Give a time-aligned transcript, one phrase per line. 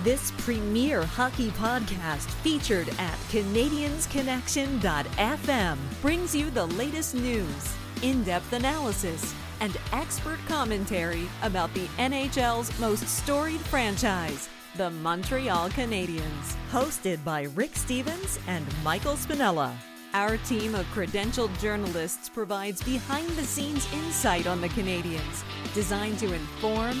[0.00, 9.32] This premier hockey podcast featured at CanadiensConnection.fm brings you the latest news, in depth analysis,
[9.60, 16.56] and expert commentary about the NHL's most storied franchise, the Montreal Canadiens.
[16.72, 19.72] Hosted by Rick Stephens and Michael Spinella.
[20.14, 26.34] Our team of credentialed journalists provides behind the scenes insight on the Canadiens, designed to
[26.34, 27.00] inform,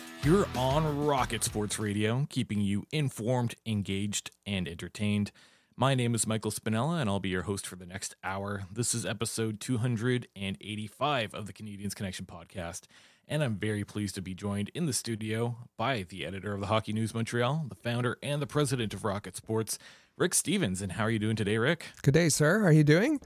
[0.23, 5.31] here on Rocket Sports Radio, keeping you informed, engaged, and entertained.
[5.75, 8.65] My name is Michael Spinella, and I'll be your host for the next hour.
[8.71, 12.81] This is episode 285 of the Canadiens Connection podcast,
[13.27, 16.67] and I'm very pleased to be joined in the studio by the editor of the
[16.67, 19.79] Hockey News Montreal, the founder and the president of Rocket Sports,
[20.17, 20.83] Rick Stephens.
[20.83, 21.87] And how are you doing today, Rick?
[22.03, 22.59] Good day, sir.
[22.59, 23.21] How are you doing?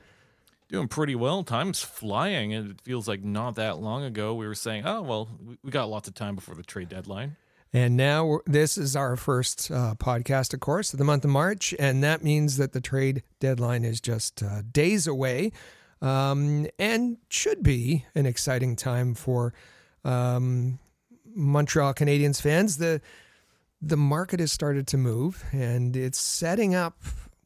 [0.67, 1.43] Doing pretty well.
[1.43, 5.29] Time's flying, and it feels like not that long ago we were saying, "Oh, well,
[5.63, 7.35] we got lots of time before the trade deadline."
[7.71, 11.75] And now this is our first uh, podcast, of course, of the month of March,
[11.77, 15.51] and that means that the trade deadline is just uh, days away,
[16.01, 19.53] um, and should be an exciting time for
[20.03, 20.79] um,
[21.35, 22.77] Montreal Canadiens fans.
[22.77, 23.01] the
[23.81, 27.03] The market has started to move, and it's setting up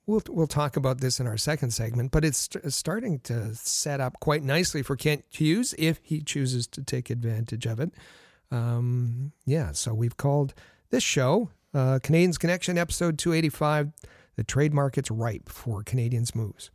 [0.10, 4.02] We'll, we'll talk about this in our second segment, but it's st- starting to set
[4.02, 7.92] up quite nicely for Kent Hughes if he chooses to take advantage of it.
[8.50, 10.56] Um, yeah, so we've called
[10.90, 13.92] this show uh, Canadiens Connection, episode 285.
[14.36, 16.72] The trade market's ripe for Canadiens' moves.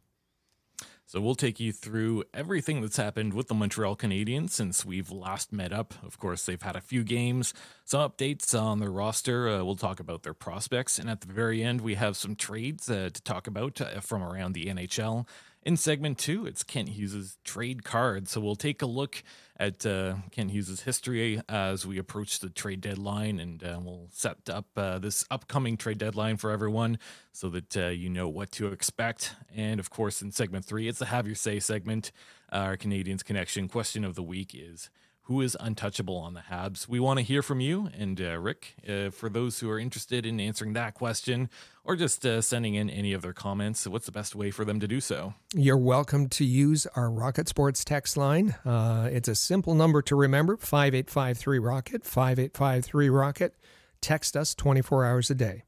[1.07, 5.53] So we'll take you through everything that's happened with the Montreal Canadiens since we've last
[5.53, 5.95] met up.
[6.03, 7.53] Of course, they've had a few games,
[7.85, 9.49] some updates on their roster.
[9.49, 10.99] Uh, we'll talk about their prospects.
[10.99, 14.23] And at the very end, we have some trades uh, to talk about uh, from
[14.23, 15.27] around the NHL.
[15.63, 18.29] In segment two, it's Kent Hughes' trade card.
[18.29, 19.23] So we'll take a look
[19.59, 24.51] at uh, Kent Hughes' history as we approach the trade deadline, and uh, we'll set
[24.51, 26.99] up uh, this upcoming trade deadline for everyone
[27.33, 29.35] so that uh, you know what to expect.
[29.55, 32.11] And of course, in segment three, it's the Have Your Say segment.
[32.51, 34.91] Our Canadiens Connection question of the week is
[35.25, 36.87] who is untouchable on the Habs?
[36.87, 37.89] We want to hear from you.
[37.97, 41.49] And uh, Rick, uh, for those who are interested in answering that question
[41.83, 44.81] or just uh, sending in any of their comments, what's the best way for them
[44.81, 45.35] to do so?
[45.55, 48.55] You're welcome to use our Rocket Sports text line.
[48.67, 53.55] Uh, it's a simple number to remember 5853 Rocket, 5853 Rocket.
[54.03, 55.63] Text us 24 hours a day.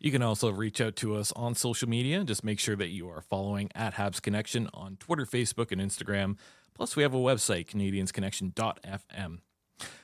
[0.00, 2.24] You can also reach out to us on social media.
[2.24, 6.36] Just make sure that you are following at Habs Connection on Twitter, Facebook, and Instagram.
[6.74, 9.38] Plus, we have a website, CanadiensConnection.fm.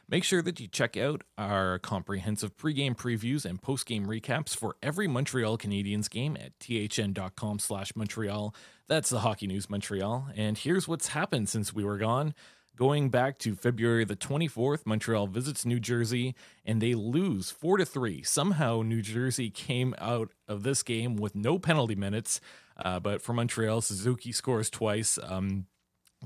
[0.09, 5.09] Make sure that you check out our comprehensive pregame previews and postgame recaps for every
[5.09, 8.55] Montreal Canadiens game at thn.com slash Montreal.
[8.87, 10.29] That's the Hockey News Montreal.
[10.37, 12.35] And here's what's happened since we were gone.
[12.77, 17.87] Going back to February the 24th, Montreal visits New Jersey and they lose 4 to
[17.87, 18.23] 3.
[18.23, 22.41] Somehow New Jersey came out of this game with no penalty minutes.
[22.77, 25.19] Uh, but for Montreal, Suzuki scores twice.
[25.23, 25.67] Um,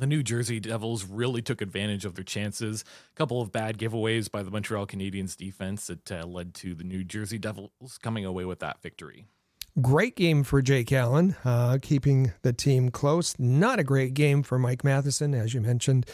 [0.00, 2.84] the New Jersey Devils really took advantage of their chances.
[3.12, 6.84] A couple of bad giveaways by the Montreal Canadiens defense that uh, led to the
[6.84, 9.26] New Jersey Devils coming away with that victory.
[9.80, 13.38] Great game for Jake Allen, uh, keeping the team close.
[13.38, 16.06] Not a great game for Mike Matheson, as you mentioned.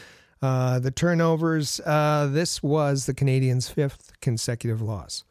[0.43, 5.25] Uh, the turnovers, uh, this was the Canadiens' fifth consecutive loss.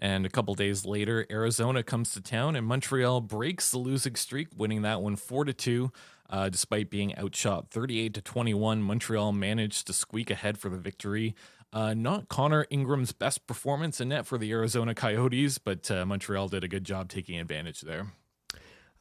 [0.00, 4.48] And a couple days later, Arizona comes to town and Montreal breaks the losing streak,
[4.56, 5.92] winning that one 4 to 2.
[6.30, 11.34] Uh, despite being outshot 38 to 21, Montreal managed to squeak ahead for the victory.
[11.72, 16.48] Uh, not Connor Ingram's best performance in net for the Arizona Coyotes, but uh, Montreal
[16.48, 18.12] did a good job taking advantage there.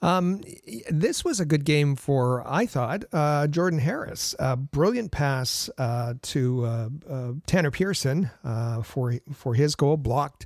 [0.01, 0.41] Um,
[0.89, 4.35] this was a good game for, I thought, uh, Jordan Harris.
[4.71, 10.45] Brilliant pass uh, to uh, uh Tanner Pearson uh, for for his goal, blocked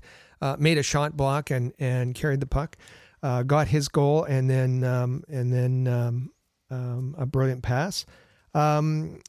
[0.57, 2.77] made a shot block and and carried the puck,
[3.21, 6.31] got his goal, and then um, and then um,
[6.71, 8.05] um, a brilliant pass.
[8.53, 9.21] Um,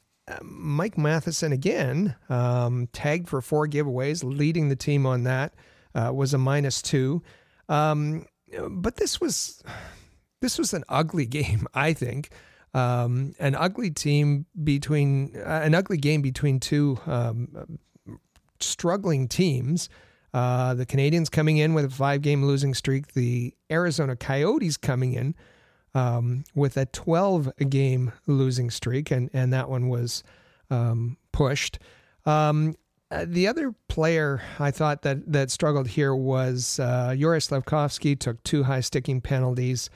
[0.42, 5.54] Mike Matheson again um, tagged for four giveaways, leading the team on that.
[5.94, 7.22] Uh, was a minus two,
[7.68, 8.24] um,
[8.70, 9.62] but this was
[10.40, 11.66] this was an ugly game.
[11.74, 12.30] I think
[12.72, 17.78] um, an ugly team between uh, an ugly game between two um,
[18.60, 19.90] struggling teams.
[20.32, 23.12] Uh, the Canadiens coming in with a five game losing streak.
[23.12, 25.34] The Arizona Coyotes coming in
[25.94, 30.22] um, with a 12 game losing streak, and, and that one was
[30.70, 31.78] um, pushed.
[32.24, 32.76] Um,
[33.10, 38.42] uh, the other player I thought that, that struggled here was uh, Juraj Slafkovsky, took
[38.42, 39.90] two high sticking penalties.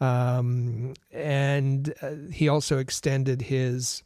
[0.00, 4.02] Um, and uh, he also extended his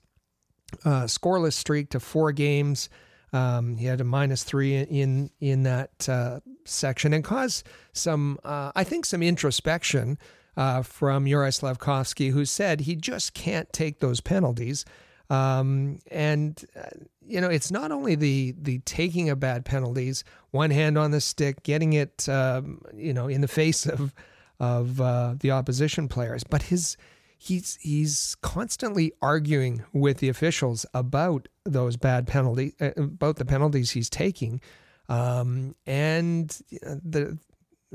[0.85, 2.89] uh, scoreless streak to four games.
[3.33, 8.73] Um, he had a minus three in in that uh, section and caused some, uh,
[8.75, 10.19] I think, some introspection
[10.56, 14.85] uh, from Juraj Slafkovsky, who said he just can't take those penalties.
[15.29, 16.88] Um, and uh,
[17.26, 21.20] you know, it's not only the the taking of bad penalties, one hand on the
[21.20, 24.14] stick, getting it, um, you know, in the face of
[24.61, 26.97] of uh, the opposition players, but his
[27.38, 33.91] he's he's constantly arguing with the officials about those bad penalties, uh, about the penalties
[33.91, 34.61] he's taking,
[35.09, 37.38] um, and the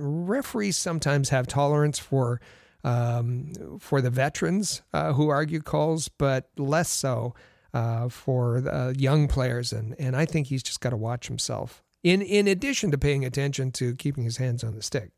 [0.02, 2.42] referees sometimes have tolerance for
[2.84, 7.36] um, for the veterans uh, who argue calls, but less so
[7.74, 9.72] uh, for the young players.
[9.72, 11.84] And and I think he's just got to watch himself.
[12.04, 15.12] In in addition to paying attention to keeping his hands on the stick.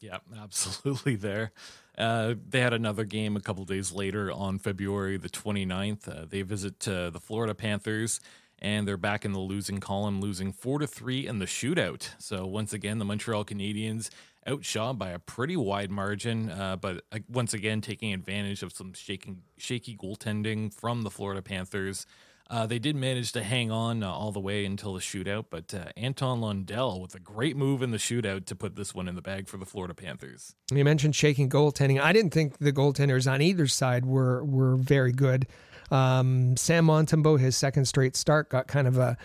[0.00, 1.16] Yeah, absolutely.
[1.16, 1.52] There,
[1.96, 6.08] uh, they had another game a couple days later on February the 29th.
[6.08, 8.20] Uh, they visit uh, the Florida Panthers
[8.60, 12.10] and they're back in the losing column, losing four to three in the shootout.
[12.18, 14.10] So once again, the Montreal Canadiens
[14.48, 18.92] outshot by a pretty wide margin, uh, but uh, once again taking advantage of some
[18.94, 22.06] shaking, shaky goaltending from the Florida Panthers.
[22.50, 25.74] Uh, they did manage to hang on uh, all the way until the shootout, but
[25.74, 29.14] uh, Anton Lundell with a great move in the shootout to put this one in
[29.14, 30.54] the bag for the Florida Panthers.
[30.72, 32.00] You mentioned shaking goaltending.
[32.00, 35.46] I didn't think the goaltenders on either side were were very good.
[35.90, 39.16] Um, Sam Montembeault, his second straight start, got kind of a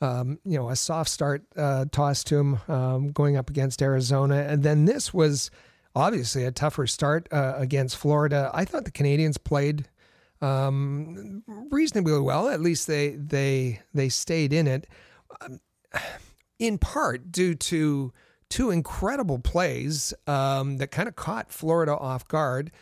[0.00, 4.46] um, you know a soft start uh, toss to him um, going up against Arizona,
[4.48, 5.50] and then this was
[5.94, 8.50] obviously a tougher start uh, against Florida.
[8.54, 9.88] I thought the Canadiens played
[10.40, 12.48] um, reasonably well.
[12.48, 14.86] At least they they they stayed in it,
[15.40, 15.60] um,
[16.58, 18.12] in part due to
[18.48, 22.72] two incredible plays um, that kind of caught Florida off guard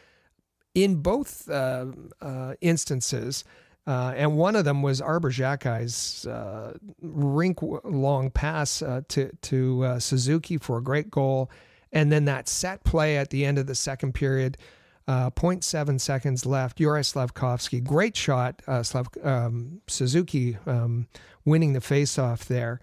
[0.84, 1.86] in both uh,
[2.20, 3.44] uh, instances.
[3.86, 9.84] Uh, and one of them was Arber Xhekaj's uh, rink long pass uh, to to
[9.84, 11.50] uh, Suzuki for a great goal,
[11.90, 14.58] and then that set play at the end of the second period,
[15.06, 16.78] uh, 0.7 seconds left.
[16.78, 18.62] Juraj Slafkovsky, great shot.
[18.82, 21.08] Slav, um, Suzuki um,
[21.46, 22.80] winning the faceoff there,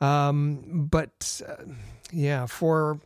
[0.00, 1.42] um, but
[2.12, 2.98] yeah, for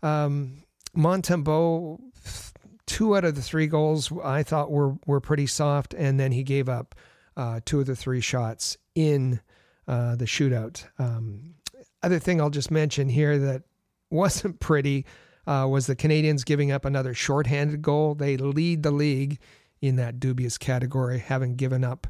[0.00, 0.62] um,
[0.96, 2.53] Montembeault
[2.86, 6.42] two out of the three goals I thought were were pretty soft, and then he
[6.42, 6.94] gave up
[7.36, 9.40] uh, two of the three shots in
[9.88, 10.84] uh, the shootout.
[10.98, 11.54] Um,
[12.02, 13.62] other thing I'll just mention here that
[14.10, 15.06] wasn't pretty
[15.46, 18.14] uh, was the Canadiens giving up another shorthanded goal.
[18.14, 19.38] They lead the league
[19.80, 22.06] in that dubious category, having given up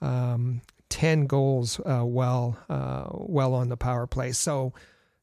[0.00, 4.32] um, ten goals uh, well uh, well on the power play.
[4.32, 4.72] So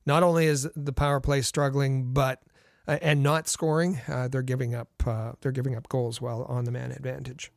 [0.05, 2.41] not only is the power play struggling, but
[2.87, 6.71] and not scoring, uh, they're giving up uh, they're giving up goals while on the
[6.71, 7.51] man advantage.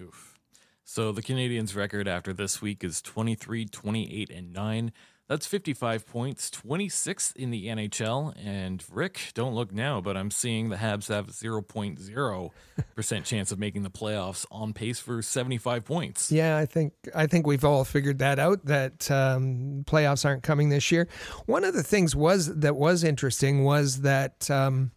[0.00, 0.38] Oof.
[0.84, 4.92] So the Canadiens' record after this week is 23, 28, and 9.
[5.28, 8.32] That's 55 points, 26th in the NHL.
[8.44, 13.82] And Rick, don't look now, but I'm seeing the Habs have 0.0% chance of making
[13.82, 16.30] the playoffs on pace for 75 points.
[16.30, 20.68] Yeah, I think I think we've all figured that out that um, playoffs aren't coming
[20.68, 21.08] this year.
[21.46, 24.92] One of the things was that was interesting was that um,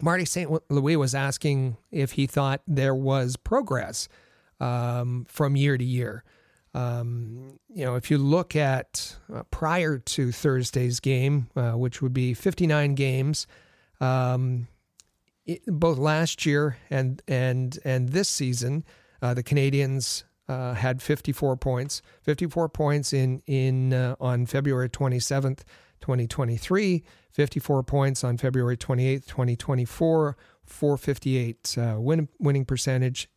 [0.00, 0.50] Marty St.
[0.70, 4.08] Louis was asking if he thought there was progress
[4.60, 6.24] um, from year to year.
[6.74, 12.14] Um, you know, if you look at uh, prior to Thursday's game, uh, which would
[12.14, 13.46] be 59 games,
[14.00, 14.68] um,
[15.44, 18.84] it, both last year and and and this season,
[19.20, 22.02] uh, the Canadiens uh, had 54 points.
[22.22, 25.64] 54 points in in uh, on February 27th,
[26.00, 27.04] 2023.
[27.32, 30.36] 54 points on February 28th, 2024.
[30.64, 33.28] 458 uh, win, winning percentage,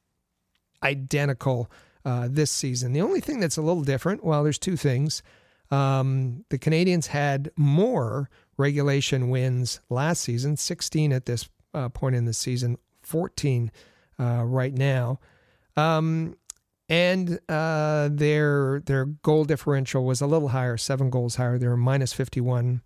[0.83, 1.69] identical
[2.05, 2.93] uh, this season.
[2.93, 5.23] The only thing that's a little different, well, there's two things.
[5.71, 12.25] Um, the Canadiens had more regulation wins last season, 16 at this uh, point in
[12.25, 13.71] the season, 14
[14.19, 15.19] uh, right now.
[15.75, 16.37] Um,
[16.87, 21.57] and uh, their their goal differential was a little higher, seven goals higher.
[21.57, 22.81] They were minus 51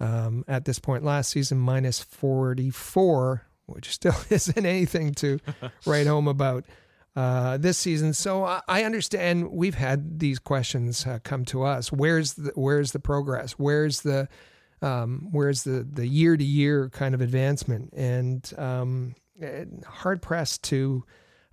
[0.00, 5.38] um, at this point last season, minus 44, which still isn't anything to
[5.86, 6.64] write home about
[7.14, 8.14] uh, this season.
[8.14, 11.92] So I understand we've had these questions uh, come to us.
[11.92, 13.52] Where's the where's the progress?
[13.52, 14.28] Where's the
[14.80, 17.92] um, where's the the year to year kind of advancement?
[17.92, 19.14] And um,
[19.86, 21.04] hard pressed to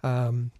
[0.04, 0.51] um,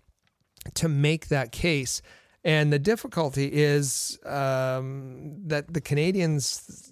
[0.76, 2.02] to make that case.
[2.44, 6.92] And the difficulty is um, that the Canadiens,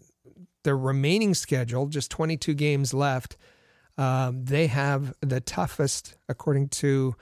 [0.64, 3.38] their remaining schedule, just 22 games left,
[3.98, 7.16] um, they have the toughest, according to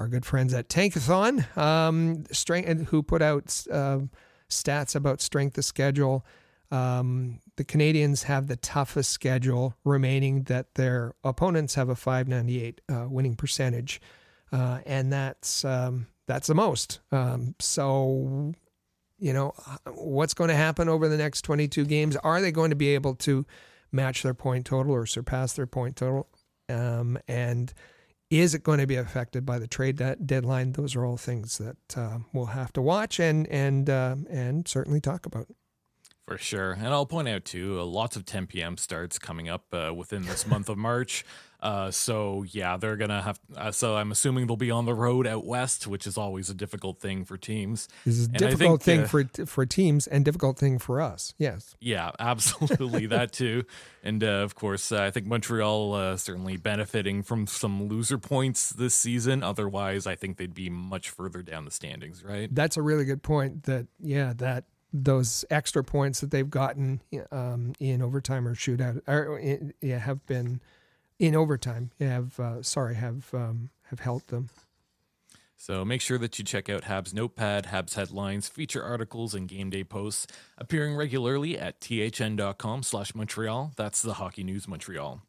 [0.00, 4.00] our good friends at Tankathon, um, strength, who put out uh,
[4.48, 6.26] stats about strength of schedule.
[6.72, 13.06] Um, the Canadians have the toughest schedule remaining that their opponents have a 598 uh,
[13.08, 14.00] winning percentage
[14.52, 17.00] uh, and that's um, that's the most.
[17.12, 18.52] Um, so,
[19.18, 19.52] you know,
[19.94, 22.16] what's going to happen over the next 22 games?
[22.16, 23.46] Are they going to be able to
[23.92, 26.28] match their point total or surpass their point total?
[26.68, 27.72] Um, and
[28.30, 30.72] is it going to be affected by the trade deadline?
[30.72, 35.00] Those are all things that uh, we'll have to watch and and uh, and certainly
[35.00, 35.48] talk about.
[36.30, 36.72] For sure.
[36.74, 38.76] And I'll point out, too, uh, lots of 10 p.m.
[38.76, 41.24] starts coming up uh, within this month of March.
[41.62, 43.38] Uh, so, yeah, they're going to have.
[43.54, 46.54] Uh, so, I'm assuming they'll be on the road out west, which is always a
[46.54, 47.86] difficult thing for teams.
[48.06, 51.34] This is a difficult think, thing uh, for for teams and difficult thing for us.
[51.36, 51.76] Yes.
[51.78, 53.04] Yeah, absolutely.
[53.08, 53.64] that, too.
[54.02, 59.42] And, uh, of course, I think Montreal certainly benefiting from some loser points this season.
[59.42, 62.48] Otherwise, I think they'd be much further down the standings, right?
[62.50, 63.64] That's a really good point.
[63.64, 69.40] That, yeah, that those extra points that they've gotten um, in overtime or shootout or
[69.80, 70.60] yeah, have been
[71.18, 74.48] in overtime have uh, sorry have um, have helped them.
[75.56, 79.68] So make sure that you check out Habs Notepad, Habs headlines, feature articles, and game
[79.68, 83.72] day posts appearing regularly at thn.com slash Montreal.
[83.76, 85.20] That's the Hockey News Montreal.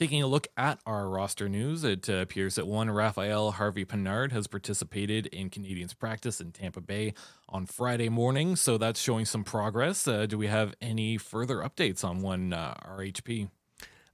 [0.00, 4.46] Taking a look at our roster news, it uh, appears that one Rafael Harvey-Pinard has
[4.46, 7.12] participated in Canadiens practice in Tampa Bay
[7.50, 10.08] on Friday morning, so that's showing some progress.
[10.08, 13.50] Uh, do we have any further updates on one uh, RHP?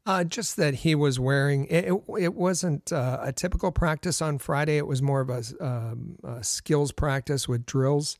[0.05, 1.85] Uh, just that he was wearing it.
[1.85, 4.79] It, it wasn't uh, a typical practice on Friday.
[4.79, 8.19] It was more of a, um, a skills practice with drills.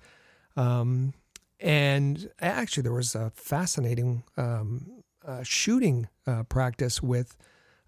[0.57, 1.15] Um,
[1.59, 6.09] and actually, there was a fascinating um, uh, shooting
[6.49, 7.37] practice with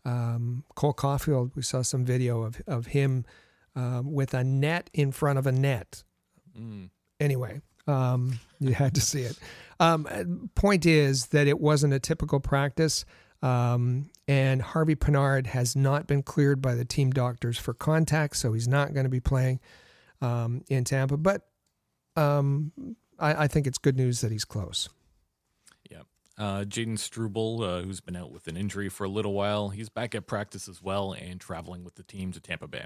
[0.08, 3.24] um, Cole Caufield, we saw some video of, of him
[3.76, 6.02] uh, with a net in front of a net.
[6.58, 6.90] Mm.
[7.20, 9.38] Anyway, um, you had to see it.
[9.80, 13.04] Um, point is that it wasn't a typical practice.
[13.42, 18.66] Um, and Harvey-Pinard has not been cleared by the team doctors for contact, so he's
[18.66, 19.60] not going to be playing
[20.20, 21.16] um, in Tampa.
[21.16, 21.42] But
[22.16, 22.72] um,
[23.18, 24.88] I, I think it's good news that he's close.
[26.38, 29.88] Uh, Jayden Struble, uh, who's been out with an injury for a little while, he's
[29.88, 32.84] back at practice as well and traveling with the team to Tampa Bay.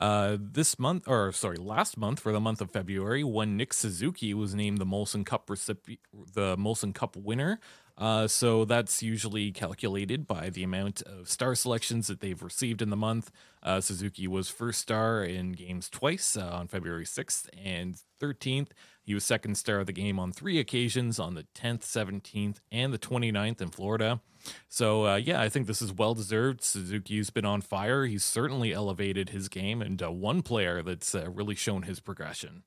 [0.00, 4.32] Uh, this month, or sorry, last month for the month of February, when Nick Suzuki
[4.32, 5.98] was named the Molson Cup recipi-
[6.32, 7.60] the Molson Cup winner.
[8.00, 12.88] Uh, so that's usually calculated by the amount of star selections that they've received in
[12.88, 13.30] the month.
[13.62, 18.68] Uh, Suzuki was first star in games twice uh, on February 6th and 13th.
[19.02, 22.90] He was second star of the game on three occasions on the 10th, 17th, and
[22.92, 24.20] the 29th in Florida.
[24.68, 26.62] So, uh, yeah, I think this is well deserved.
[26.62, 28.06] Suzuki's been on fire.
[28.06, 32.62] He's certainly elevated his game, and one player that's uh, really shown his progression.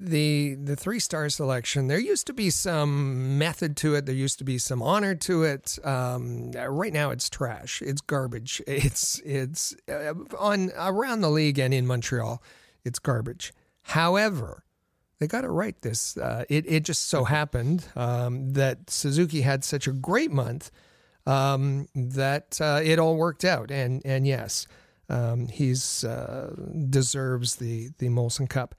[0.00, 1.88] The the three star selection.
[1.88, 4.06] There used to be some method to it.
[4.06, 5.76] There used to be some honor to it.
[5.84, 7.82] Um, right now, it's trash.
[7.82, 8.62] It's garbage.
[8.68, 12.40] It's it's uh, on around the league and in Montreal.
[12.84, 13.52] It's garbage.
[13.82, 14.62] However,
[15.18, 15.80] they got it right.
[15.82, 20.70] This uh, it it just so happened um, that Suzuki had such a great month
[21.26, 23.72] um, that uh, it all worked out.
[23.72, 24.68] And and yes,
[25.08, 26.54] um, he's uh,
[26.88, 28.76] deserves the the Molson Cup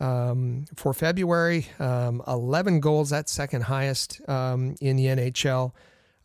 [0.00, 1.66] um, for February.
[1.78, 5.72] Um, Eleven goals, that's second highest um, in the NHL.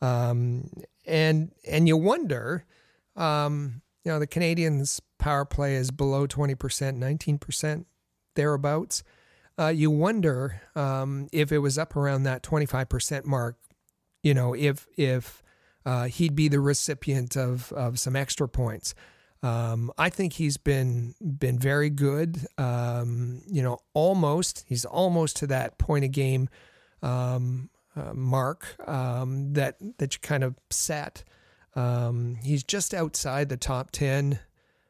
[0.02, 2.66] and and you wonder,
[3.16, 3.22] you
[4.12, 7.88] know, the Canadiens' power play is below twenty percent, nineteen percent
[8.36, 9.04] thereabouts
[9.60, 13.58] uh, you wonder um, if it was up around that 25% mark,
[14.24, 15.44] you know, if if
[15.86, 18.94] uh, he'd be the recipient of, of some extra points.
[19.44, 22.46] Um, I think he's been been very good.
[22.58, 26.48] Um, you know, almost he's almost to that point of game
[27.02, 31.24] um, uh, mark um, that that you kind of set.
[31.76, 34.40] Um, he's just outside the top ten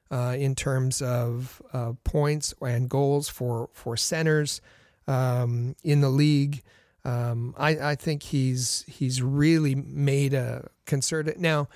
[0.09, 4.59] uh, in terms of uh, points and goals for for centers
[5.07, 6.61] um, in the league.
[7.05, 11.69] I, I think he's he's really made a concerted now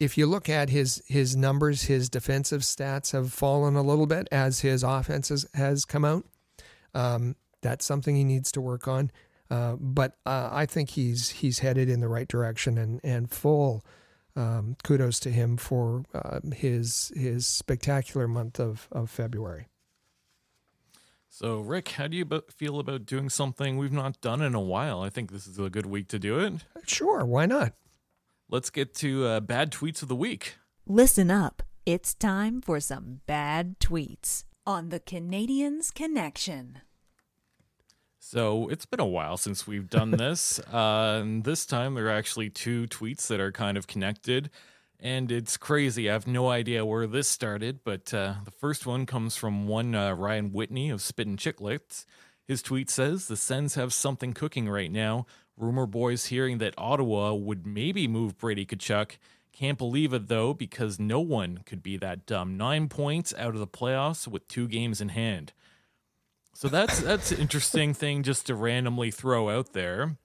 [0.00, 4.26] if you look at his his numbers, his defensive stats have fallen a little bit
[4.32, 6.24] as his offense has, has come out.
[6.94, 9.12] Um, that's something he needs to work on.
[9.50, 13.84] Uh, but uh, I think he's he's headed in the right direction, and and full
[14.34, 19.66] um, kudos to him for uh, his his spectacular month of of February.
[21.28, 25.00] So, Rick, how do you feel about doing something we've not done in a while?
[25.00, 26.64] I think this is a good week to do it.
[26.86, 27.72] Sure, why not?
[28.50, 30.56] Let's get to uh, bad tweets of the week.
[30.84, 31.62] Listen up.
[31.86, 36.80] It's time for some bad tweets on the Canadiens Connection.
[38.18, 40.58] So it's been a while since we've done this.
[40.72, 44.50] uh, and this time there are actually two tweets that are kind of connected.
[44.98, 46.10] And it's crazy.
[46.10, 49.94] I have no idea where this started, but uh, the first one comes from one
[49.94, 52.04] uh, Ryan Whitney of Spittin' Chicklets.
[52.46, 55.26] His tweet says The Sens have something cooking right now.
[55.60, 59.18] Rumor boys hearing that Ottawa would maybe move Brady Tkachuk.
[59.52, 62.56] Can't believe it though, because no one could be that dumb.
[62.56, 65.52] Nine points out of the playoffs with two games in hand.
[66.54, 70.16] So that's that's an interesting thing just to randomly throw out there.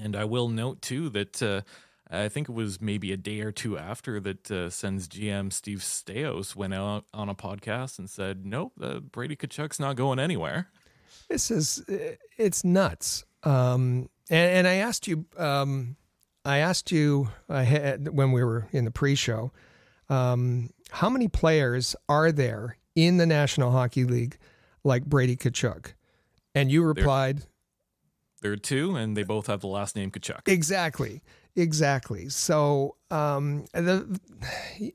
[0.00, 1.62] And I will note too that uh,
[2.10, 5.78] I think it was maybe a day or two after that uh, Sens GM Steve
[5.78, 10.68] Staios went out on a podcast and said, "Nope, uh, Brady Tkachuk's not going anywhere."
[11.28, 11.84] This is
[12.36, 13.24] it's nuts.
[13.42, 15.96] Um, and, and I asked you, um,
[16.44, 19.52] I asked you ahead when we were in the pre-show,
[20.08, 24.38] um, how many players are there in the National Hockey League
[24.84, 25.92] like Brady Tkachuk?
[26.54, 27.46] And you replied, there,
[28.42, 30.48] there are two, and they both have the last name Tkachuk.
[30.48, 31.22] Exactly,
[31.54, 32.28] exactly.
[32.30, 34.18] So, um, the,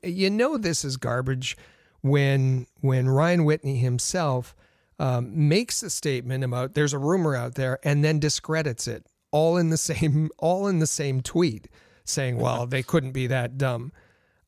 [0.02, 1.56] you know, this is garbage
[2.02, 4.54] when when Ryan Whitney himself
[4.98, 9.56] um, makes a statement about there's a rumor out there and then discredits it all
[9.56, 11.66] in the same all in the same tweet
[12.04, 13.92] saying well they couldn't be that dumb.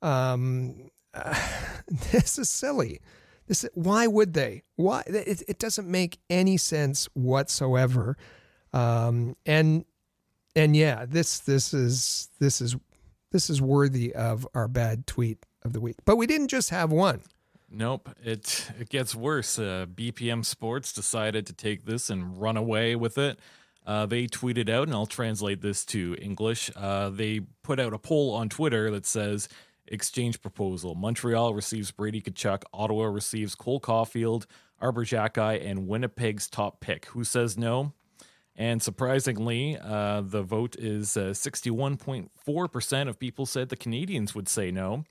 [0.01, 1.35] Um, uh,
[2.13, 3.01] this is silly.
[3.49, 4.63] This why would they?
[4.77, 8.17] Why it, it doesn't make any sense whatsoever.
[8.73, 9.85] Um, and
[10.55, 12.77] and yeah this this is this is
[13.33, 15.97] this is worthy of our bad tweet of the week.
[16.05, 17.23] But we didn't just have one.
[17.69, 19.59] Nope, it it gets worse.
[19.59, 23.41] Uh, BPM Sports decided to take this and run away with it.
[23.87, 26.71] Uh, they tweeted out, and I'll translate this to English.
[26.75, 29.49] Uh, they put out a poll on Twitter that says,
[29.87, 34.47] "Exchange proposal: Montreal receives Brady Tkachuk, Ottawa receives Cole Caufield,
[34.81, 37.07] Arber Xhekaj, and Winnipeg's top pick.
[37.07, 37.93] Who says no?"
[38.57, 44.71] And surprisingly, uh, the vote is 61.4% uh, of people said the Canadiens would say
[44.71, 45.05] no.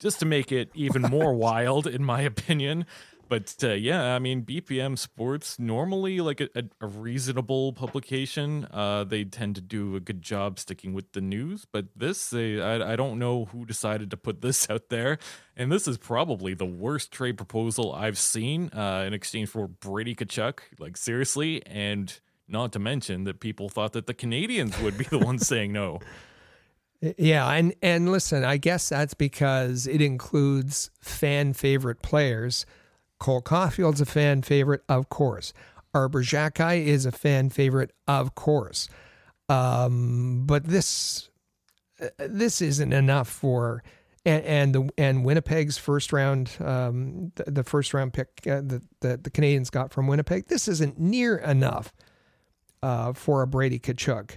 [0.00, 2.86] Just to make it even more wild, in my opinion,
[3.28, 6.48] but uh, yeah, I mean, BPM Sports normally like a,
[6.80, 8.66] a reasonable publication.
[8.70, 12.60] Uh, they tend to do a good job sticking with the news, but this, they,
[12.60, 15.18] I, I don't know who decided to put this out there,
[15.56, 20.14] and this is probably the worst trade proposal I've seen uh, in exchange for Brady
[20.14, 20.60] Tkachuk.
[20.78, 25.18] Like seriously, and not to mention that people thought that the Canadiens would be the
[25.18, 26.00] ones saying no.
[27.16, 32.66] Yeah, and and listen, I guess that's because it includes fan favorite players
[33.18, 35.52] Cole Caufield's a fan favorite, of course.
[35.94, 38.88] Arber Xhekaj is a fan favorite, of course.
[39.48, 41.30] Um, but this
[42.18, 43.82] this isn't enough for
[44.24, 48.82] and, and the and Winnipeg's first round um, the, the, first round pick uh, that
[49.00, 50.46] the, the Canadiens got from Winnipeg.
[50.46, 51.92] This isn't near enough
[52.82, 54.36] uh, for a Brady Tkachuk.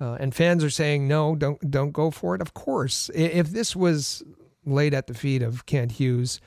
[0.00, 2.40] Uh, and fans are saying no, don't don't go for it.
[2.40, 4.22] Of course, if this was
[4.66, 6.40] laid at the feet of Kent Hughes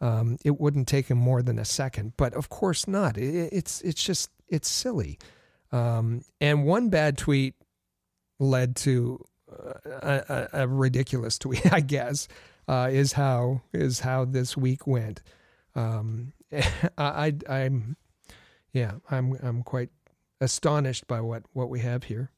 [0.00, 2.14] um, it wouldn't take him more than a second.
[2.16, 3.16] But of course not.
[3.16, 5.18] It, it's it's just it's silly.
[5.72, 7.54] Um, and one bad tweet
[8.38, 12.26] led to uh, a, a, ridiculous tweet, I guess,
[12.66, 15.22] uh, is how is how this week went.
[15.74, 16.32] Um,
[16.98, 17.96] I am
[18.72, 19.90] yeah I'm I'm quite
[20.40, 22.30] astonished by what what we have here.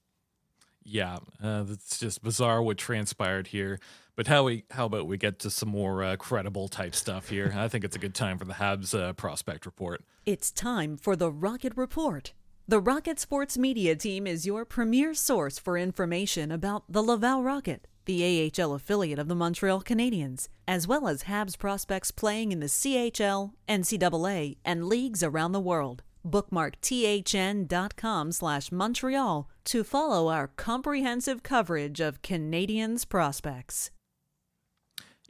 [0.85, 3.79] Yeah, uh, it's just bizarre what transpired here.
[4.15, 7.55] But how we how about we get to some more uh, credible type stuff here?
[7.57, 10.05] I think it's a good time for the Habs uh, prospect report.
[10.27, 12.35] It's time for the Rocket Report.
[12.69, 17.89] The Rocket Sports Media Team is your premier source for information about the Laval Rocket,
[18.05, 22.67] the AHL affiliate of the Montreal Canadiens, as well as Habs prospects playing in the
[22.67, 26.03] CHL, NCAA, and leagues around the world.
[26.23, 33.91] Bookmark thn.com slash Montreal to follow our comprehensive coverage of Canadiens prospects.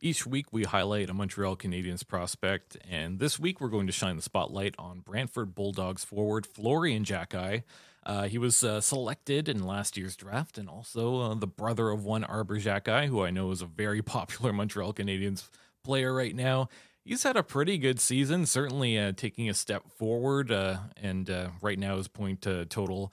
[0.05, 4.17] Each week, we highlight a Montreal Canadiens prospect, and this week we're going to shine
[4.17, 7.63] the spotlight on Brantford Bulldogs forward Florian Xhekaj.
[8.05, 12.05] Uh, he was uh, selected in last year's draft, and also uh, the brother of
[12.05, 15.49] one Arber Xhekaj, who I know is a very popular Montreal Canadiens
[15.85, 16.69] player right now.
[17.05, 21.51] He's had a pretty good season, certainly uh, taking a step forward, uh, and uh,
[21.61, 23.13] right now his point total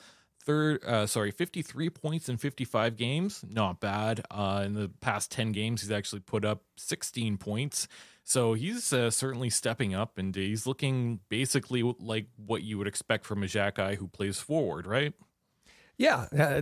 [0.49, 3.45] third, uh, sorry, 53 points in 55 games.
[3.47, 4.25] Not bad.
[4.31, 7.87] Uh, in the past 10 games, he's actually put up 16 points.
[8.23, 13.25] So he's uh, certainly stepping up and he's looking basically like what you would expect
[13.25, 15.13] from a Xhekaj who plays forward, right?
[15.97, 16.61] Yeah, uh,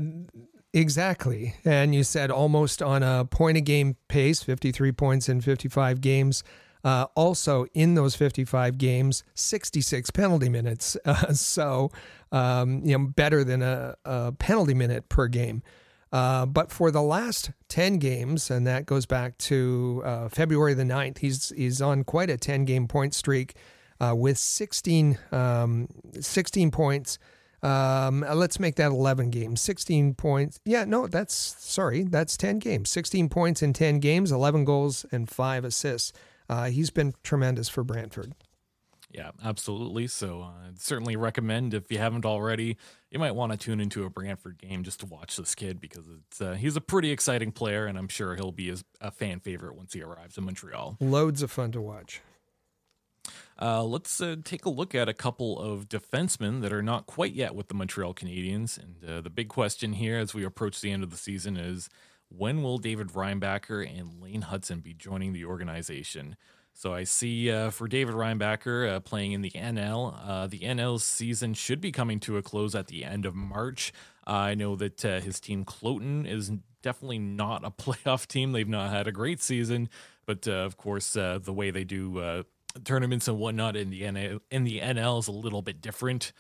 [0.73, 1.55] exactly.
[1.63, 6.43] And you said almost on a point a game pace, 53 points in 55 games.
[6.83, 10.97] Uh, also, in those 55 games, 66 penalty minutes.
[11.33, 11.91] So,
[12.31, 15.63] um, you know, better than a, a penalty minute per game.
[16.11, 20.83] Uh, but for the last 10 games, and that goes back to uh, February the
[20.83, 23.55] 9th, he's, he's on quite a 10 game point streak
[23.99, 25.87] uh, with 16, um,
[26.19, 27.19] 16 points.
[27.63, 29.61] Um, let's make that 11 games.
[29.61, 30.59] 16 points.
[30.63, 32.89] Yeah, no, that's sorry, that's 10 games.
[32.89, 36.13] 16 points in 10 games, 11 goals, and five assists.
[36.49, 38.33] Uh, he's been tremendous for Brantford.
[39.17, 40.05] Yeah, absolutely.
[40.07, 42.77] So uh, I'd certainly recommend if you haven't already,
[43.09, 46.05] you might want to tune into a Brantford game just to watch this kid because
[46.07, 49.75] it's uh, he's a pretty exciting player, and I'm sure he'll be a fan favorite
[49.75, 50.97] once he arrives in Montreal.
[50.99, 52.21] Loads of fun to watch.
[53.59, 57.33] Uh, let's uh, take a look at a couple of defensemen that are not quite
[57.33, 58.77] yet with the Montreal Canadiens.
[58.77, 61.89] And uh, the big question here as we approach the end of the season is
[62.29, 66.37] when will David Reinbacher and Lane Hutson be joining the organization?
[66.77, 71.01] So I see uh, for David Reinbacher uh, playing in the NL, uh, the NL
[71.01, 73.91] season should be coming to a close at the end of March.
[74.27, 76.51] I know that uh, his team Kloten is
[76.83, 78.51] definitely not a playoff team.
[78.51, 79.89] They've not had a great season,
[80.27, 82.43] but uh, of course uh, the way they do
[82.83, 86.31] tournaments and whatnot in the NL, in the NL is a little bit different.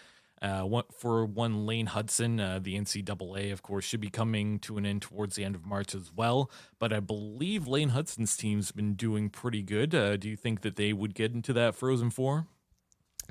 [0.41, 4.77] Uh, one, for one Lane Hutson, uh, the NCAA, of course, should be coming to
[4.77, 6.51] an end towards the end of March as well.
[6.77, 9.95] But I believe Lane Hutson's team's been doing pretty good.
[9.95, 12.47] Uh, do you think that they would get into that Frozen Four?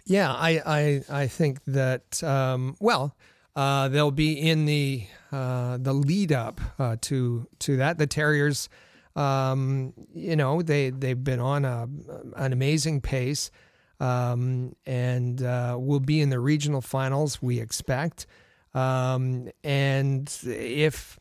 [0.05, 3.17] Yeah, I I, I think that um, well,
[3.55, 7.99] uh, they'll be in the uh, the lead up uh, to to that.
[7.99, 8.69] The Terriers,
[9.15, 11.89] um, you know, they they've been on a,
[12.37, 13.51] an amazing pace
[14.01, 17.41] um, and uh, we'll be in the regional finals.
[17.41, 18.27] We expect,
[18.75, 21.19] um, and if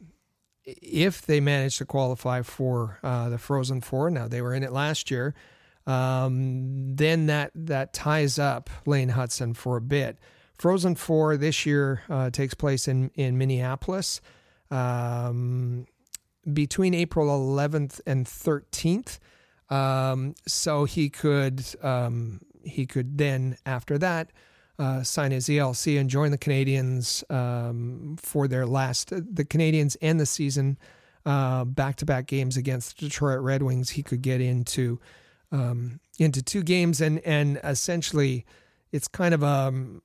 [0.66, 4.72] if they manage to qualify for uh, the Frozen Four, now they were in it
[4.72, 5.36] last year,
[5.86, 10.18] um, then that that ties up Lane Hutson for a bit.
[10.58, 14.22] Frozen Four this year uh, takes place in in Minneapolis
[14.72, 15.86] um,
[16.52, 19.20] between April 11th and 13th.
[19.70, 24.32] Um, so he could um, he could then, after that,
[24.78, 30.20] uh, sign his ELC and join the Canadiens um, for their last, the Canadiens and
[30.20, 30.78] the season
[31.24, 33.92] back to back games against the Detroit Red Wings.
[33.92, 35.00] He could get into
[35.52, 38.46] um, into two games and and essentially
[38.92, 40.02] it's kind of a, um,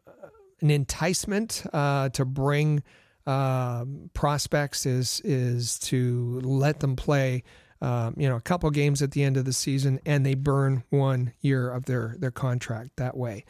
[0.60, 2.82] an enticement uh, to bring
[3.26, 7.42] uh, prospects is is to let them play
[7.80, 10.84] um, you know, a couple games at the end of the season, and they burn
[10.90, 13.44] one year of their their contract that way.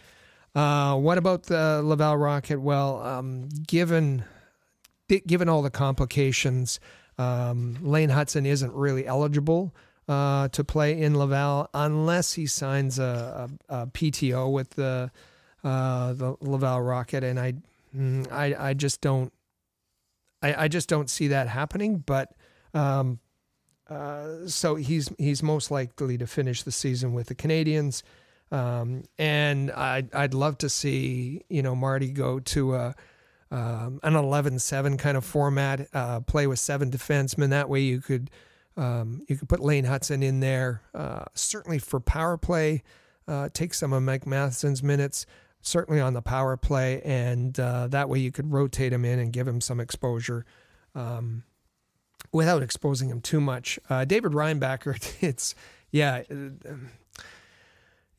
[0.54, 2.60] Uh, what about the Laval Rocket?
[2.60, 4.24] Well, um, given
[5.26, 6.80] given all the complications,
[7.18, 9.74] um, Lane Hutson isn't really eligible
[10.08, 15.10] uh, to play in Laval unless he signs a, a, a PTO with the
[15.62, 17.54] uh, the Laval Rocket, and I,
[17.94, 19.32] mm, I, I just don't,
[20.42, 21.98] I, I just don't see that happening.
[21.98, 22.32] But
[22.72, 23.18] um,
[23.90, 28.02] uh, so he's he's most likely to finish the season with the Canadiens.
[28.52, 32.94] Um, and I'd, I'd love to see, you know, Marty go to a,
[33.50, 37.50] um, an 11-7 kind of format, uh, play with seven defensemen.
[37.50, 38.30] That way you could,
[38.76, 42.82] um, you could put Lane Hutson in there, uh, certainly for power play,
[43.28, 45.26] uh, take some of Mike Matheson's minutes,
[45.62, 47.00] certainly on the power play.
[47.02, 50.44] And, uh, that way you could rotate him in and give him some exposure.
[50.96, 51.44] Um,
[52.32, 53.78] without exposing him too much.
[53.88, 55.54] Uh, David Reinbacher, it's
[55.90, 56.22] yeah,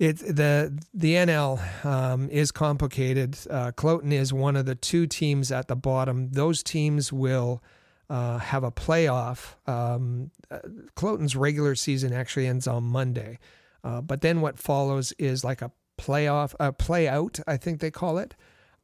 [0.01, 3.37] it the the NL um, is complicated.
[3.49, 6.29] Uh, Kloten is one of the two teams at the bottom.
[6.31, 7.61] Those teams will
[8.09, 9.55] uh, have a playoff.
[9.69, 10.59] Um, uh,
[10.95, 13.37] Kloten's regular season actually ends on Monday,
[13.83, 17.91] uh, but then what follows is like a playoff, a play out, I think they
[17.91, 18.35] call it.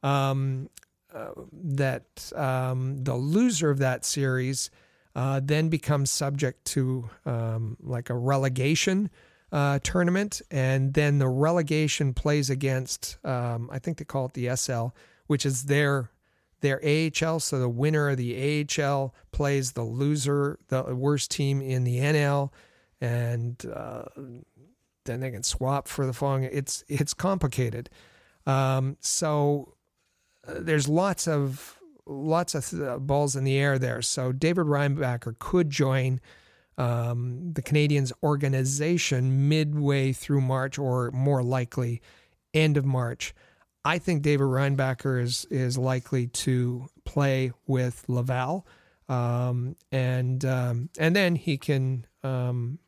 [0.04, 0.70] Um,
[1.13, 4.70] uh, that um, the loser of that series
[5.17, 9.10] uh, then becomes subject to um, like a relegation
[9.51, 14.56] uh, tournament, and then the relegation plays against um, I think they call it the
[14.56, 14.89] SL,
[15.25, 16.12] which is their
[16.62, 17.39] their AHL.
[17.39, 22.51] So the winner of the AHL plays the loser, the worst team in the NL,
[23.01, 24.03] and uh,
[25.06, 26.43] then they can swap for the following.
[26.43, 27.89] It's it's complicated.
[28.45, 29.73] Um, so
[30.47, 31.77] uh, there's lots of
[32.08, 34.02] lots of th- balls in the air there.
[34.02, 36.20] So David Reinbacher could join
[36.78, 42.02] um, the Canadiens organization midway through March, or more likely,
[42.54, 43.34] end of March.
[43.84, 48.67] I think David Reinbacher is is likely to play with Laval,
[49.10, 52.06] um, and um, and then he can.
[52.24, 52.80] Um,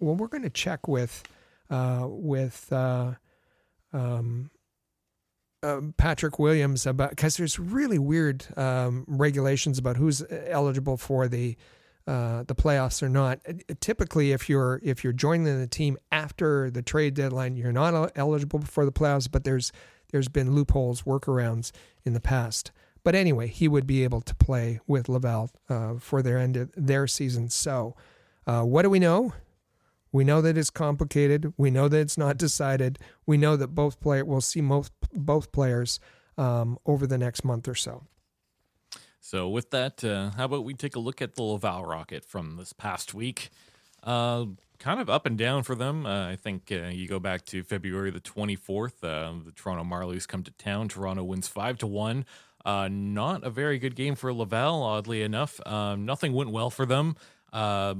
[0.00, 1.22] well, we're going to check with
[1.70, 3.14] uh, with uh,
[3.92, 4.50] um,
[5.62, 11.56] uh, Patrick Williams about because there's really weird um, regulations about who's eligible for the
[12.06, 13.40] uh, the playoffs or not.
[13.80, 18.60] Typically, if you're if you're joining the team after the trade deadline, you're not eligible
[18.62, 19.30] for the playoffs.
[19.30, 19.72] But there's
[20.10, 21.72] there's been loopholes, workarounds
[22.04, 22.70] in the past.
[23.04, 26.70] But anyway, he would be able to play with Laval uh, for their end of
[26.76, 27.48] their season.
[27.48, 27.94] So,
[28.46, 29.32] uh, what do we know?
[30.12, 31.52] We know that it's complicated.
[31.56, 32.98] We know that it's not decided.
[33.26, 36.00] We know that both player will see most both players
[36.36, 38.04] um, over the next month or so.
[39.20, 42.56] So, with that, uh, how about we take a look at the Laval Rocket from
[42.56, 43.50] this past week?
[44.02, 44.46] Uh,
[44.78, 46.06] kind of up and down for them.
[46.06, 50.26] Uh, I think uh, you go back to February the 24th, uh, the Toronto Marlies
[50.26, 50.88] come to town.
[50.88, 52.24] Toronto wins 5 to 1.
[52.64, 55.60] Uh, not a very good game for Laval, oddly enough.
[55.66, 57.16] Um, nothing went well for them.
[57.52, 57.94] Uh,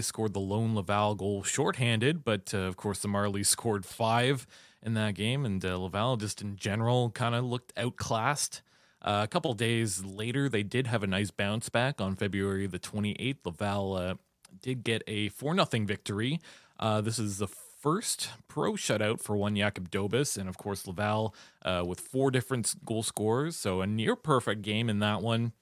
[0.00, 4.46] scored the lone Laval goal shorthanded, but uh, of course the Marlies scored five
[4.82, 8.62] in that game, and uh, Laval just in general kind of looked outclassed.
[9.02, 12.78] Uh, a couple days later, they did have a nice bounce back on February the
[12.78, 13.38] 28th.
[13.44, 14.14] Laval uh,
[14.60, 16.40] did get a 4 0 victory.
[16.78, 21.34] Uh, this is the first pro shutout for one Jakub Dobes, and of course Laval
[21.64, 25.52] uh, with four different goal scorers, so a near perfect game in that one.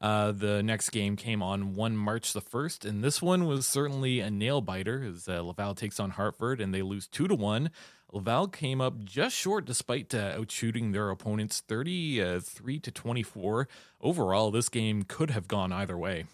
[0.00, 4.20] Uh, the next game came on 1 March the 1st, and this one was certainly
[4.20, 7.70] a nail biter as uh, Laval takes on Hartford and they lose 2 to 1.
[8.12, 13.68] Laval came up just short despite uh, outshooting their opponents 33 to 24.
[14.00, 16.24] Overall, this game could have gone either way.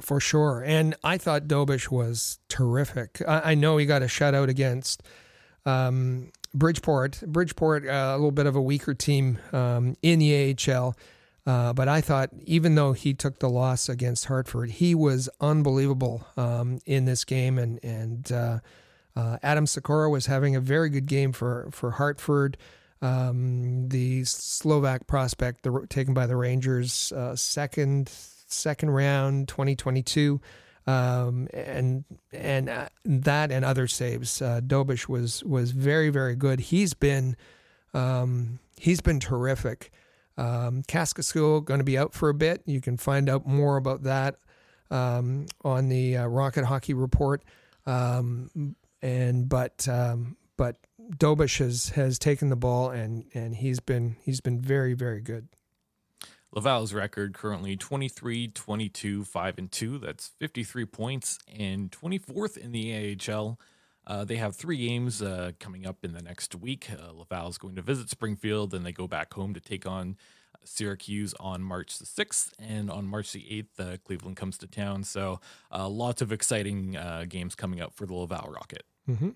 [0.00, 0.64] For sure.
[0.66, 3.22] And I thought Dobes was terrific.
[3.28, 5.02] I, I know he got a shutout against
[5.66, 7.22] um, Bridgeport.
[7.26, 10.96] Bridgeport, uh, a little bit of a weaker team um, in the AHL.
[11.46, 16.26] Uh, but I thought, even though he took the loss against Hartford, he was unbelievable
[16.36, 17.58] um, in this game.
[17.58, 18.58] And and uh,
[19.16, 22.56] uh, Adam Sykora was having a very good game for for Hartford.
[23.02, 28.10] Um, the Slovak prospect, the, taken by the Rangers, uh, second
[28.46, 30.40] second round, 2022.
[30.86, 36.60] Um, and and uh, that and other saves, uh, Dobes was was very very good.
[36.60, 37.36] He's been
[37.94, 39.92] um, he's been terrific.
[40.40, 42.62] Um, Kaskisuo going to be out for a bit.
[42.64, 44.36] You can find out more about that
[44.90, 47.44] um, on the uh, Rocket Hockey Report.
[47.84, 50.76] Um, and but um, but
[51.18, 55.48] Dobes has has taken the ball and and he's been he's been very very good.
[56.52, 59.98] Laval's record currently 23, 22, 5 and 2.
[59.98, 63.56] That's 53 points and 24th in the AHL.
[64.10, 66.88] Uh, they have three games uh, coming up in the next week.
[66.90, 70.16] Uh, Laval is going to visit Springfield, and they go back home to take on
[70.64, 72.50] Syracuse on March the 6th.
[72.58, 73.38] And on March the
[73.78, 75.04] 8th, uh, Cleveland comes to town.
[75.04, 75.40] So
[75.72, 78.82] uh, lots of exciting uh, games coming up for the Laval Rocket.
[79.08, 79.30] Mm-hmm.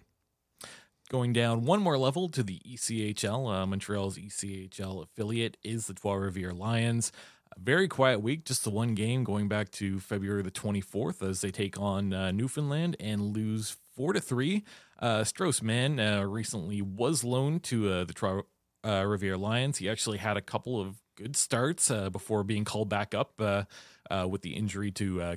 [1.09, 6.59] Going down one more level to the ECHL, Montreal's ECHL affiliate is the Trois Rivières
[6.59, 7.13] Lions
[7.59, 11.51] very quiet week, just the one game going back to February the 24th as they
[11.51, 14.65] take on uh, Newfoundland and lose four to three.
[14.99, 15.25] Uh,
[15.99, 18.43] uh, recently was loaned to uh, the Trois
[18.85, 19.79] uh, Lions.
[19.79, 23.65] He actually had a couple of good starts uh, before being called back up uh,
[24.11, 25.37] uh, with the injury to uh.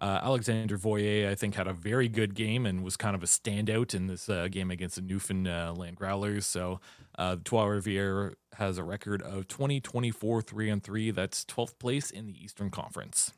[0.00, 3.26] Uh, Alexander Voyer, I think, had a very good game and was kind of a
[3.26, 6.46] standout in this uh, game against the Newfoundland Growlers.
[6.46, 6.80] So,
[7.18, 11.10] uh, Trois Rivières has a record of 20, 24, 3 and 3.
[11.10, 13.32] That's 12th place in the Eastern Conference.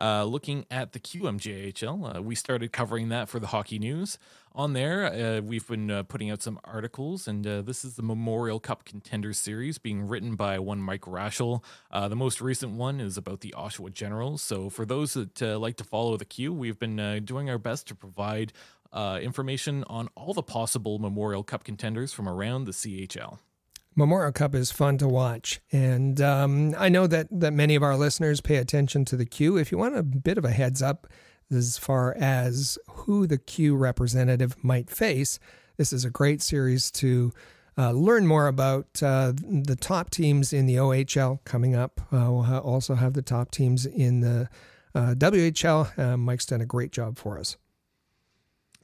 [0.00, 2.16] Uh, looking at the QMJHL.
[2.16, 4.18] Uh, we started covering that for the hockey news.
[4.54, 8.02] On there, uh, we've been uh, putting out some articles, and uh, this is the
[8.02, 11.62] Memorial Cup Contenders series being written by one Mike Rashel.
[11.90, 14.42] Uh, the most recent one is about the Oshawa Generals.
[14.42, 17.94] So, for those that like to follow the Q, we've been doing our best to
[17.94, 18.52] provide
[19.20, 23.38] information on all the possible Memorial Cup contenders from around the CHL.
[23.98, 27.96] Memorial Cup is fun to watch, and um, I know that that many of our
[27.96, 29.56] listeners pay attention to the Q.
[29.56, 31.08] If you want a bit of a heads up
[31.50, 35.40] as far as who the Q representative might face,
[35.78, 37.32] this is a great series to
[37.76, 42.00] uh, learn more about uh, the top teams in the OHL coming up.
[42.12, 44.48] Uh, we'll ha- also have the top teams in the
[44.94, 45.98] uh, WHL.
[45.98, 47.56] Uh, Mike's done a great job for us.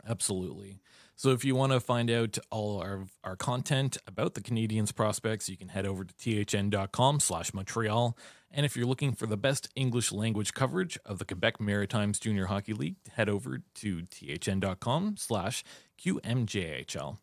[0.08, 0.80] Absolutely.
[1.16, 5.48] So if you want to find out all our, our content about the Canadiens prospects,
[5.48, 8.16] you can head over to thn.com slash Montreal.
[8.50, 12.46] And if you're looking for the best English language coverage of the Quebec Maritimes Junior
[12.46, 15.64] Hockey League, head over to thn.com slash
[16.02, 17.18] QMJHL.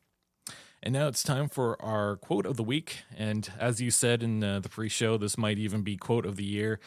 [0.84, 3.04] And now it's time for our quote of the week.
[3.16, 6.44] And as you said in the, the pre-show, this might even be quote of the
[6.44, 6.80] year.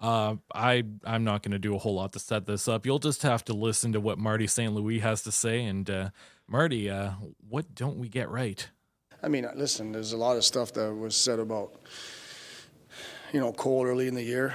[0.00, 2.86] Uh, I I'm not going to do a whole lot to set this up.
[2.86, 4.72] You'll just have to listen to what Marty St.
[4.72, 6.10] Louis has to say, and uh,
[6.50, 7.10] Marty, uh,
[7.50, 8.66] what don't we get right?
[9.22, 11.74] I mean, listen, there's a lot of stuff that was said about,
[13.34, 14.54] you know, Cole early in the year.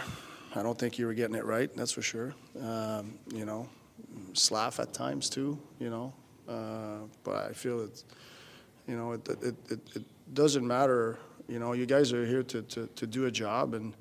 [0.56, 2.34] I don't think you were getting it right, that's for sure.
[2.60, 3.70] Um, you know,
[4.34, 6.14] Slav at times too, you know.
[6.50, 8.04] Uh, but I feel that,
[8.88, 10.04] you know, it, it, it, it,
[10.34, 11.20] doesn't matter.
[11.48, 13.76] You know, you guys are here to, to, to do a job.
[13.76, 13.94] And,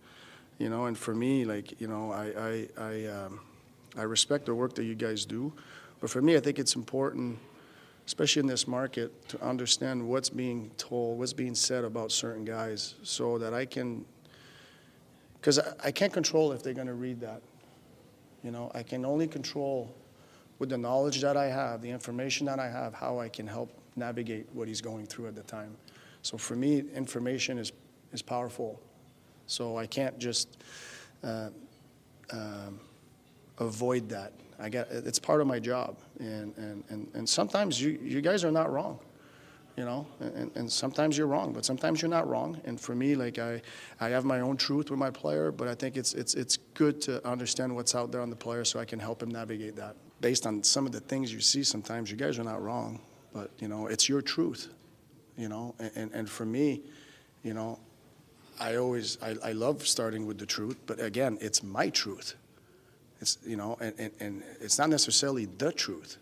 [0.57, 3.41] you know, and for me, like, you know, I, I, I, um,
[3.99, 5.53] I respect the work that you guys do.
[6.01, 7.39] But for me, I think it's important–
[8.07, 12.95] especially in this market, to understand what's being told, what's being said about certain guys,
[13.03, 14.05] so that I can,
[15.41, 17.43] because I, can't control if they're going to read that.
[18.43, 19.95] You know, I can only control
[20.59, 23.71] with the knowledge that I have, the information that I have, how I can help
[23.97, 25.77] navigate what he's going through at the time.
[26.23, 27.73] So for me, information is
[28.13, 28.81] is powerful.
[29.47, 30.59] So I can't just
[31.25, 31.49] uh,
[32.33, 32.81] um,
[33.59, 34.33] avoid that.
[34.59, 38.45] I got it's part of my job, and and and, and sometimes you you guys
[38.45, 38.99] are not wrong,
[39.77, 42.61] you know, and, and sometimes you're wrong, but sometimes you're not wrong.
[42.65, 43.61] And for me, like I
[44.01, 47.01] I have my own truth with my player, but I think it's it's it's good
[47.03, 49.97] to understand what's out there on the player so I can help him navigate that.
[50.21, 53.01] Based on some of the things you see, sometimes you guys are not wrong,
[53.33, 54.69] but you know it's your truth,
[55.37, 56.83] you know, and and, and for me,
[57.43, 57.81] you know.
[58.61, 62.37] I always I, I love starting with the truth, but again, it's my truth
[63.23, 66.19] it's, you know, and, and, and it's not necessarily the truth,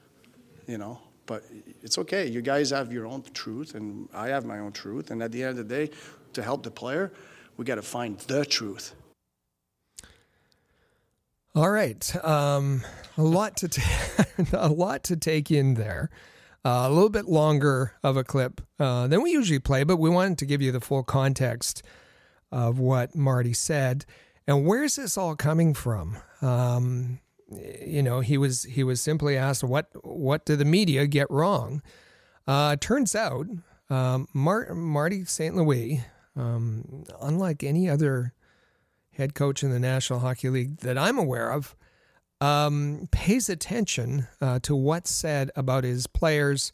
[0.67, 1.43] you know, but
[1.83, 2.27] it's okay.
[2.27, 5.11] You guys have your own truth, and I have my own truth.
[5.11, 5.91] And at the end of the day,
[6.35, 7.11] to help the player,
[7.57, 8.95] we got to find the truth.
[11.55, 12.83] All right, um,
[13.17, 16.11] a lot to ta- a lot to take in there.
[16.63, 20.11] Uh, a little bit longer of a clip uh, than we usually play, but we
[20.11, 21.83] wanted to give you the full context
[22.53, 24.05] of what Marty said.
[24.47, 26.17] And where's this all coming from?
[26.43, 31.31] Um, you know, he was he was simply asked, "What what did the media get
[31.31, 31.83] wrong?"
[32.47, 33.47] Uh, turns out,
[33.91, 35.55] um, Mar- Marty St.
[35.55, 36.05] Louis,
[36.37, 38.33] um, unlike any other
[39.13, 41.77] head coach in the National Hockey League that I'm aware of,
[42.41, 46.73] um, pays attention uh, to what's said about his players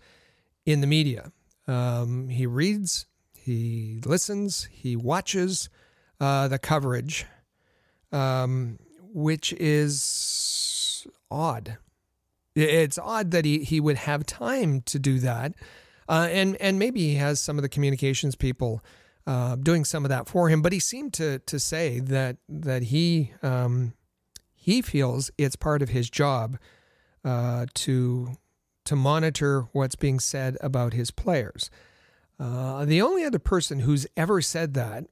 [0.65, 1.33] in the media.
[1.67, 5.69] Um, he reads, he listens, he watches
[6.21, 7.27] uh, the coverage
[8.13, 8.79] um,
[9.13, 11.79] which is odd.
[12.55, 15.53] It's odd that he, he would have time to do that.
[16.09, 18.83] Uh, and, and maybe he has some of the communications people
[19.27, 20.63] uh, doing some of that for him.
[20.63, 23.93] But he seemed to, to say that, that he, um,
[24.55, 26.59] he feels it's part of his job
[27.25, 28.37] uh, to,
[28.85, 31.71] to monitor what's being said about his players.
[32.39, 35.07] Uh, the only other person who's ever said that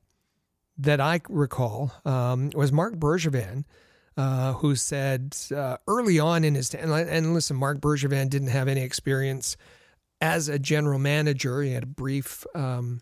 [0.79, 3.65] that I recall um, was Mark Bergevin,
[4.17, 8.69] uh, who said uh, early on in his and, and listen, Mark Bergevin didn't have
[8.69, 9.57] any experience
[10.21, 11.63] as a general manager.
[11.63, 12.47] He had a brief.
[12.55, 13.01] Um,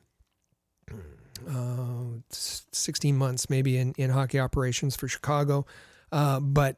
[1.48, 5.66] uh, 16 months maybe in, in hockey operations for Chicago,
[6.12, 6.76] uh, but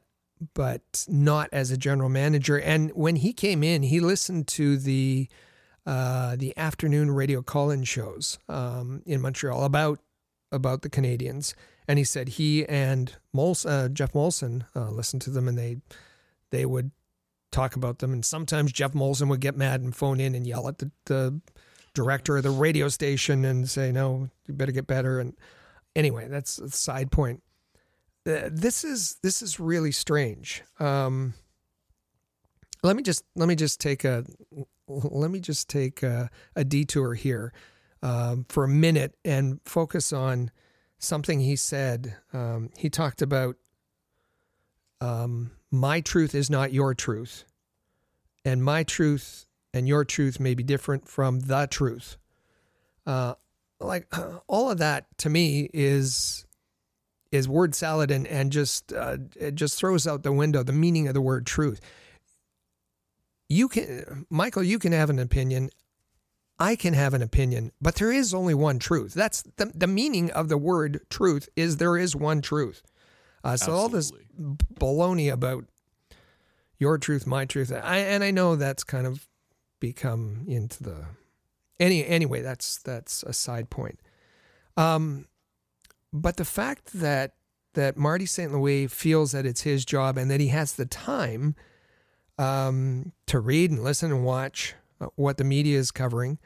[0.55, 2.59] but not as a general manager.
[2.59, 5.29] And when he came in, he listened to the
[5.87, 10.01] uh, the afternoon radio call-in shows um, in Montreal about
[10.55, 11.55] about the Canadiens,
[11.89, 15.79] and he said he and uh, Geoff Molson uh, listened to them, and they
[16.51, 16.93] they would
[17.51, 20.69] talk about them, and sometimes Geoff Molson would get mad and phone in and yell
[20.69, 21.41] at the, the
[21.95, 25.35] director of the radio station and say, "No, you better get better." And
[25.95, 27.43] anyway, that's a side point.
[28.27, 30.63] uh, this is this is really strange.
[30.81, 31.35] Um,
[32.83, 34.25] let me just let me just take a
[34.87, 37.53] let me just take a, a detour here
[38.05, 40.53] um, for a minute and focus on
[40.99, 42.15] something he said.
[42.33, 43.57] Um, he talked about
[45.01, 47.45] um, my truth is not your truth,
[48.45, 52.19] and my truth and your truth may be different from the truth.
[53.07, 53.35] Uh,
[53.81, 54.07] like
[54.47, 56.47] all of that to me is
[57.33, 61.09] is word salad and and just uh, it just throws out the window the meaning
[61.09, 61.81] of the word truth.
[63.49, 65.71] You can, Michael, you can have an opinion.
[66.59, 69.15] I can have an opinion, but there is only one truth.
[69.15, 72.83] That's the the meaning of the word truth is there is one truth.
[73.43, 74.11] Uh, so all this
[74.75, 75.67] baloney about
[76.79, 79.29] your truth, my truth, I, and I know that's kind of
[79.81, 81.05] become into the
[81.79, 82.41] any anyway.
[82.41, 84.01] That's that's a side point.
[84.77, 85.27] Um,
[86.13, 87.35] but the fact that
[87.75, 88.53] that Marty St.
[88.53, 91.55] Louis feels that it's his job and that he has the time
[92.39, 94.75] um, to read and listen and watch
[95.17, 96.39] what the media is covering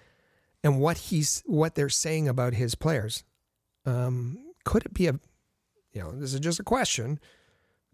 [0.63, 3.25] and what he's what they're saying about his players.
[3.87, 5.19] Um, could it be a
[5.93, 7.19] you know this is just a question.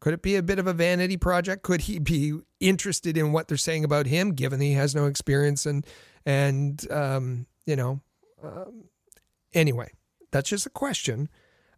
[0.00, 1.62] Could it be a bit of a vanity project?
[1.62, 5.66] Could he be interested in what they're saying about him, given he has no experience
[5.66, 5.86] and
[6.26, 8.00] and um, you know?
[8.42, 8.84] Um,
[9.54, 9.90] anyway,
[10.30, 11.28] that's just a question.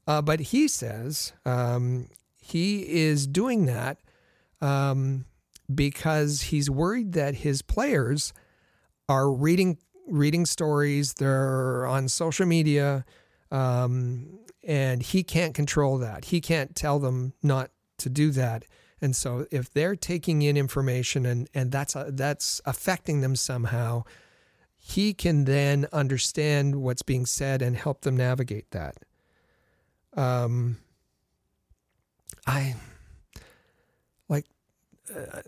[0.07, 2.09] Uh, but he says um,
[2.41, 3.99] he is doing that
[4.61, 5.25] um,
[5.73, 8.33] because he's worried that his players
[9.09, 11.15] are reading reading stories.
[11.15, 13.05] They're on social media,
[13.51, 16.27] um, and he can't control that.
[16.27, 18.65] He can't tell them not to do that.
[19.01, 24.05] And so, if they're taking in information and and that's uh, that's affecting them somehow,
[24.77, 28.97] he can then understand what's being said and help them navigate that.
[30.15, 30.79] Um,
[32.47, 32.77] I
[34.29, 34.47] like
[35.15, 35.43] uh,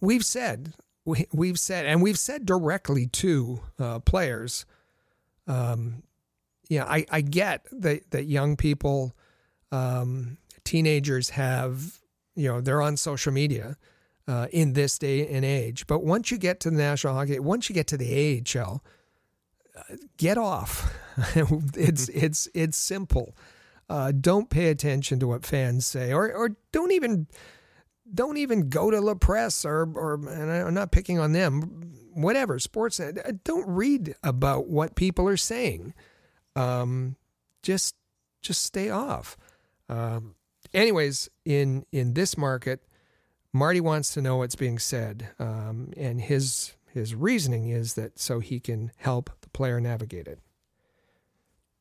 [0.00, 0.74] we've said
[1.04, 4.66] we, we've said and we've said directly to uh, players.
[5.46, 6.02] Um,
[6.68, 9.12] yeah, I, I get that that young people,
[9.72, 11.98] um, teenagers have
[12.36, 13.76] you know they're on social media
[14.28, 15.86] uh, in this day and age.
[15.86, 18.84] But once you get to the National Hockey, once you get to the AHL,
[19.76, 20.94] uh, get off.
[21.74, 23.36] it's it's it's simple.
[23.88, 27.26] Uh, don't pay attention to what fans say, or or don't even
[28.12, 31.94] don't even go to La Presse or or and I'm not picking on them.
[32.12, 33.12] Whatever sports, uh,
[33.44, 35.94] don't read about what people are saying.
[36.56, 37.16] Um,
[37.62, 37.94] just
[38.42, 39.36] just stay off.
[39.88, 40.34] Um,
[40.74, 42.84] anyways, in in this market,
[43.52, 48.40] Marty wants to know what's being said, um, and his his reasoning is that so
[48.40, 50.40] he can help the player navigate it.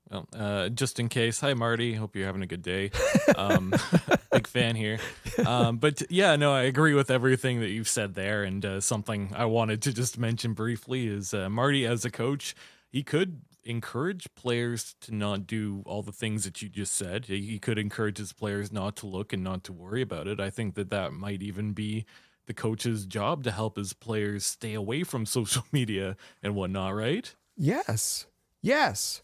[0.09, 1.93] Well, uh, just in case, hi Marty.
[1.93, 2.91] Hope you're having a good day.
[3.37, 3.73] Um,
[4.31, 4.99] big fan here.
[5.45, 8.43] Um, but yeah, no, I agree with everything that you've said there.
[8.43, 12.55] And uh, something I wanted to just mention briefly is uh, Marty, as a coach,
[12.89, 17.25] he could encourage players to not do all the things that you just said.
[17.25, 20.39] He could encourage his players not to look and not to worry about it.
[20.39, 22.05] I think that that might even be
[22.47, 27.33] the coach's job to help his players stay away from social media and whatnot, right?
[27.55, 28.25] Yes.
[28.61, 29.21] Yes.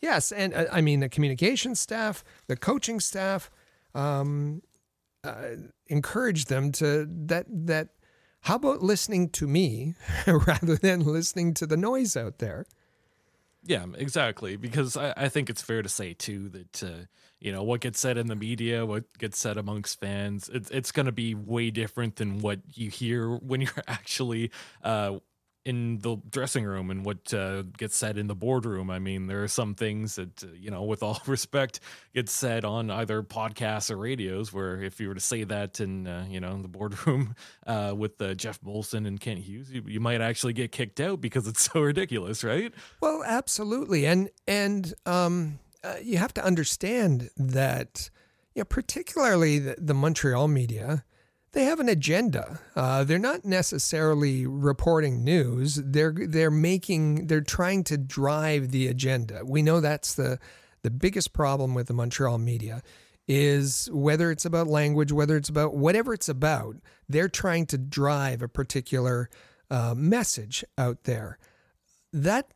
[0.00, 3.50] Yes, and uh, I mean the communication staff, the coaching staff,
[3.94, 4.62] um,
[5.22, 7.88] uh, encourage them to that that.
[8.44, 9.96] How about listening to me
[10.26, 12.64] rather than listening to the noise out there?
[13.62, 14.56] Yeah, exactly.
[14.56, 17.04] Because I, I think it's fair to say too that uh,
[17.40, 20.92] you know what gets said in the media, what gets said amongst fans, it's it's
[20.92, 24.50] going to be way different than what you hear when you're actually
[24.82, 25.18] uh,
[25.64, 28.90] in the dressing room and what uh, gets said in the boardroom.
[28.90, 31.80] I mean, there are some things that, uh, you know, with all respect,
[32.14, 34.52] get said on either podcasts or radios.
[34.52, 37.34] Where if you were to say that in, uh, you know, in the boardroom
[37.66, 41.20] uh, with uh, Geoff Molson and Kent Hughes, you, you, might actually get kicked out
[41.20, 42.72] because it's so ridiculous, right?
[43.00, 48.08] Well, absolutely, and and um, uh, you have to understand that,
[48.54, 51.04] you know, particularly the, the Montreal media
[51.52, 52.60] they have an agenda.
[52.76, 55.76] Uh, they're not necessarily reporting news.
[55.76, 59.42] They're they're making they're trying to drive the agenda.
[59.44, 60.38] We know that's the
[60.82, 62.82] the biggest problem with the Montreal media
[63.28, 66.76] is whether it's about language, whether it's about whatever it's about,
[67.08, 69.30] they're trying to drive a particular
[69.70, 71.38] uh, message out there.
[72.12, 72.52] That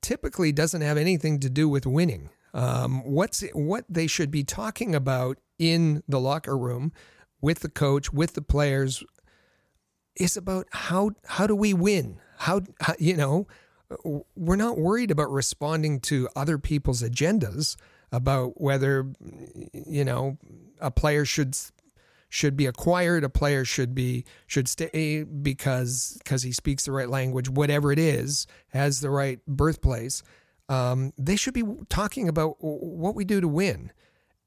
[0.00, 2.30] typically doesn't have anything to do with winning.
[2.54, 6.92] Um, what's what they should be talking about in the locker room
[7.42, 9.04] with the coach, with the players,
[10.16, 12.18] is about how how do we win?
[12.38, 13.46] How, how you know,
[14.34, 17.76] we're not worried about responding to other people's agendas
[18.10, 19.12] about whether
[19.72, 20.38] you know
[20.80, 21.56] a player should
[22.28, 27.10] should be acquired, a player should be should stay because because he speaks the right
[27.10, 30.22] language, whatever it is, has the right birthplace.
[30.68, 33.92] Um, they should be talking about what we do to win,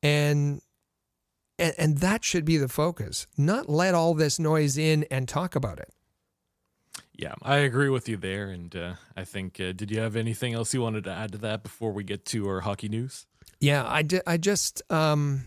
[0.01, 0.61] and
[1.57, 3.27] and, and that should be the focus.
[3.37, 5.89] Not let all this noise in and talk about it.
[7.13, 8.49] Yeah, I agree with you there.
[8.49, 11.37] And uh, I think, uh, did you have anything else you wanted to add to
[11.39, 13.25] that before we get to our hockey news?
[13.59, 15.45] Yeah, I, di- I just, um,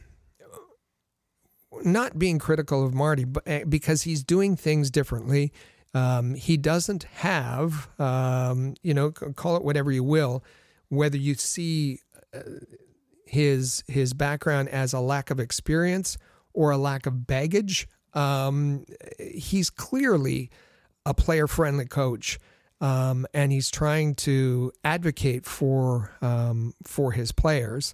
[1.82, 5.52] not being critical of Marty, but eh, because he's doing things differently.
[5.94, 10.42] Um, he doesn't have, um, you know, call it whatever you will,
[10.88, 12.00] whether you see
[12.34, 12.40] uh,
[13.28, 16.18] his his background as a lack of experience
[16.52, 17.86] or a lack of baggage.
[18.14, 18.84] Um,
[19.18, 20.50] he's clearly
[21.04, 22.38] a player friendly coach.
[22.80, 27.92] Um, and he's trying to advocate for um, for his players.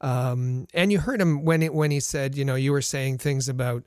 [0.00, 3.18] Um, and you heard him when it, when he said, you know, you were saying
[3.18, 3.84] things about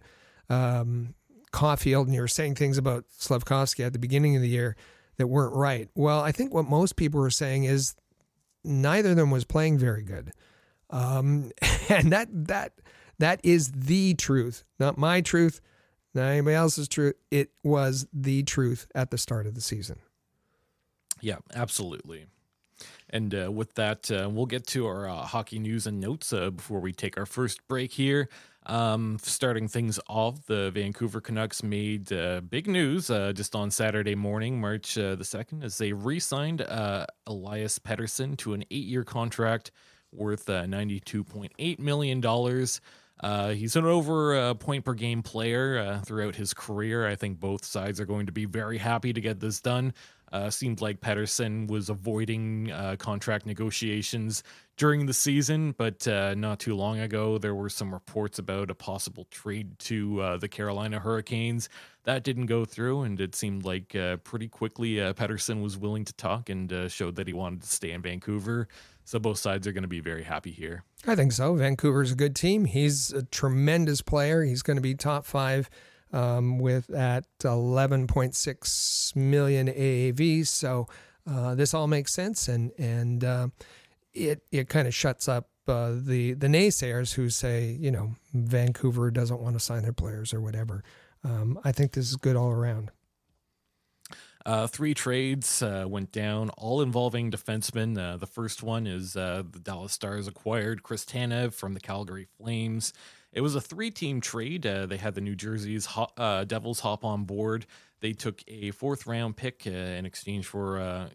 [0.49, 1.15] um,
[1.51, 4.75] Caufield and you were saying things about Slafkovsky at the beginning of the year
[5.17, 5.89] that weren't right.
[5.95, 7.95] Well, I think what most people were saying is
[8.63, 10.31] neither of them was playing very good,
[10.93, 11.51] um,
[11.89, 12.73] and that that
[13.19, 15.59] that is the truth, not my truth,
[16.13, 17.15] not anybody else's truth.
[17.31, 19.99] It was the truth at the start of the season.
[21.19, 22.25] Yeah, absolutely.
[23.09, 26.49] And uh, with that, uh, we'll get to our uh, hockey news and notes uh,
[26.49, 28.27] before we take our first break here.
[28.65, 34.15] Um, starting things off, the Vancouver Canucks made uh, big news uh, just on Saturday
[34.15, 36.61] morning, March the 2nd, as they re signed
[37.27, 39.71] Elias Pettersson to an eight year contract
[40.15, 42.21] worth $92.8 million.
[43.19, 47.07] Uh, he's an over uh, point per game player uh, throughout his career.
[47.07, 49.93] I think both sides are going to be very happy to get this done.
[50.33, 54.41] Uh, seemed like Pettersson was avoiding uh, contract negotiations
[54.77, 58.73] during the season, but uh, not too long ago, there were some reports about a
[58.73, 61.69] possible trade to uh, the Carolina Hurricanes.
[62.05, 66.03] That didn't go through, and it seemed like uh, pretty quickly uh, Pettersson was willing
[66.05, 68.67] to talk and showed that he wanted to stay in Vancouver.
[69.05, 70.83] So both sides are going to be very happy here.
[71.05, 71.55] I think so.
[71.55, 72.65] Vancouver's a good team.
[72.65, 74.43] He's a tremendous player.
[74.43, 75.69] He's going to be top five
[76.13, 80.47] um, with at 11.6 million AAV.
[80.47, 80.87] So
[81.29, 83.47] uh, this all makes sense, and and uh,
[84.13, 89.09] it it kind of shuts up uh, the the naysayers who say you know Vancouver
[89.09, 90.83] doesn't want to sign their players or whatever.
[91.23, 92.91] Um, I think this is good all around.
[94.45, 97.97] Uh, three trades uh, went down, all involving defensemen.
[97.97, 102.27] Uh, the first one is uh, the Dallas Stars acquired Chris Tanev from the Calgary
[102.37, 102.91] Flames.
[103.31, 104.65] It was a three team trade.
[104.65, 105.87] Uh, they had the New Jersey's
[106.17, 107.65] uh, Devils hop on board.
[108.01, 111.07] They took a fourth round pick in exchange for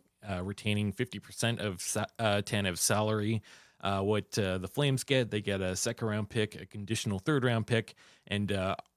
[0.43, 3.43] retaining 50% of sa- Tanev's salary.
[3.83, 7.95] what the Flames get, they get a second round pick, a conditional third round pick,
[8.27, 8.51] and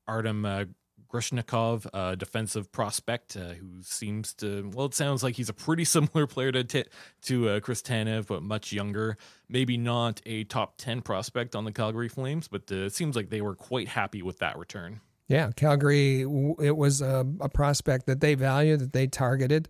[0.08, 0.68] Artem
[1.12, 5.84] Grushnikov, a defensive prospect uh, who seems to, well, it sounds like he's a pretty
[5.96, 6.86] similar player to t-
[7.24, 9.18] to uh, Chris Tanev, but much younger.
[9.50, 13.30] Maybe not a top 10 prospect on the Calgary Flames, but uh, it seems like
[13.30, 15.02] they were quite happy with that return.
[15.28, 19.70] Yeah, Calgary, it was a, a prospect that they valued, that they targeted.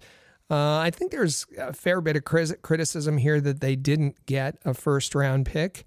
[0.50, 4.74] Uh, I think there's a fair bit of criticism here that they didn't get a
[4.74, 5.86] first round pick.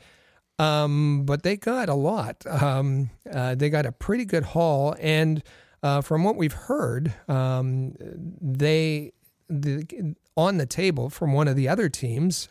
[0.59, 2.45] Um, but they got a lot.
[2.47, 5.43] Um, uh, they got a pretty good haul, and
[5.83, 7.95] uh, from what we've heard, um,
[8.41, 9.13] they
[9.49, 12.49] the, on the table from one of the other teams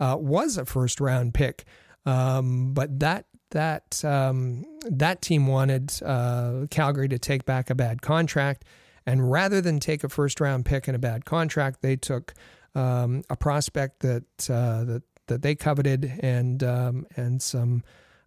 [0.00, 1.64] uh, was a first round pick,
[2.06, 8.02] um, but that that um, that team wanted uh, Calgary to take back a bad
[8.02, 8.64] contract,
[9.06, 12.34] and rather than take a first round pick and a bad contract, they took
[12.74, 15.02] um, a prospect that uh, that
[15.32, 17.82] that they coveted and um, and some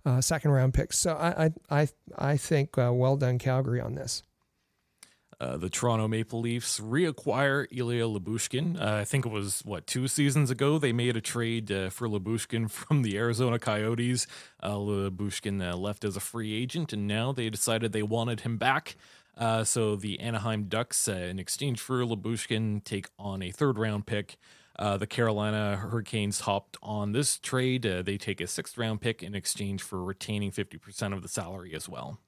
[0.05, 0.97] uh, second round picks.
[0.97, 1.87] So I I
[2.17, 4.23] I think uh, well done Calgary on this.
[5.39, 8.81] Uh, the Toronto Maple Leafs reacquire Ilya Lyubushkin.
[8.81, 12.07] Uh, I think it was what two seasons ago they made a trade uh, for
[12.07, 14.27] Lyubushkin from the Arizona Coyotes.
[14.63, 18.57] Uh, Lyubushkin uh, left as a free agent, and now they decided they wanted him
[18.57, 18.95] back.
[19.37, 24.37] Uh, so the Anaheim Ducks, in exchange for Lyubushkin, take on a third round pick.
[24.77, 27.85] Uh, the Carolina Hurricanes hopped on this trade.
[27.85, 31.73] Uh, they take a sixth round pick in exchange for retaining 50% of the salary
[31.73, 32.19] as well.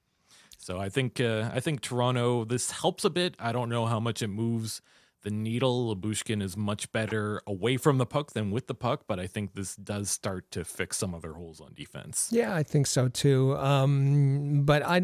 [0.58, 3.36] So I think uh, I think Toronto this helps a bit.
[3.40, 4.82] I don't know how much it moves
[5.24, 5.96] the needle.
[5.96, 9.54] Lyubushkin is much better away from the puck than with the puck, but I think
[9.54, 12.30] this does start to fix some of their holes on defense.
[12.32, 13.58] Yeah, I think so too.
[13.58, 15.02] Um, but I,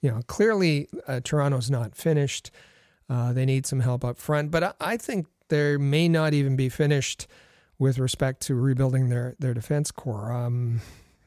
[0.00, 2.50] you know, clearly uh, Toronto's not finished.
[3.08, 6.56] Uh, they need some help up front, but I, I think they may not even
[6.56, 7.26] be finished
[7.78, 10.32] with respect to rebuilding their their defense core.
[10.32, 10.80] Um,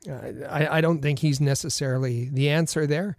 [0.09, 3.15] I, I don't think he's necessarily the answer there.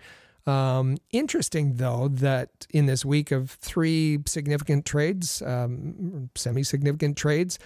[0.47, 7.59] Um, interesting, though, that in this week of three significant trades, um, semi significant trades,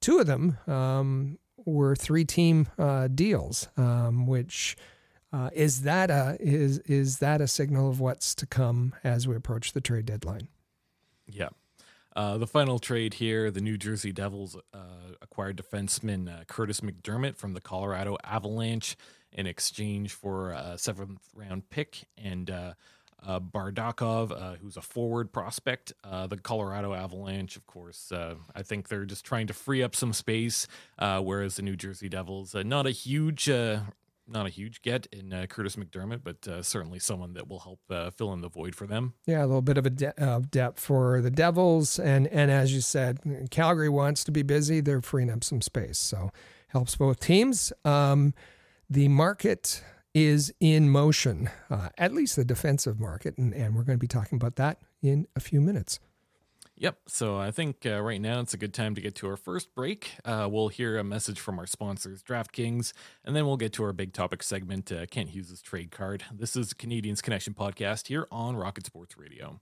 [0.00, 4.76] two of them um, were three team uh, deals, um, which
[5.32, 9.36] uh, is that a is is that a signal of what's to come as we
[9.36, 10.48] approach the trade deadline?
[11.26, 11.50] Yeah.
[12.16, 14.78] Uh, the final trade here, the New Jersey Devils uh,
[15.20, 18.96] acquired defenseman uh, Kurtis MacDermid from the Colorado Avalanche
[19.32, 22.72] in exchange for a seventh round pick and uh,
[23.28, 25.92] Bardakov, uh, who's a forward prospect.
[26.02, 30.66] the Colorado Avalanche, of course, I think they're just trying to free up some space,
[30.98, 33.50] whereas the New Jersey Devils, not a huge
[34.28, 37.80] not a huge get in uh, Kurtis MacDermid, but uh, certainly someone that will help
[37.90, 39.14] uh, fill in the void for them.
[39.26, 42.80] Yeah, a little bit of a de- depth for the Devils, and and as you
[42.80, 44.80] said, Calgary wants to be busy.
[44.80, 46.30] They're freeing up some space, so
[46.68, 47.72] helps both teams.
[47.84, 48.34] Um,
[48.88, 49.82] the market
[50.14, 54.06] is in motion, uh, at least the defensive market, and, and we're going to be
[54.06, 56.00] talking about that in a few minutes.
[56.78, 56.98] Yep.
[57.08, 59.74] So I think uh, right now it's a good time to get to our first
[59.74, 60.12] break.
[60.24, 62.92] Uh, we'll hear a message from our sponsors, DraftKings,
[63.24, 66.24] and then we'll get to our big topic segment, uh, Kent Hughes' trade card.
[66.30, 69.60] This is Canadiens Connection podcast here on Rocket Sports Radio.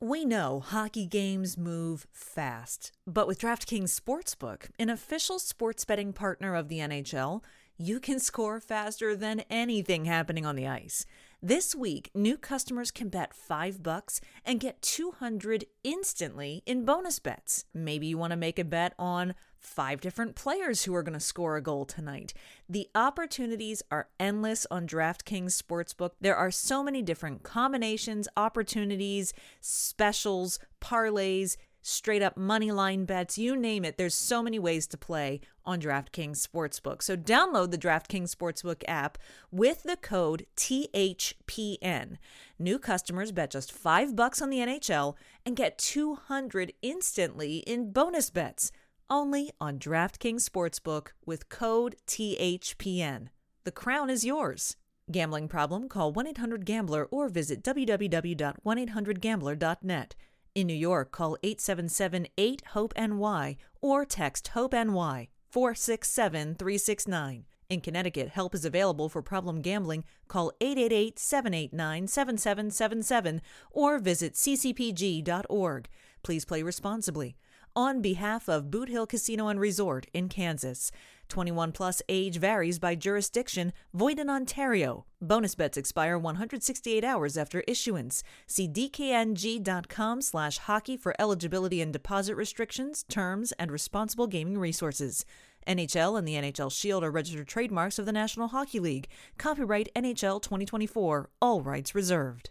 [0.00, 6.54] We know hockey games move fast, but with DraftKings Sportsbook, an official sports betting partner
[6.54, 7.42] of the NHL,
[7.76, 11.06] you can score faster than anything happening on the ice.
[11.44, 17.64] This week, new customers can bet 5 bucks and get 200 instantly in bonus bets.
[17.74, 21.20] Maybe you want to make a bet on five different players who are going to
[21.20, 22.32] score a goal tonight.
[22.68, 26.12] The opportunities are endless on DraftKings Sportsbook.
[26.20, 33.56] There are so many different combinations, opportunities, specials, parlays, straight up money line bets, you
[33.56, 33.98] name it.
[33.98, 37.02] There's so many ways to play on DraftKings Sportsbook.
[37.02, 39.18] So download the DraftKings Sportsbook app
[39.50, 42.16] with the code THPN.
[42.58, 45.14] New customers bet just 5 bucks on the NHL
[45.44, 48.72] and get 200 instantly in bonus bets
[49.10, 53.28] only on DraftKings Sportsbook with code THPN.
[53.64, 54.76] The crown is yours.
[55.10, 55.88] Gambling problem?
[55.88, 60.14] Call 1-800-GAMBLER or visit www.1800gambler.net.
[60.54, 67.44] In New York, call 877 8 HOPE NY or text HOPE NY 467 369.
[67.70, 70.04] In Connecticut, help is available for problem gambling.
[70.28, 73.40] Call 888 789 7777
[73.70, 75.88] or visit ccpg.org.
[76.22, 77.34] Please play responsibly.
[77.74, 80.92] On behalf of Boot Hill Casino and Resort in Kansas,
[81.32, 85.06] 21 plus age varies by jurisdiction, void in Ontario.
[85.18, 88.22] Bonus bets expire 168 hours after issuance.
[88.46, 95.24] See dkng.com slash hockey for eligibility and deposit restrictions, terms, and responsible gaming resources.
[95.66, 99.08] NHL and the NHL Shield are registered trademarks of the National Hockey League.
[99.38, 101.30] Copyright NHL 2024.
[101.40, 102.50] All rights reserved.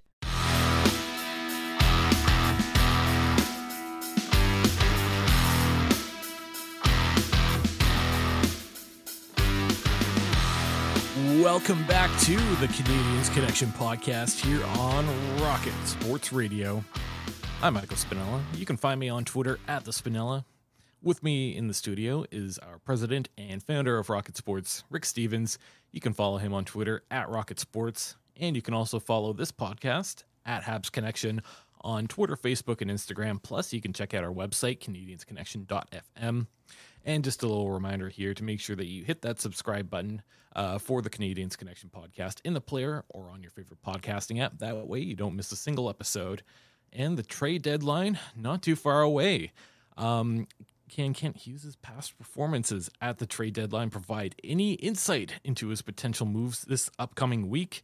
[11.42, 15.08] Welcome back to the Canadiens Connection podcast here on
[15.42, 16.84] Rocket Sports Radio.
[17.64, 18.44] I'm Michael Spinella.
[18.56, 20.46] You can find me on Twitter at the Spinella.
[21.02, 25.58] With me in the studio is our president and founder of Rocket Sports, Rick Stephens.
[25.92, 29.52] You can follow him on Twitter at Rocket Sports, and you can also follow this
[29.52, 31.42] podcast at Habs Connection
[31.82, 33.42] on Twitter, Facebook, and Instagram.
[33.42, 36.46] Plus, you can check out our website, CanadiensConnection.fm.
[37.04, 40.22] And just a little reminder here to make sure that you hit that subscribe button
[40.56, 44.60] uh, for the Canadiens Connection podcast in the player or on your favorite podcasting app.
[44.60, 46.44] That way you don't miss a single episode.
[46.94, 49.54] And the trade deadline, not too far away.
[49.98, 50.48] Um,
[50.90, 56.26] can Kent Hughes' past performances at the trade deadline provide any insight into his potential
[56.26, 57.82] moves this upcoming week?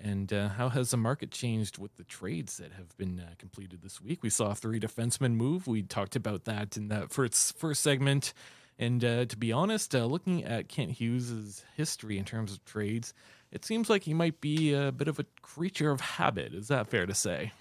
[0.00, 3.82] And uh, how has the market changed with the trades that have been uh, completed
[3.82, 4.22] this week?
[4.22, 5.66] We saw three defensemen move.
[5.66, 8.32] We talked about that in that first first segment.
[8.78, 13.12] And uh, to be honest, uh, looking at Kent Hughes' history in terms of trades,
[13.50, 16.54] it seems like he might be a bit of a creature of habit.
[16.54, 17.52] Is that fair to say?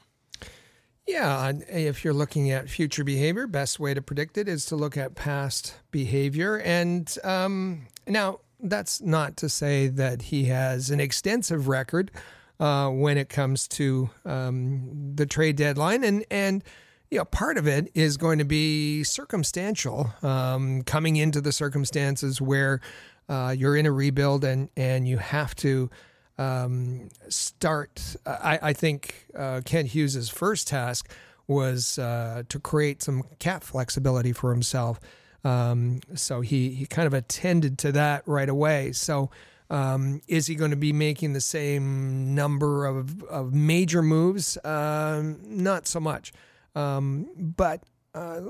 [1.07, 4.97] Yeah, if you're looking at future behavior, best way to predict it is to look
[4.97, 6.57] at past behavior.
[6.57, 12.11] And um, now, that's not to say that he has an extensive record
[12.59, 16.63] uh, when it comes to um, the trade deadline, and and
[17.09, 22.41] you know, part of it is going to be circumstantial, um, coming into the circumstances
[22.41, 22.81] where
[23.29, 25.89] uh, you're in a rebuild and and you have to
[26.37, 28.15] um, start.
[28.25, 31.09] I, I think uh, Kent Hughes's first task
[31.47, 34.99] was uh, to create some cap flexibility for himself.
[35.43, 38.91] Um, so he he kind of attended to that right away.
[38.93, 39.29] So
[39.69, 44.57] Um, is he going to be making the same number of, of major moves?
[44.63, 46.31] Um, not so much.
[46.77, 47.81] Um, but
[48.13, 48.41] uh,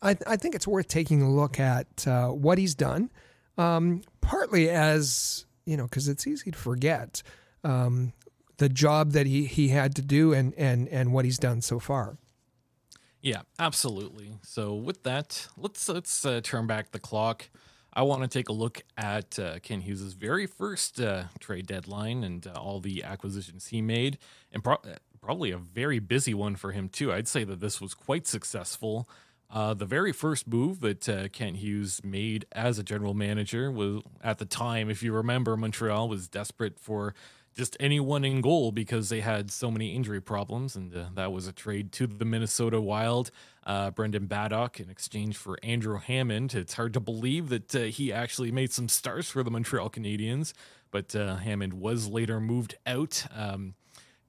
[0.00, 3.10] I, I, think it's worth taking a look at uh, what he's done,
[3.58, 7.24] um, partly as, you know, because it's easy to forget
[7.64, 8.12] um,
[8.58, 11.80] the job that he, he had to do and, and, and what he's done so
[11.80, 12.16] far.
[13.20, 14.34] Yeah, absolutely.
[14.42, 17.48] So with that, let's let's uh, turn back the clock.
[17.94, 22.22] I want to take a look at uh, Kent Hughes' very first uh, trade deadline
[22.22, 24.18] and uh, all the acquisitions he made,
[24.52, 24.76] and pro-
[25.24, 27.12] probably a very busy one for him too.
[27.12, 29.08] I'd say that this was quite successful.
[29.50, 34.02] Uh, the very first move that uh, Kent Hughes made as a general manager was
[34.22, 37.14] at the time, if you remember, Montreal was desperate for
[37.54, 41.46] just anyone in goal because they had so many injury problems, and uh, that was
[41.46, 43.30] a trade to the Minnesota Wild.
[43.64, 46.54] Uh, Brandon Baddock in exchange for Andrew Hammond.
[46.54, 50.52] It's hard to believe that uh, he actually made some stars for the Montreal Canadiens,
[50.90, 53.24] but uh, Hammond was later moved out.
[53.34, 53.74] Um,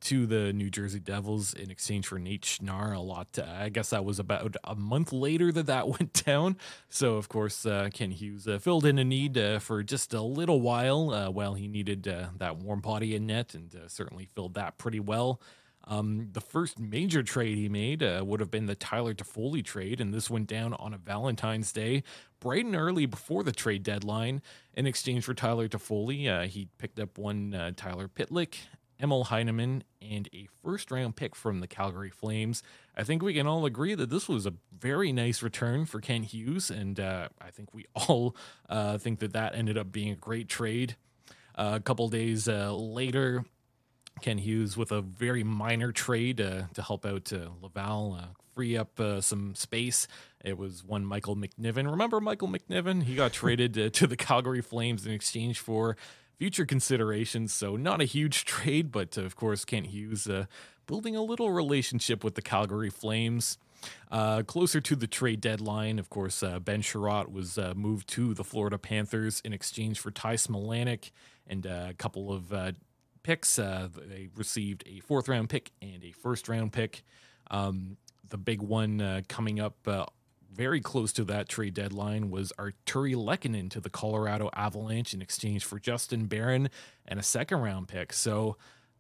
[0.05, 2.95] to the New Jersey Devils in exchange for Nate Schnarr.
[2.95, 3.39] A lot.
[3.39, 6.57] Uh, I guess that was about a month later that that went down.
[6.89, 10.21] So of course, uh, Kent Hughes uh, filled in a need uh, for just a
[10.21, 14.53] little while uh, while he needed uh, that warm body in net, and certainly filled
[14.53, 15.41] that pretty well.
[15.87, 20.13] Um, the first major trade he made would have been the Tyler Toffoli trade, and
[20.13, 22.03] this went down on a Valentine's Day,
[22.39, 24.43] bright and early before the trade deadline.
[24.75, 28.57] In exchange for Tyler Toffoli, he picked up one Tyler Pitlick
[28.99, 32.63] Emil Heineman, and a first round pick from the Calgary Flames.
[32.95, 36.25] I think we can all agree that this was a very nice return for Kent
[36.25, 38.35] Hughes, and uh, I think we all
[38.69, 40.95] uh, think that that ended up being a great trade.
[41.57, 43.45] Uh, a couple days uh, later,
[44.21, 48.19] Kent Hughes with a very minor trade uh, to help out uh, Laval,
[48.53, 50.07] free up some space.
[50.43, 51.89] It was one Michael McNiven.
[51.89, 53.03] Remember Michael McNiven?
[53.03, 55.97] He got traded to the Calgary Flames in exchange for
[56.37, 57.53] future considerations.
[57.53, 60.45] So, not a huge trade, but uh, of course, Kent Hughes uh,
[60.85, 63.57] building a little relationship with the Calgary Flames.
[64.11, 68.33] Uh, closer to the trade deadline, of course, uh, Ben Chiarot was uh, moved to
[68.33, 71.11] the Florida Panthers in exchange for Ty Smilanic
[71.45, 72.51] and uh, a couple of
[73.21, 73.57] picks.
[73.57, 77.03] they received a fourth round pick and a first round pick.
[77.51, 79.75] Um, the big one coming up
[80.55, 85.65] very close to that trade deadline was Artturi Lehkonen to the Colorado Avalanche in exchange
[85.65, 86.69] for Justin Barron
[87.05, 88.13] and a second round pick.
[88.13, 88.55] So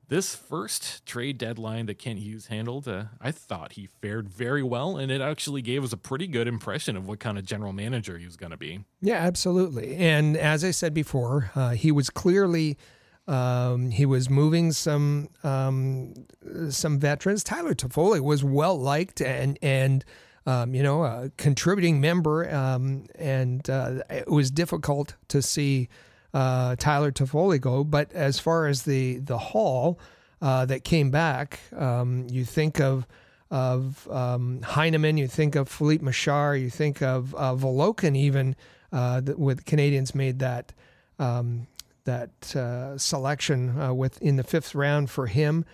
[0.07, 4.97] this first trade deadline that Kent Hughes handled, uh, I thought he fared very well,
[4.97, 8.17] and it actually gave us a pretty good impression of what kind of general manager
[8.17, 8.83] he was going to be.
[9.01, 9.95] Yeah, absolutely.
[9.95, 12.77] And as I said before, uh, he was clearly
[13.27, 16.13] um, he was moving some um,
[16.69, 17.43] some veterans.
[17.43, 20.05] Tyler Toffoli was well liked and and
[20.45, 25.89] um, you know, a contributing member, um, and uh, it was difficult to see
[26.33, 27.83] uh, Tyler Toffoli go.
[27.83, 29.99] But as far as the the haul
[30.41, 33.07] uh, that came back, um, you think of
[33.51, 38.55] of um, Heineman, you think of Filip Mesar, you think of Volokhin, even
[38.95, 40.73] uh, with Canadiens made that
[41.19, 41.67] um,
[42.05, 45.65] that uh, selection uh, with in the fifth round for him.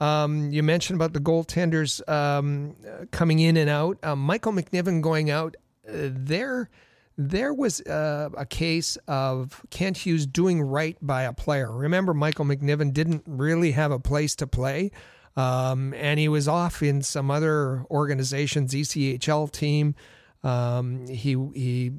[0.00, 2.76] Um, you mentioned about the goaltenders um,
[3.10, 3.98] coming in and out.
[4.02, 5.56] Um, Michael McNiven going out.
[5.88, 6.70] Uh, there,
[7.16, 11.72] there was uh, a case of Kent Hughes doing right by a player.
[11.72, 14.92] Remember, Michael McNiven didn't really have a place to play,
[15.36, 19.94] um, and he was off in some other organization's ECHL team.
[20.42, 21.92] Um, he he.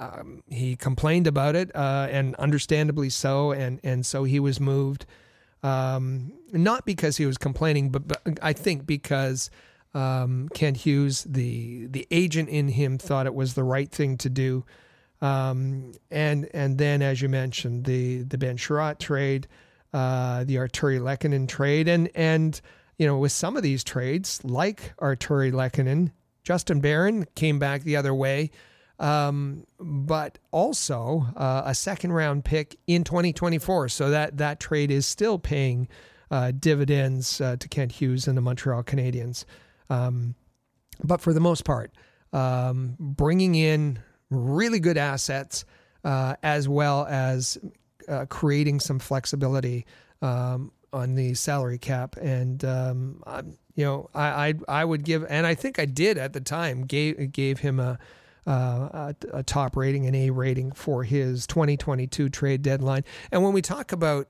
[0.00, 5.06] Um, he complained about it, uh, and understandably so, and and so he was moved.
[5.62, 9.50] Um, not because he was complaining, but, but I think because
[9.94, 14.30] um, Kent Hughes, the the agent in him, thought it was the right thing to
[14.30, 14.64] do.
[15.20, 19.48] Um, and and then, as you mentioned, the the Ben Chiarot trade,
[19.92, 22.60] uh, the Artturi Lehkonen trade, and and
[22.98, 26.12] you know with some of these trades, like Artturi Lehkonen,
[26.44, 28.50] Justin Barron came back the other way
[28.98, 33.88] um, but also uh, a second round pick in 2024.
[33.88, 35.88] So that that trade is still paying
[36.30, 39.44] uh, dividends uh, to Kent Hughes and the Montreal Canadiens.
[39.90, 40.34] Um,
[41.02, 41.92] but for the most part,
[42.32, 45.64] um, bringing in really good assets
[46.04, 47.58] uh, as well as
[48.08, 49.86] uh, creating some flexibility
[50.22, 52.16] um, on the salary cap.
[52.16, 53.22] And um,
[53.74, 56.82] you know, I, I I would give, and I think I did at the time,
[56.82, 57.98] gave gave him a
[58.48, 63.04] uh, a, a, top rating, an A rating for his 2022 trade deadline.
[63.30, 64.28] And when we talk about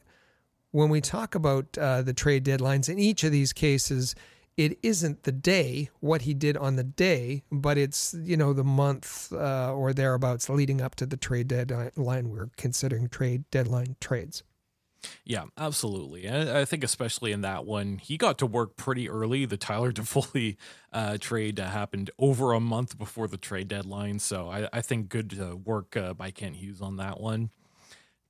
[0.72, 4.14] when we talk about uh, the trade deadlines in each of these cases,
[4.56, 8.64] it isn't the day what he did on the day, but it's you know the
[8.64, 12.30] month uh, or thereabouts leading up to the trade deadline.
[12.30, 14.42] We're considering trade deadline trades.
[15.24, 16.28] Yeah, absolutely.
[16.28, 19.44] I, I think especially in that one, he got to work pretty early.
[19.44, 20.56] The Tyler Toffoli
[20.92, 25.08] uh, trade uh, happened over a month before the trade deadline, so I, I think
[25.08, 27.50] good uh, work uh, by Kent Hughes on that one.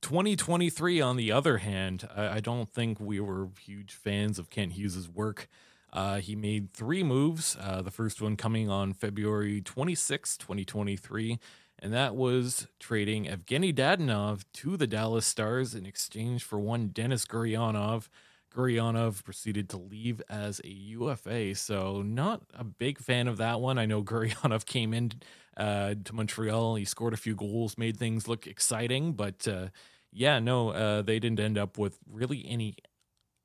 [0.01, 4.73] 2023, on the other hand, I, I, don't think we were huge fans of Kent
[4.73, 5.49] Hughes's work.
[5.91, 7.57] Uh, he made three moves.
[7.59, 11.39] Uh, the first one coming on February 26, 2023,
[11.81, 17.25] and that was trading Evgeny Dadonov to the Dallas Stars in exchange for one Denis
[17.25, 18.09] Gurianov.
[18.53, 23.77] Gurianov proceeded to leave as a UFA, so not a big fan of that one.
[23.77, 25.13] I know Gurianov came in
[25.55, 29.67] uh, to Montreal, he scored a few goals, made things look exciting, but uh,
[30.11, 32.75] yeah, no, uh, they didn't end up with really any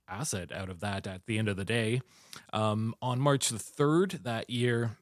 [0.08, 2.00] asset out of that at the end of the day.
[2.52, 4.96] Um, on March the 3rd that year,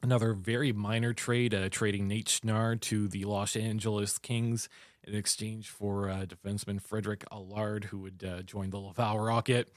[0.00, 4.68] Another very minor trade, uh, trading Nate Schnarr to the Los Angeles Kings
[5.02, 9.72] in exchange for uh, defenseman Frederic Allard, who would uh, join the Laval Rocket.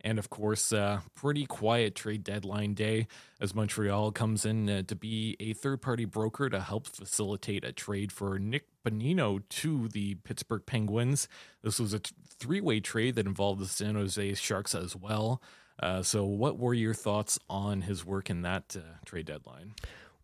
[0.00, 3.06] And of course, uh, pretty quiet trade deadline day
[3.40, 7.72] as Montreal comes in uh, to be a third party broker to help facilitate a
[7.72, 11.28] trade for Nick Bonino to the Pittsburgh Penguins.
[11.62, 12.00] This was a
[12.38, 15.42] three way trade that involved the San Jose Sharks as well.
[15.80, 19.74] Uh, so, what were your thoughts on his work in that uh, trade deadline?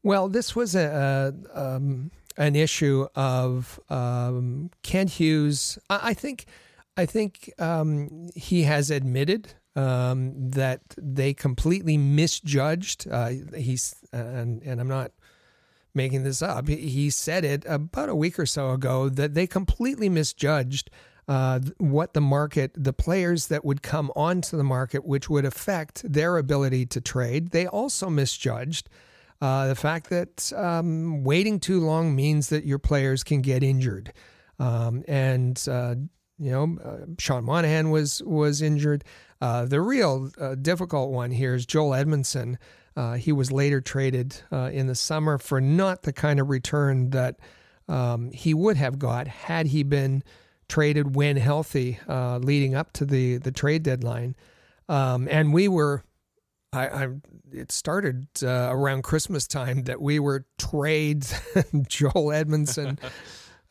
[0.03, 5.79] Well, this was a, um, an issue of um, Kent Hughes.
[5.91, 6.47] I, I think
[6.97, 13.09] I think um, he has admitted um, that they completely misjudged.
[13.11, 15.13] Uh, he's and and I'm not
[15.95, 16.69] making this up.
[16.69, 20.91] He said it about a week or so ago that they completely misjudged
[21.29, 26.03] uh, what the market, the players that would come onto the market, which would affect
[26.11, 27.51] their ability to trade.
[27.51, 28.89] They also misjudged
[29.41, 34.13] uh, the fact that um, waiting too long means that your players can get injured.
[34.59, 35.97] Um, and uh,
[36.39, 39.05] you know, uh, Sean Monahan was was injured.
[39.41, 42.57] Uh, the real uh, difficult one here is Joel Edmundson.
[43.19, 47.41] he was later traded in the summer for not the kind of return that
[47.89, 50.23] um, he would have got had he been
[50.73, 54.35] traded when healthy, uh, leading up to the the trade deadline,
[54.89, 56.03] um, and we were.
[56.75, 57.09] I, I
[57.53, 61.27] it started uh, around Christmas time that we were trade
[61.87, 62.99] Joel Edmundson,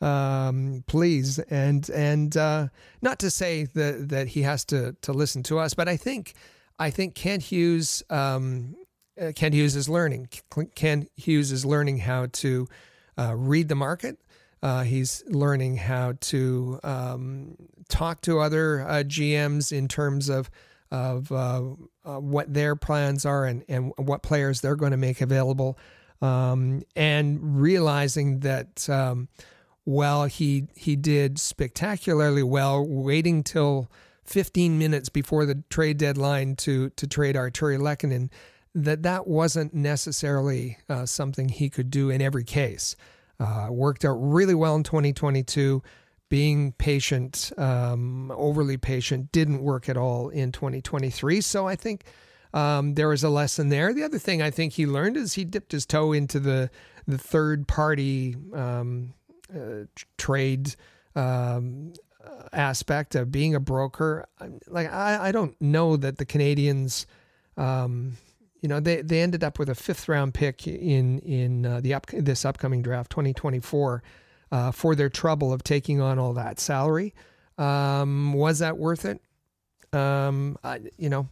[0.00, 2.68] um, please, and and uh,
[3.00, 6.34] not to say that that he has to to listen to us, but I think
[6.78, 8.76] I think Kent Hughes um,
[9.20, 10.28] uh, Kent Hughes is learning.
[10.76, 12.68] Kent Hughes is learning how to
[13.18, 14.20] uh, read the market,
[14.62, 17.56] uh, he's learning how to um,
[17.88, 20.50] talk to other uh, GMs in terms of
[20.90, 21.62] of uh,
[22.04, 25.78] uh, what their plans are and, and what players they're going to make available,
[26.20, 29.28] um, and realizing that um,
[29.84, 33.90] while he he did spectacularly well, waiting till
[34.24, 38.30] 15 minutes before the trade deadline to to trade Artturi Lehkonen,
[38.74, 42.94] that that wasn't necessarily uh, something he could do in every case.
[43.42, 45.82] Uh, worked out really well in 2022.
[46.28, 51.40] Being patient, um, overly patient, didn't work at all in 2023.
[51.42, 52.04] So I think
[52.54, 53.92] um, there was a lesson there.
[53.92, 56.70] The other thing I think he learned is he dipped his toe into the
[57.06, 59.12] the third party um,
[59.54, 59.86] uh,
[60.16, 60.74] trade
[61.16, 61.92] um,
[62.52, 64.26] aspect of being a broker.
[64.68, 67.06] Like I, I don't know that the Canadiens.
[67.56, 68.16] um,
[68.62, 71.92] you know they they ended up with a fifth round pick in in uh, the
[71.92, 74.02] up this upcoming draft 2024
[74.52, 77.12] uh, for their trouble of taking on all that salary.
[77.58, 79.20] Um, was that worth it?
[79.92, 81.28] Um, I, you know,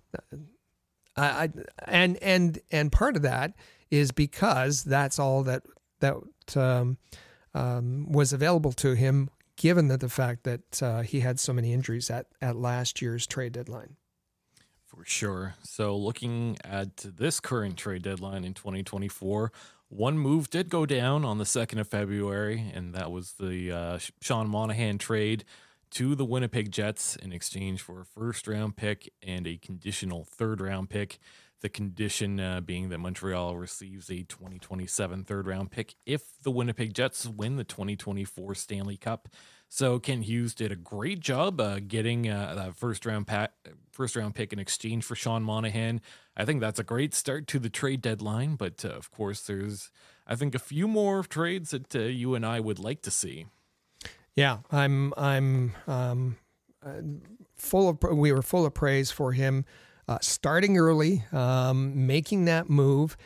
[1.17, 1.51] I, I
[1.87, 3.55] and and and part of that
[3.91, 5.63] is because that's all that
[6.01, 6.17] that
[6.57, 6.99] um,
[7.55, 11.73] um, was available to him, given that the fact that uh, he had so many
[11.73, 13.97] injuries at at last year's trade deadline.
[15.01, 15.55] For sure.
[15.63, 19.51] So, looking at this current trade deadline in 2024,
[19.89, 23.99] one move did go down on the 2nd of February, and that was the uh,
[24.21, 25.47] Sean Monahan trade
[25.93, 30.61] to the Winnipeg Jets in exchange for a first round pick and a conditional third
[30.61, 31.19] round pick.
[31.63, 36.93] The condition uh, being that Montreal receives a 2027 third round pick if the Winnipeg
[36.93, 39.31] Jets win the 2024 Stanley Cup.
[39.73, 43.53] So Kent Hughes did a great job uh, getting uh, that first round pack,
[43.93, 46.01] first round pick in exchange for Sean Monahan.
[46.37, 48.57] I think that's a great start to the trade deadline.
[48.57, 49.93] But uh, of course, there's
[50.27, 53.47] I think a few more trades that uh, you and I would like to see.
[54.35, 56.37] Yeah, I'm I'm um,
[56.85, 57.03] uh,
[57.55, 59.65] full of we were full of praise for him
[60.09, 63.17] uh, starting early, um, making that move.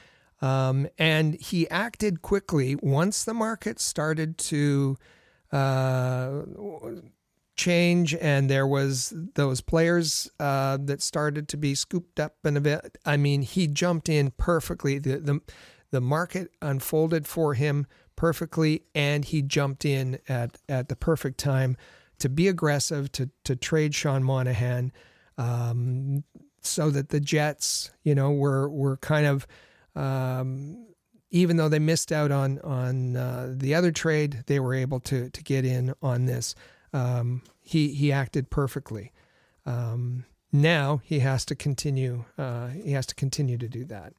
[0.43, 4.99] Um, and he acted quickly once the market started to
[5.55, 6.43] uh,
[7.57, 12.61] change and there was those players uh, that started to be scooped up in a
[12.61, 12.99] bit.
[13.07, 14.99] I mean, he jumped in perfectly.
[14.99, 15.41] The, the,
[15.93, 17.87] the market unfolded for him
[18.17, 21.77] perfectly and he jumped in at, at the perfect time
[22.19, 24.93] to be aggressive, to, to trade Sean Monahan.
[25.39, 26.25] Um,
[26.61, 29.47] so that the Jets, you know, were were kind of
[29.95, 30.87] um,
[31.35, 35.29] even though they missed out on on uh, the other trade, they were able to
[35.31, 36.55] to get in on this.
[36.93, 39.13] Um, he he acted perfectly.
[39.67, 42.25] Um, now he has to continue.
[42.39, 44.13] Uh, he has to continue to do that.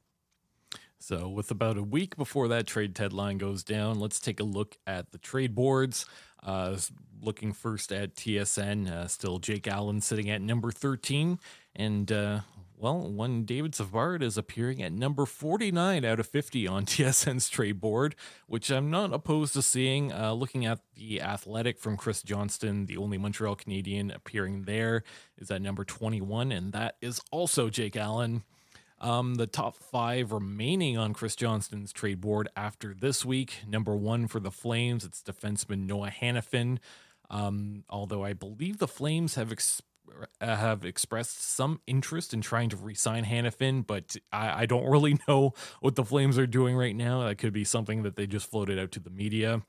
[0.99, 4.77] So, with about a week before that trade deadline goes down, let's take a look
[4.85, 6.05] at the trade boards.
[6.43, 6.77] Uh,
[7.21, 11.39] looking first at TSN, uh, still Jake Allen sitting at number 13.
[11.75, 12.41] And uh,
[12.77, 17.79] well, one David Savard is appearing at number 49 out of 50 on TSN's trade
[17.79, 18.15] board,
[18.47, 20.11] which I'm not opposed to seeing.
[20.11, 25.03] Uh, looking at the athletic from Chris Johnston, the only Montreal Canadien appearing there
[25.37, 28.43] is at number 21, and that is also Jake Allen.
[28.99, 33.63] Um, the top five remaining on Chris Johnston's trade board after this week.
[33.67, 36.79] Number one for the Flames, it's defenseman Noah Hanifin.
[37.29, 39.51] Um, although I believe the Flames have
[40.41, 45.53] have expressed some interest in trying to re-sign Hanifin, but I, I, don't really know
[45.81, 47.23] what the Flames are doing right now.
[47.23, 49.61] That could be something that they just floated out to the media.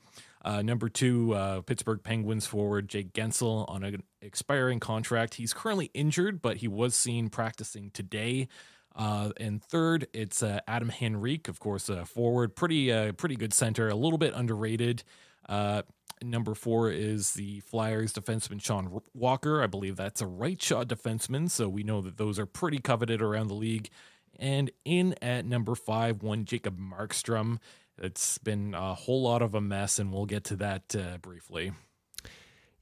[0.45, 5.34] Uh, number two, uh, Pittsburgh Penguins forward Jake Guentzel on an expiring contract.
[5.34, 8.47] He's currently injured, but he was seen practicing today.
[8.95, 13.53] Uh, and third, it's uh, Adam Henrique, of course, uh, forward, pretty uh, pretty good
[13.53, 15.03] center, a little bit underrated.
[15.49, 15.82] Uh,
[16.22, 19.62] number four is the Flyers defenseman Sean Walker.
[19.62, 23.22] I believe that's a right shot defenseman, so we know that those are pretty coveted
[23.22, 23.90] around the league.
[24.38, 27.59] And in at number five, one Jacob Markstrom.
[27.99, 31.72] It's been a whole lot of a mess, and we'll get to that uh, briefly.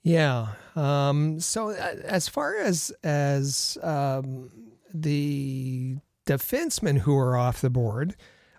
[0.03, 0.49] Yeah.
[0.77, 4.51] Um, so as far as as um,
[4.93, 5.97] the
[6.27, 8.17] defensemen who are off the board,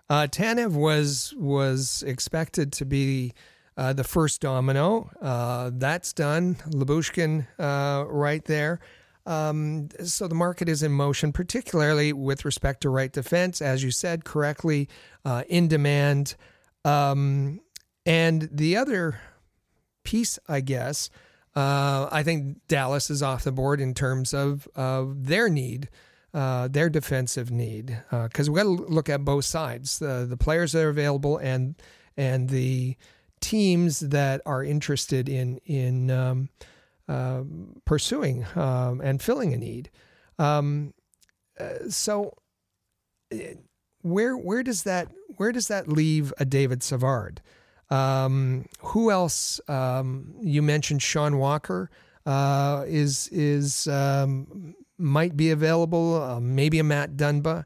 [0.08, 3.32] uh, Tanev was was expected to be
[3.76, 5.10] uh, the first domino.
[5.20, 6.56] Uh, that's done.
[6.70, 8.80] Lyubushkin uh, right there.
[9.26, 13.90] Um, so the market is in motion, particularly with respect to right defense, as you
[13.90, 14.88] said correctly,
[15.24, 16.36] uh, in demand.
[16.84, 17.60] Um,
[18.04, 19.20] and the other
[20.04, 21.10] piece, I guess,
[21.56, 25.88] uh, I think Dallas is off the board in terms of, of their need
[26.36, 30.36] uh, their defensive need because uh, we got to look at both sides the the
[30.36, 31.76] players that are available and
[32.14, 32.94] and the
[33.40, 36.48] teams that are interested in in um,
[37.08, 37.42] uh,
[37.84, 39.90] pursuing um, and filling a need.
[40.38, 40.94] Um,
[41.58, 42.34] uh, so
[43.32, 43.36] uh,
[44.02, 47.40] where where does that where does that leave a David Savard?
[47.90, 49.60] Um, who else?
[49.68, 51.90] Um, you mentioned Sean Walker
[52.24, 53.86] uh, is is
[54.98, 56.22] might be available.
[56.22, 57.64] Uh, maybe a Matt Dumba.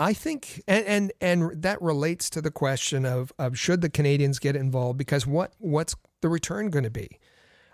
[0.00, 4.40] I think, and, and and that relates to the question of of should the Canadiens
[4.40, 7.18] get involved because what what's the return going to be?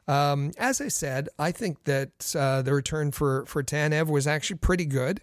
[0.08, 4.58] Um, as I said, I think that uh, the return for for Tanev was actually
[4.58, 5.20] pretty good.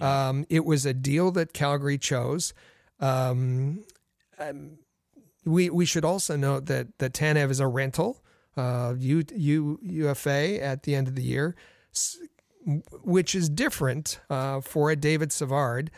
[0.00, 2.52] Um, it was a deal that Calgary chose.
[2.98, 3.84] Um,
[4.38, 4.78] um
[5.44, 8.22] we we should also note that that Tanev is a rental,
[8.56, 11.54] uh, U, U, UFA at the end of the year
[13.02, 15.90] which is different uh, for a David Savard,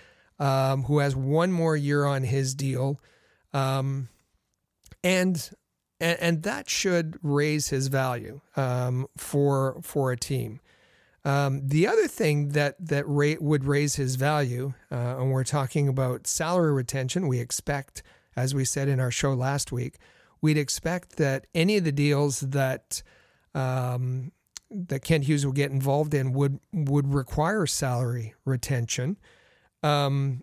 [0.42, 3.00] um, who has one more year on his deal,
[3.52, 4.08] um,
[5.04, 5.50] and,
[6.00, 10.58] and, and that should raise his value um, for for a team.
[11.24, 15.86] Um, the other thing that that ra- would raise his value, uh, and we're talking
[15.86, 18.02] about salary retention, we expect,
[18.34, 19.98] as we said in our show last week,
[20.40, 23.00] we'd expect that any of the deals that
[23.54, 24.32] um,
[24.72, 29.18] that Kent Hughes will get involved in would would require salary retention.
[29.82, 30.42] Um,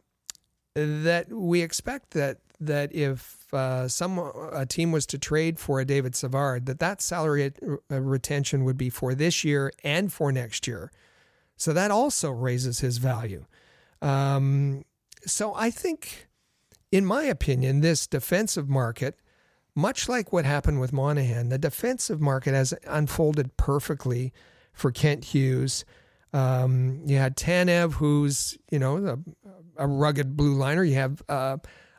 [0.75, 4.19] that we expect that that if uh, some
[4.51, 7.51] a team was to trade for a David Savard, that that salary
[7.91, 10.91] uh, retention would be for this year and for next year.
[11.55, 13.45] So that also raises his value.
[14.01, 14.83] Um,
[15.25, 16.27] so I think,
[16.91, 19.19] in my opinion, this defensive market
[19.79, 24.33] much like what happened with Monahan, the defensive market has unfolded perfectly
[24.73, 25.85] for Kent Hughes.
[26.33, 28.97] Um, you had Tanev, who's you know
[29.77, 30.83] a, a rugged blue liner.
[30.83, 31.57] You have uh,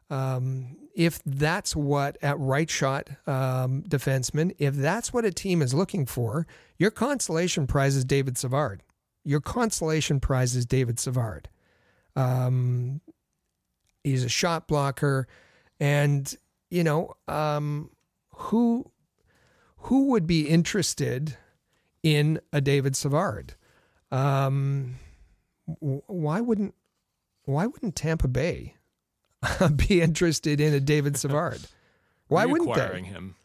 [0.08, 5.72] um, if that's what at right shot um, defenseman, if that's what a team is
[5.74, 6.46] looking for,
[6.78, 8.82] your consolation prize is David Savard.
[9.24, 11.48] your consolation prize is David Savard.
[12.16, 13.00] Um,
[14.02, 15.26] he's a shot blocker,
[15.78, 16.32] and
[16.70, 17.90] you know um,
[18.34, 18.90] who
[19.84, 21.36] who would be interested
[22.02, 23.54] in a David Savard?
[24.10, 24.96] Um,
[25.78, 26.74] why wouldn't
[27.44, 28.74] why wouldn't Tampa Bay
[29.76, 31.60] be interested in a David Savard?
[32.28, 33.02] Why wouldn't they?
[33.02, 33.36] him?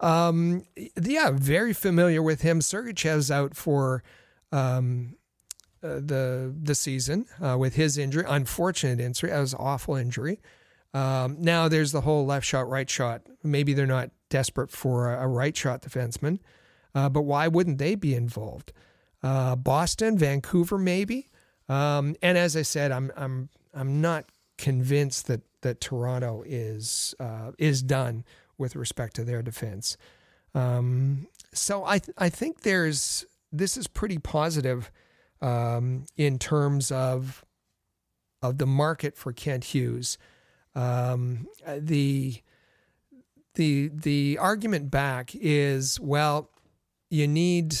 [0.00, 0.64] Um,
[1.00, 2.60] yeah, very familiar with him.
[2.60, 4.02] Sergachev's out for
[4.52, 5.16] um,
[5.82, 9.30] uh, the the season uh, with his injury, unfortunate injury.
[9.30, 10.40] That was an awful injury.
[10.94, 13.22] Um, now there's the whole left shot, right shot.
[13.42, 16.38] Maybe they're not desperate for a, a right shot defenseman,
[16.94, 18.72] uh, but why wouldn't they be involved?
[19.22, 21.28] Uh, Boston, Vancouver, maybe.
[21.68, 27.52] Um, and as I said, I'm I'm I'm not convinced that that Toronto is uh,
[27.58, 28.24] is done
[28.56, 29.96] with respect to their defense.
[30.54, 34.90] Um, so I th- I think there's this is pretty positive
[35.40, 37.44] um, in terms of
[38.42, 40.18] of the market for Kent Hughes.
[40.74, 42.40] Um, the
[43.54, 46.50] the the argument back is well,
[47.10, 47.76] you need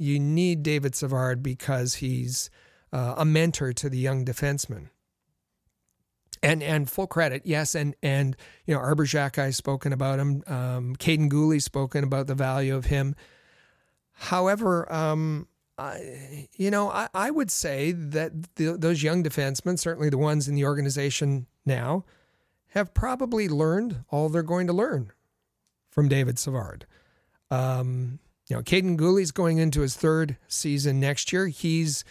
[0.00, 2.50] you need David Savard because he's
[2.92, 4.88] uh, a mentor to the young defenseman
[6.42, 8.36] and and full credit, yes, and and
[8.66, 12.86] you know Arber Xhekaj spoken about him, um, Kaiden Guhle spoken about the value of
[12.86, 13.14] him.
[14.12, 15.48] However, um,
[15.78, 20.48] I, you know, I, I would say that the, those young defensemen, certainly the ones
[20.48, 22.04] in the organization now,
[22.68, 25.12] have probably learned all they're going to learn
[25.90, 26.86] from David Savard.
[27.50, 28.18] Um,
[28.50, 31.46] you know, Kaiden Guhle's going into his third season next year.
[31.46, 32.04] He's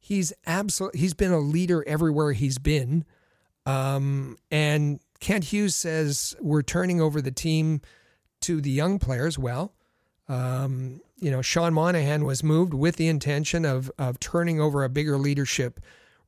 [0.00, 3.04] he's absolutely he's been a leader everywhere he's been.
[3.66, 7.82] Um, and Kent Hughes says we're turning over the team
[8.42, 9.38] to the young players.
[9.38, 9.74] Well,
[10.28, 14.88] um, you know, Sean Monahan was moved with the intention of of turning over a
[14.88, 15.78] bigger leadership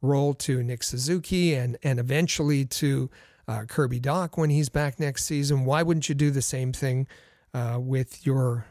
[0.01, 3.11] role to Nick Suzuki and and eventually to
[3.49, 5.65] uh, Kirby Dach when he's back next season.
[5.65, 7.09] Why wouldn't you do the same thing
[7.53, 8.67] uh, with your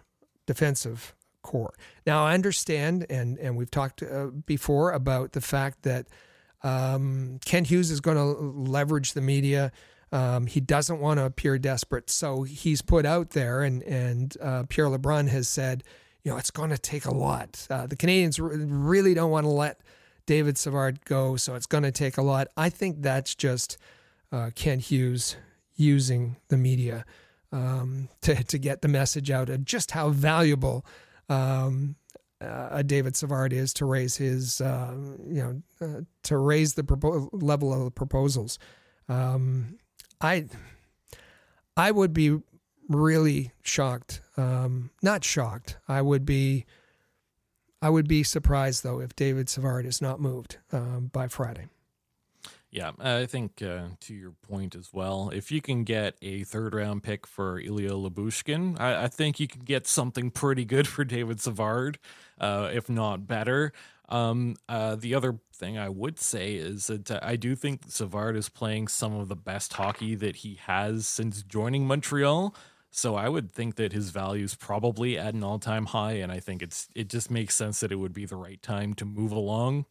[0.48, 1.74] defensive core?
[2.08, 6.08] Now, I understand, and and we've talked uh, before about the fact that
[6.64, 9.72] um, Kent Hughes is going to leverage the media.
[10.12, 14.64] Um, he doesn't want to appear desperate, so he's put out there, and and uh,
[14.68, 15.84] Pierre LeBrun has said,
[16.24, 17.68] you know, it's going to take a lot.
[17.70, 19.82] Uh, the Canadiens really don't want to let
[20.26, 22.48] David Savard go, so it's going to take a lot.
[22.58, 23.78] I think that's just
[24.32, 25.38] uh, Kent Hughes
[25.76, 27.06] using the media
[27.52, 30.86] um, to to get the message out of just how valuable
[31.30, 31.96] um,
[32.40, 34.94] uh, David Savard is to raise his, uh,
[35.28, 38.60] you know, uh, to raise the propo- level of the proposals.
[39.10, 39.80] Um,
[40.22, 40.46] I,
[41.76, 42.40] I would be
[42.90, 44.22] really shocked.
[44.36, 45.78] Um, not shocked.
[45.88, 46.66] I would be,
[47.82, 51.68] I would be surprised though if David Savard is not moved um, by Friday.
[52.70, 56.74] Yeah, I think uh, to your point as well, if you can get a third
[56.76, 61.06] round pick for Ilya Lyubushkin, I, I think you can get something pretty good for
[61.06, 61.98] David Savard,
[62.40, 63.72] uh, if not better.
[64.10, 68.36] Um, uh, the other thing I would say is that uh, I do think Savard
[68.36, 72.54] is playing some of the best hockey that he has since joining Montreal.
[72.90, 76.32] So I would think that his value is probably at an all time high, and
[76.32, 79.06] I think it's it just makes sense that it would be the right time to
[79.06, 79.86] move along.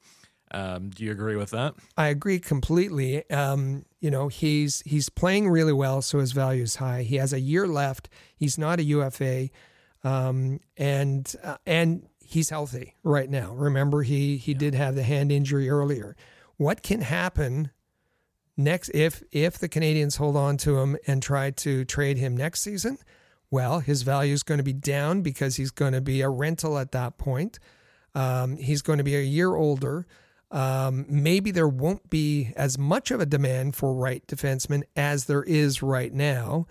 [0.57, 1.75] Um, do you agree with that?
[1.99, 3.29] I agree completely.
[3.31, 7.03] Um, you know, he's he's playing really well, so his value is high.
[7.03, 8.09] He has a year left.
[8.35, 9.51] He's not a UFA,
[10.03, 13.53] um, and uh, and he's healthy right now.
[13.53, 14.59] Remember, he he yeah.
[14.59, 16.17] did have the hand injury earlier.
[16.57, 17.71] What can happen
[18.57, 22.63] next if if the Canadiens hold on to him and try to trade him next
[22.63, 22.97] season?
[23.51, 26.79] Well, his value is going to be down because he's going to be a rental
[26.79, 27.59] at that point.
[28.15, 30.07] Um, he's going to be a year older.
[30.51, 35.43] Um, maybe there won't be as much of a demand for right defensemen as there
[35.43, 36.67] is right now,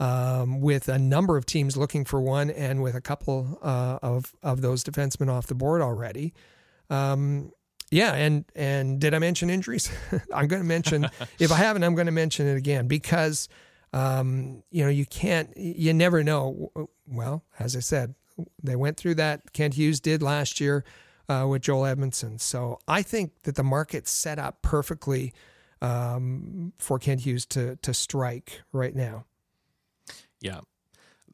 [0.00, 4.34] um, with a number of teams looking for one, and with a couple uh, of
[4.42, 6.34] of those defensemen off the board already.
[6.88, 7.52] Um,
[7.90, 9.90] yeah, and and did I mention injuries?
[10.34, 11.08] I'm going to mention
[11.38, 13.48] if I haven't, I'm going to mention it again because
[13.92, 16.72] um, you know you can't, you never know.
[17.06, 18.14] Well, as I said,
[18.62, 19.52] they went through that.
[19.52, 20.84] Kent Hughes did last year
[21.30, 22.40] uh, with Joel Edmundson.
[22.40, 25.32] So I think that the market's set up perfectly
[25.80, 29.24] um, for Kent Hughes to to strike right now.
[30.40, 30.60] Yeah.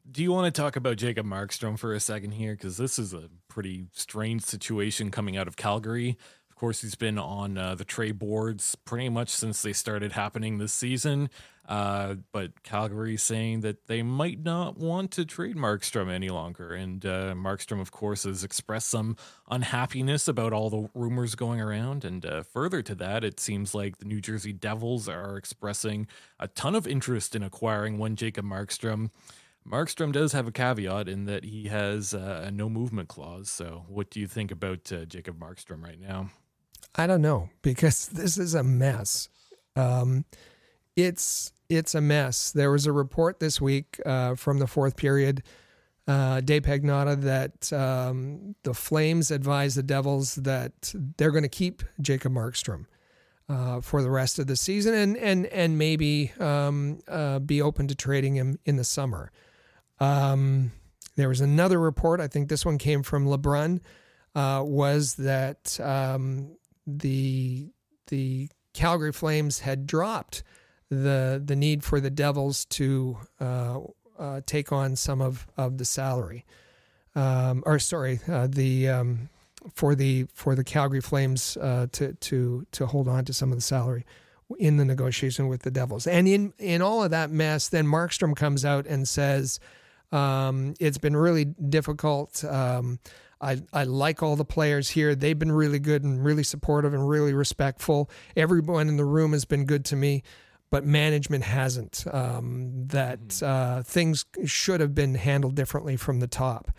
[0.09, 2.53] Do you want to talk about Jacob Markstrom for a second here?
[2.53, 6.17] Because this is a pretty strange situation coming out of Calgary.
[6.57, 10.73] Course, he's been on uh, the trade boards pretty much since they started happening this
[10.73, 11.29] season.
[11.67, 16.73] Uh, but Calgary saying that they might not want to trade Markstrom any longer.
[16.73, 19.17] And uh, Markstrom, of course, has expressed some
[19.51, 22.03] unhappiness about all the rumors going around.
[22.03, 26.07] And uh, further to that, it seems like the New Jersey Devils are expressing
[26.39, 29.11] a ton of interest in acquiring one Jacob Markstrom.
[29.69, 33.49] Markstrom does have a caveat in that he has uh, a no movement clause.
[33.49, 36.29] So, what do you think about uh, Jacob Markstrom right now?
[36.95, 39.29] I don't know because this is a mess.
[39.75, 40.25] Um,
[40.95, 42.51] it's it's a mess.
[42.51, 45.43] There was a report this week uh, from the fourth period,
[46.07, 51.83] uh, Dave Pagnotta, that um, the Flames advised the Devils that they're going to keep
[52.01, 52.85] Jacob Markstrom
[53.49, 57.87] uh, for the rest of the season and and and maybe um, uh, be open
[57.87, 59.31] to trading him in the summer.
[59.99, 60.71] Um,
[61.15, 62.21] there was another report.
[62.21, 63.81] I think this one came from LeBrun.
[64.35, 66.55] Uh, was that um,
[66.87, 67.69] the
[68.07, 70.43] the Calgary Flames had dropped
[70.89, 73.79] the the need for the Devils to uh,
[74.17, 76.45] uh, take on some of, of the salary,
[77.15, 79.29] um, or sorry, uh, the um,
[79.73, 83.57] for the for the Calgary Flames uh, to to to hold on to some of
[83.57, 84.05] the salary
[84.57, 88.35] in the negotiation with the Devils, and in in all of that mess, then Markstrom
[88.35, 89.59] comes out and says
[90.11, 92.43] um, it's been really difficult.
[92.45, 92.99] Um,
[93.39, 95.13] I, I like all the players here.
[95.15, 98.09] They've been really good and really supportive and really respectful.
[98.35, 100.23] Everyone in the room has been good to me
[100.69, 102.05] but management hasn't.
[102.11, 103.79] Um, that mm-hmm.
[103.79, 106.71] uh, things should have been handled differently from the top.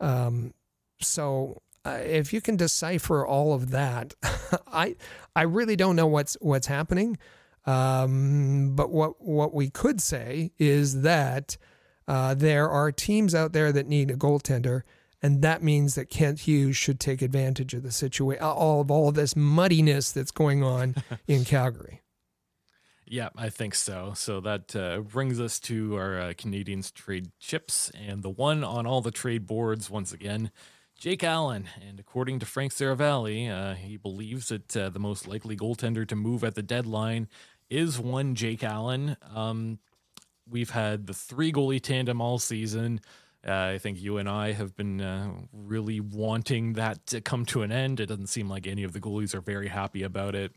[0.00, 0.54] Um,
[1.00, 4.14] so uh, if you can decipher all of that,
[4.66, 4.96] I
[5.36, 7.18] I really don't know what's what's happening.
[7.66, 11.56] Um, but what what we could say is that
[12.06, 14.82] uh, there are teams out there that need a goaltender.
[15.20, 19.08] And that means that Kent Hughes should take advantage of the situation, all of all
[19.08, 20.94] of this muddiness that's going on
[21.26, 22.02] in Calgary.
[23.10, 24.12] Yeah, I think so.
[24.14, 28.86] So that uh, brings us to our uh, Canadiens trade chips, and the one on
[28.86, 30.50] all the trade boards once again,
[30.98, 31.68] Jake Allen.
[31.88, 36.16] And according to Frank Seravalli, uh, he believes that uh, the most likely goaltender to
[36.16, 37.28] move at the deadline
[37.70, 39.16] is one Jake Allen.
[39.34, 39.78] Um,
[40.48, 43.00] we've had the three goalie tandem all season.
[43.46, 47.62] Uh, I think you and I have been uh, really wanting that to come to
[47.62, 48.00] an end.
[48.00, 50.52] It doesn't seem like any of the goalies are very happy about it.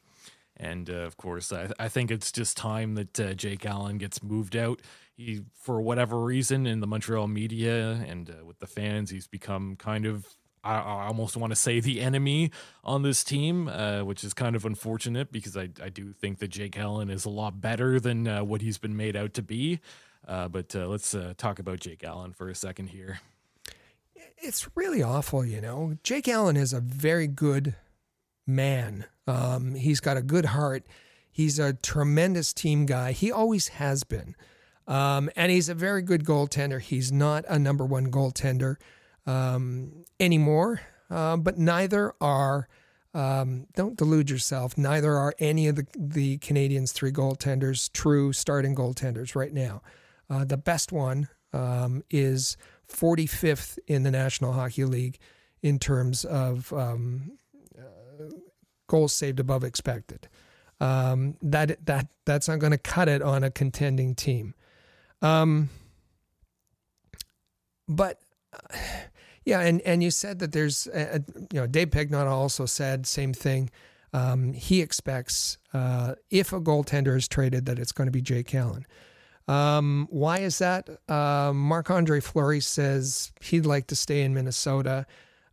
[0.57, 4.21] And uh, of course, I, I, think it's just time that uh, Jake Allen gets
[4.21, 4.81] moved out.
[5.15, 9.75] He, for whatever reason, in the Montreal media and uh, with the fans, he's become
[9.75, 10.27] kind of,
[10.63, 12.51] I, I almost want to say, the enemy
[12.83, 16.49] on this team, uh, which is kind of unfortunate because I, I do think that
[16.49, 19.79] Jake Allen is a lot better than what he's been made out to be.
[20.27, 23.19] Uh, but let's talk about Jake Allen for a second here.
[24.37, 25.97] It's really awful, you know.
[26.03, 27.75] Jake Allen is a very good
[28.47, 29.05] man.
[29.27, 30.83] Um, he's got a good heart.
[31.31, 33.11] He's a tremendous team guy.
[33.11, 34.35] He always has been.
[34.87, 36.81] Um, and he's a very good goaltender.
[36.81, 38.75] He's not a number one goaltender
[39.25, 42.67] um, anymore, uh, but neither are,
[43.13, 48.75] um, don't delude yourself, neither are any of the, the Canadiens' three goaltenders true starting
[48.75, 49.81] goaltenders right now.
[50.31, 52.55] Uh, the best one um, is
[52.87, 55.19] 45th in the National Hockey League
[55.61, 57.37] in terms of um,
[58.87, 60.29] goals saved above expected.
[60.79, 64.55] Um, that that that's not going to cut it on a contending team.
[65.21, 65.69] Um,
[67.87, 68.19] but
[68.53, 68.77] uh,
[69.45, 73.33] yeah, and and you said that there's a, you know Dave Pagnotta also said same
[73.33, 73.69] thing.
[74.13, 78.53] Um, he expects uh, if a goaltender is traded that it's going to be Jake
[78.55, 78.85] Allen.
[79.51, 80.87] Um, why is that?
[81.09, 85.05] Uh, Marc Andre Fleury says he'd like to stay in Minnesota.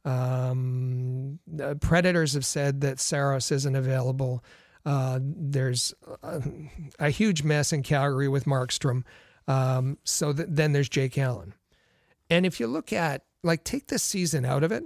[0.04, 1.40] Um,
[1.80, 4.44] Predators have said that Saros isn't available.
[4.86, 5.92] Uh, there's
[6.22, 6.40] a,
[7.00, 9.02] a, huge mess in Calgary with Markstrom.
[9.48, 11.54] Um, so th- then there's Jake Allen.
[12.30, 14.84] And if you look at, like, take this season out of it,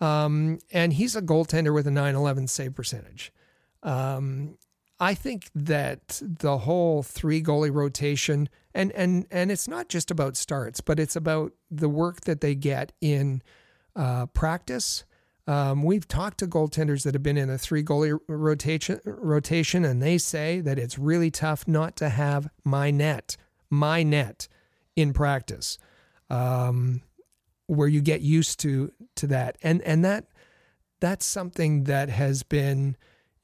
[0.00, 3.32] um, and he's a goaltender with a 911 save percentage.
[3.82, 4.56] Um,
[4.98, 10.36] I think that the whole three goalie rotation, and, and, and it's not just about
[10.36, 13.42] starts, but it's about the work that they get in
[13.94, 15.04] uh, practice.
[15.46, 20.02] Um, we've talked to goaltenders that have been in a three goalie rotation, rotation, and
[20.02, 23.36] they say that it's really tough not to have my net,
[23.70, 24.48] my net
[24.96, 25.78] in practice,
[26.30, 27.02] um,
[27.66, 30.26] where you get used to to that, and and that
[31.00, 32.96] that's something that has been,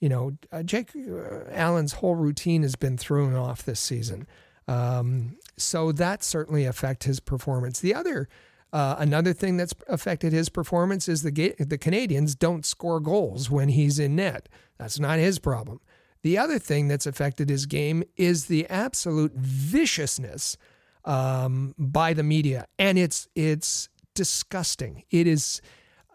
[0.03, 4.27] you know, uh, Jake uh, Allen's whole routine has been thrown off this season,
[4.67, 7.81] um, so that certainly affect his performance.
[7.81, 8.29] The other
[8.73, 13.69] Uh, another thing that's affected his performance is the the Canadiens don't score goals when
[13.69, 14.49] he's in net.
[14.79, 15.79] That's not his problem.
[16.23, 20.57] The other thing that's affected his game is the absolute viciousness
[21.05, 25.05] um, by the media, and it's it's disgusting.
[25.11, 25.61] It is,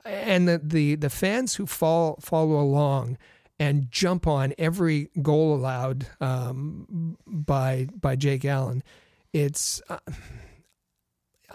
[0.03, 3.17] and the the the fans who fall follow along
[3.59, 8.83] and jump on every goal allowed um, by by Jake Allen.
[9.33, 9.99] It's uh,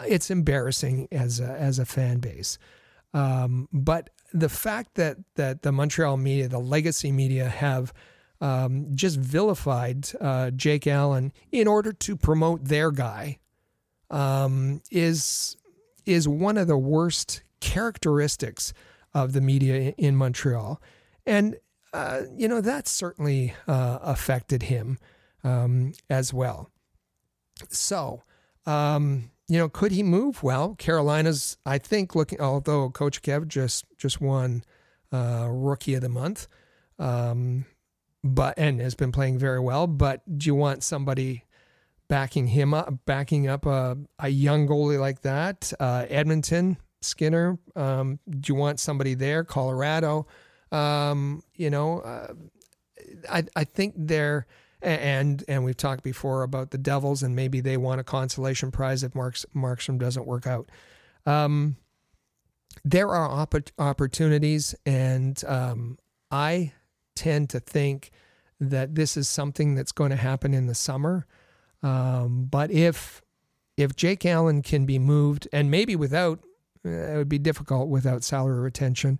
[0.01, 2.57] it's embarrassing as a, as a fan base.
[3.13, 7.93] Um, but the fact that that the Montreal media, the legacy media, have
[8.41, 13.39] um, just vilified uh, Jake Allen in order to promote their guy
[14.09, 15.55] um, is
[16.05, 18.73] is one of the worst characteristics
[19.13, 20.81] of the media in Montreal,
[21.25, 21.55] and
[21.93, 24.97] uh, you know that certainly uh, affected him
[25.43, 26.69] um, as well.
[27.69, 28.23] So
[28.65, 30.41] um, you know, could he move?
[30.41, 32.39] Well, Carolina's, I think, looking.
[32.39, 34.63] Although Kochetkov just just won
[35.11, 36.47] uh, Rookie of the Month,
[36.97, 37.65] um,
[38.23, 39.87] but and has been playing very well.
[39.87, 41.43] But do you want somebody
[42.07, 45.73] backing him up, backing up a, a young goalie like that?
[45.79, 47.59] Uh, Edmonton, Skinner.
[47.75, 49.43] Um, do you want somebody there?
[49.43, 50.25] Colorado.
[50.73, 52.33] Um, you know, uh,
[53.29, 54.47] I I think they're
[54.81, 59.03] and and we've talked before about the Devils and maybe they want a consolation prize
[59.03, 60.69] if Marks, Markstrom doesn't work out.
[61.25, 61.77] Um,
[62.83, 65.97] there are opp- opportunities, and um,
[66.31, 66.73] I
[67.15, 68.11] tend to think
[68.59, 71.25] that this is something that's going to happen in the summer.
[71.81, 73.21] Um, but if
[73.77, 76.39] if Jake Allen can be moved, and maybe without,
[76.85, 79.19] uh, it would be difficult without salary retention.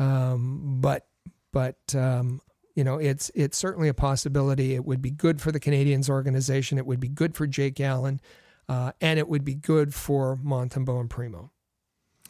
[0.00, 1.06] Um, but
[1.52, 2.40] but um,
[2.74, 4.74] you know, it's it's certainly a possibility.
[4.74, 6.78] It would be good for the Canadiens organization.
[6.78, 8.20] It would be good for Jake Allen,
[8.68, 11.50] uh, and it would be good for Montembeault and Primeau.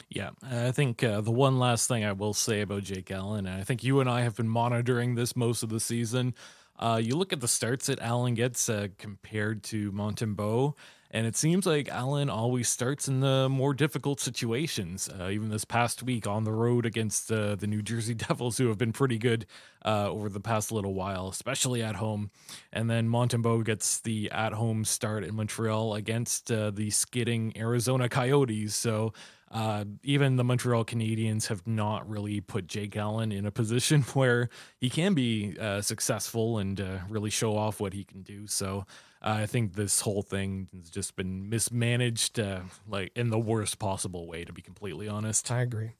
[0.08, 3.60] Yeah, I think uh, the one last thing I will say about Jake Allen, and
[3.60, 6.34] I think you and I have been monitoring this most of the season.
[6.76, 10.74] Uh, you look at the starts that Allen gets uh, compared to Montembeault,
[11.12, 15.08] and it seems like Allen always starts in the more difficult situations.
[15.08, 18.68] Uh, even this past week on the road against uh, the New Jersey Devils, who
[18.68, 19.46] have been pretty good
[19.84, 22.30] uh, over the past little while, especially at home.
[22.72, 28.08] And then Montembeault gets the at home start in Montreal against uh, the skidding Arizona
[28.08, 28.76] Coyotes.
[28.76, 29.12] So
[29.50, 34.48] uh, even the Montreal Canadiens have not really put Jake Allen in a position where
[34.78, 38.46] he can be uh, successful and really show off what he can do.
[38.46, 38.86] So
[39.22, 44.26] I think this whole thing has just been mismanaged, uh, like in the worst possible
[44.26, 45.50] way, to be completely honest.
[45.50, 45.92] I agree.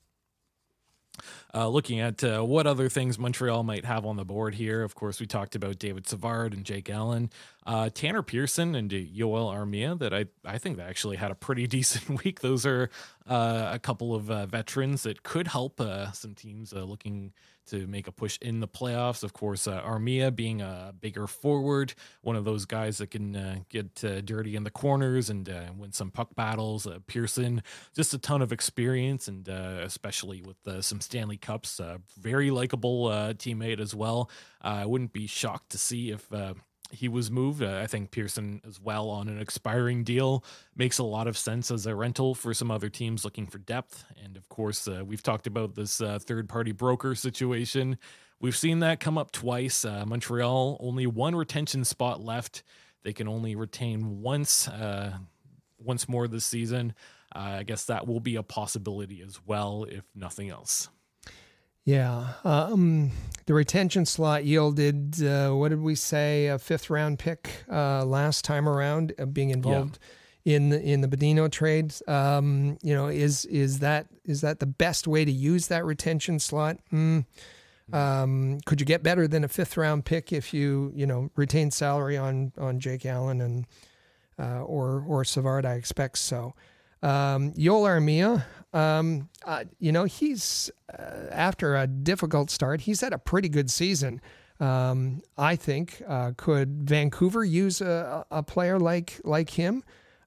[1.52, 4.94] Uh, looking at uh, what other things Montreal might have on the board here, of
[4.94, 7.30] course, we talked about David Savard and Jake Allen,
[7.66, 9.98] uh, Tanner Pearson and Joel Armia.
[9.98, 12.40] That I I think they actually had a pretty decent week.
[12.40, 12.90] Those are
[13.30, 17.32] uh, a couple of uh, veterans that could help uh, some teams looking
[17.66, 19.22] to make a push in the playoffs.
[19.22, 23.58] Of course, uh, Armia being a bigger forward, one of those guys that can uh,
[23.68, 25.48] get uh, dirty in the corners and
[25.78, 26.88] win some puck battles.
[27.06, 27.62] Pearson,
[27.94, 33.80] just a ton of experience, and especially with some Stanley Cups, a very likable teammate
[33.80, 34.30] as well.
[34.60, 36.30] I wouldn't be shocked to see if
[36.90, 37.62] he was moved.
[37.62, 40.44] Uh, I think Pearson as well on an expiring deal
[40.76, 44.04] makes a lot of sense as a rental for some other teams looking for depth.
[44.22, 47.98] And of course, uh, we've talked about this uh, third party broker situation.
[48.40, 49.84] We've seen that come up twice.
[49.84, 52.62] Uh, Montreal only one retention spot left.
[53.02, 55.18] They can only retain once, uh,
[55.78, 56.94] once more this season.
[57.34, 60.88] Uh, I guess that will be a possibility as well, if nothing else.
[61.84, 62.34] Yeah.
[62.44, 63.10] Um,
[63.46, 68.44] the retention slot yielded, uh, what did we say, a fifth round pick uh, last
[68.44, 69.98] time around, uh, being involved
[70.44, 70.56] yeah.
[70.56, 71.94] in the, in the Bodino trade.
[72.06, 76.38] Um, you know, is is that is that the best way to use that retention
[76.38, 76.78] slot?
[76.92, 77.24] Mm.
[77.92, 81.70] Um, could you get better than a fifth round pick if you you know retain
[81.70, 83.66] salary on on Jake Allen and
[84.38, 85.64] uh, or or Savard?
[85.64, 86.54] I expect so.
[87.02, 93.12] Um, Joel Armia, um, uh, you know, he's uh, after a difficult start, he's had
[93.12, 94.20] a pretty good season.
[94.60, 99.82] Um, I think uh, could Vancouver use a, a, player like like him?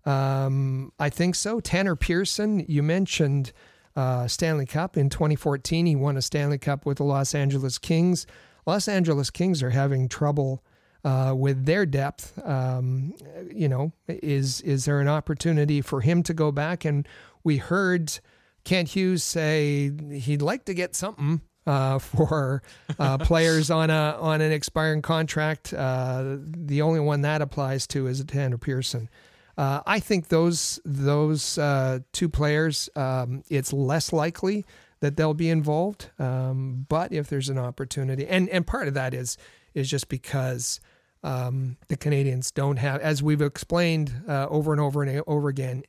[0.05, 1.59] Um, I think so.
[1.59, 3.53] Tanner Pearson, you mentioned
[3.95, 5.85] uh, Stanley Cup in 2014.
[5.85, 8.25] He won a Stanley Cup with the Los Angeles Kings.
[8.65, 10.63] Los Angeles Kings are having trouble
[11.03, 12.39] uh, with their depth.
[12.43, 13.13] Um,
[13.53, 16.85] you know, is is there an opportunity for him to go back?
[16.85, 17.07] And
[17.43, 18.19] we heard
[18.63, 22.61] Kent Hughes say he'd like to get something uh, for
[22.99, 25.73] uh, players on a on an expiring contract.
[25.73, 29.09] Uh, the only one that applies to is Tanner Pearson.
[29.57, 34.65] Uh, I think those those uh, two players, um, it's less likely
[35.01, 36.09] that they'll be involved.
[36.17, 39.37] Um, but if there's an opportunity, and and part of that is
[39.75, 40.79] is just because
[41.23, 45.83] um, the Canadiens don't have, as we've explained uh, over and over and over again,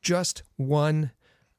[0.00, 1.12] just one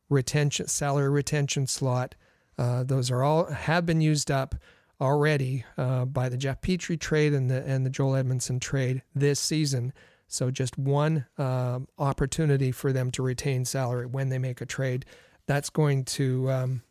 [0.09, 2.15] retention salary retention slot.
[2.57, 4.55] Uh, those are all have been used up
[5.01, 9.39] already uh, by the Jeff Petry trade and the and the Joel Edmundson trade this
[9.39, 9.93] season.
[10.27, 15.05] So just one uh, opportunity for them to retain salary when they make a trade.
[15.45, 16.83] That's going to um,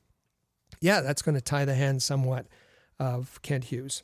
[0.81, 2.47] yeah, that's going to tie the hands somewhat
[2.99, 4.03] of Kent Hughes.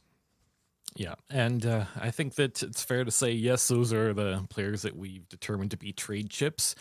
[0.96, 4.82] Yeah, and uh, I think that it's fair to say, yes, those are the players
[4.82, 6.74] that we've determined to be trade chips.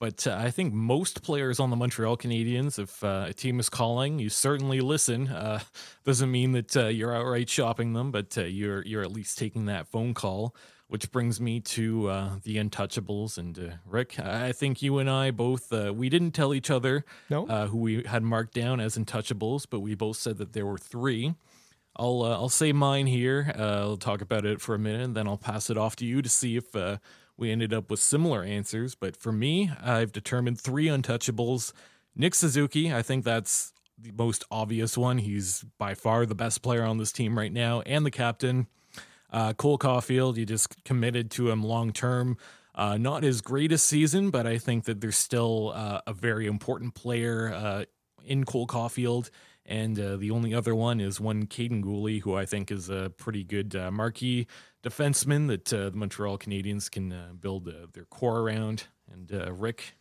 [0.00, 3.68] But uh, I think most players on the Montreal Canadiens, if uh, a team is
[3.68, 5.28] calling, you certainly listen.
[5.28, 5.60] Uh,
[6.04, 9.66] doesn't mean that uh, you're outright shopping them, but uh, you're you're at least taking
[9.66, 10.54] that phone call.
[10.88, 14.20] Which brings me to uh, the Untouchables and uh, Rick.
[14.20, 17.46] I think you and I both uh, we didn't tell each other No.
[17.46, 20.76] uh, who we had marked down as Untouchables, but we both said that there were
[20.78, 21.34] three.
[21.96, 23.52] I'll uh, I'll say mine here.
[23.56, 26.06] Uh, I'll talk about it for a minute, and then I'll pass it off to
[26.06, 26.98] you to see if uh,
[27.36, 28.94] we ended up with similar answers.
[28.94, 31.72] But for me, I've determined three Untouchables.
[32.16, 35.18] Nick Suzuki, I think that's the most obvious one.
[35.18, 38.66] He's by far the best player on this team right now, and the captain.
[39.30, 42.36] Uh, Cole Caufield, you just committed to him long term.
[42.74, 46.94] Uh, not his greatest season, but I think that there's still uh, a very important
[46.94, 47.86] player
[48.24, 49.30] in Cole Caufield.
[49.66, 53.12] And uh, the only other one is one Kaiden Guhle, who I think is a
[53.16, 54.46] pretty good uh, marquee
[54.82, 58.88] defenseman that uh, the Montreal Canadiens can uh, build uh, their core around.
[59.10, 59.96] And uh, Rick,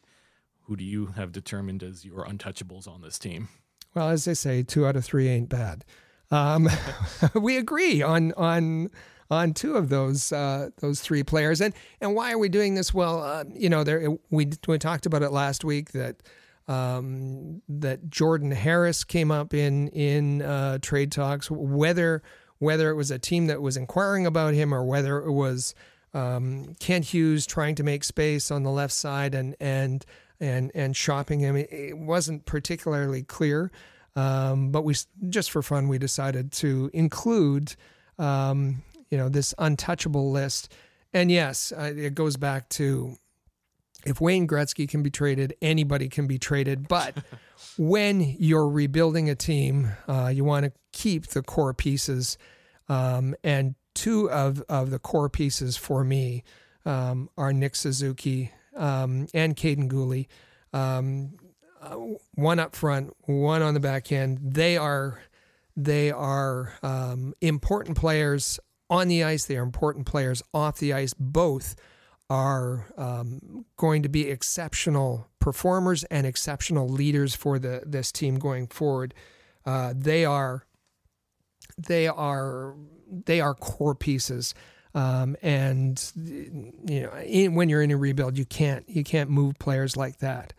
[0.63, 3.47] who do you have determined as your untouchables on this team?
[3.93, 5.85] Well, as they say, two out of three ain't bad.
[6.29, 6.67] Um,
[7.35, 8.89] we agree on on
[9.29, 12.93] on two of those uh, those three players, and and why are we doing this?
[12.93, 16.23] Well, uh, you know, there we we talked about it last week that
[16.67, 21.49] um, that Jordan Harris came up in in uh, trade talks.
[21.51, 22.23] Whether
[22.59, 25.75] whether it was a team that was inquiring about him or whether it was
[26.13, 30.05] um, Kent Hughes trying to make space on the left side and and
[30.39, 33.71] and and shopping him, it, wasn't particularly clear.
[34.15, 34.95] Um, but we
[35.29, 37.75] just for fun we decided to include
[38.19, 40.71] um, you know this untouchable list.
[41.13, 43.17] And yes, it goes back to
[44.05, 46.87] if Wayne Gretzky can be traded, anybody can be traded.
[46.87, 47.17] But
[47.77, 52.37] when you're rebuilding a team, uh, you want to keep the core pieces.
[52.89, 56.43] Um, and two of, of the core pieces for me
[56.85, 60.27] um, are Nick Suzuki um, and Kaiden Guhle.
[60.73, 61.37] Um,
[61.81, 61.95] uh,
[62.35, 64.39] one up front, one on the back end.
[64.41, 65.19] They are
[65.75, 68.59] they are um, important players
[68.89, 69.45] on the ice.
[69.45, 71.13] They are important players off the ice.
[71.13, 71.75] Both
[72.29, 78.67] are um, going to be exceptional performers and exceptional leaders for the this team going
[78.67, 79.13] forward.
[79.65, 80.65] Uh, they are
[81.77, 82.75] they are
[83.07, 84.53] they are core pieces.
[84.95, 89.57] Um, and you know, in, when you're in a rebuild, you can't you can't move
[89.59, 90.53] players like that.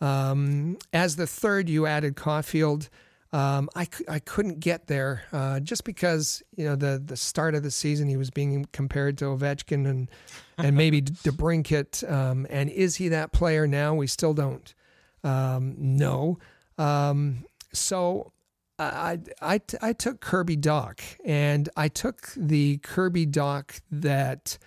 [0.00, 2.88] Um, as the third, you added Caufield.
[3.32, 7.62] Um, I, I couldn't get there uh, just because you know the the start of
[7.62, 10.10] the season he was being compared to Ovechkin and
[10.58, 12.10] and maybe DeBrincat.
[12.10, 13.94] Um, and is he that player now?
[13.94, 14.74] We still don't
[15.24, 16.38] um, know.
[16.76, 18.32] Um, so
[18.78, 24.58] I, I I took Kirby Dach and I took the Kirby Dach that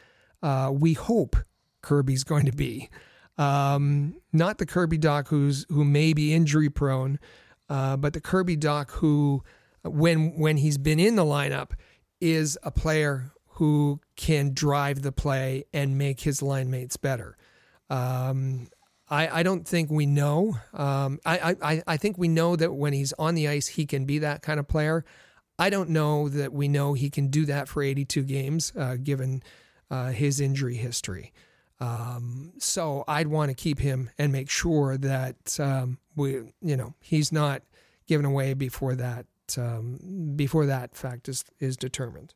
[0.44, 1.38] uh, we hope
[1.82, 2.90] Kirby's going to be.
[3.38, 7.20] Um, not the Kirby Dach who's who may be injury prone,
[7.70, 9.44] uh, but the Kirby Dach who,
[9.84, 11.72] when when he's been in the lineup,
[12.20, 13.32] is a player
[13.62, 17.38] who can drive the play and make his line mates better.
[17.92, 18.70] Um,
[19.08, 20.58] I, I don't think we know.
[20.74, 24.06] Um, I, I, I think we know that when he's on the ice, he can
[24.06, 25.06] be that kind of player.
[25.60, 29.44] I don't know that we know he can do that for 82 games, uh, given
[29.92, 31.32] uh, his injury history.
[31.80, 36.96] Um, so I'd want to keep him and make sure that um, we, you know,
[37.00, 37.62] he's not
[38.08, 42.34] given away before that um, before that fact is is determined.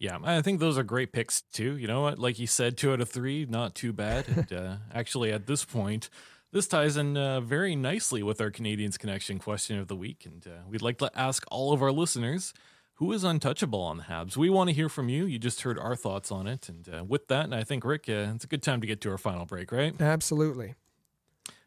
[0.00, 1.76] Yeah, I think those are great picks too.
[1.76, 2.18] You know what?
[2.18, 4.26] Like you said, two out of three, not too bad.
[4.28, 6.08] and, uh, actually, at this point,
[6.52, 10.24] this ties in uh, very nicely with our Canadiens Connection question of the week.
[10.24, 12.54] And uh, we'd like to ask all of our listeners
[12.94, 14.38] who is untouchable on the Habs.
[14.38, 15.26] We want to hear from you.
[15.26, 16.70] You just heard our thoughts on it.
[16.70, 19.02] And uh, with that, and I think, Rick, uh, it's a good time to get
[19.02, 19.98] to our final break, right?
[20.00, 20.76] Absolutely.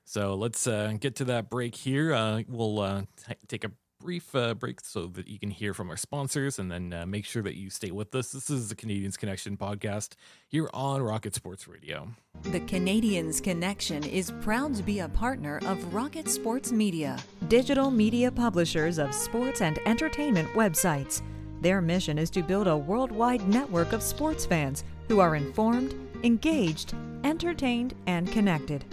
[0.05, 2.13] So let's uh, get to that break here.
[2.13, 3.71] Uh, we'll uh, t- take a
[4.03, 7.25] brief uh, break so that you can hear from our sponsors and then uh, make
[7.25, 8.31] sure that you stay with us.
[8.33, 10.15] This is the Canadiens Connection podcast
[10.47, 12.09] here on Rocket Sports Radio.
[12.43, 17.17] The Canadiens Connection is proud to be a partner of Rocket Sports Media,
[17.47, 21.21] digital media publishers of sports and entertainment websites.
[21.61, 26.93] Their mission is to build a worldwide network of sports fans who are informed, engaged,
[27.23, 28.83] entertained, and connected.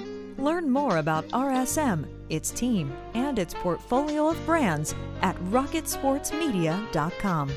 [0.40, 7.52] Learn more about RSM, its team, and its portfolio of brands at rocketsportsmedia.com.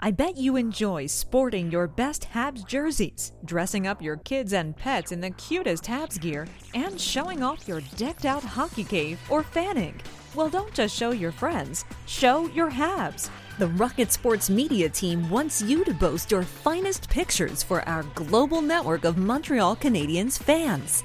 [0.00, 5.12] I bet you enjoy sporting your best Habs jerseys, dressing up your kids and pets
[5.12, 9.94] in the cutest Habs gear, and showing off your decked out hockey cave or fanning.
[10.34, 13.30] Well, don't just show your friends, show your Habs.
[13.58, 18.62] The Rocket Sports Media team wants you to boast your finest pictures for our global
[18.62, 21.04] network of Montreal Canadiens fans.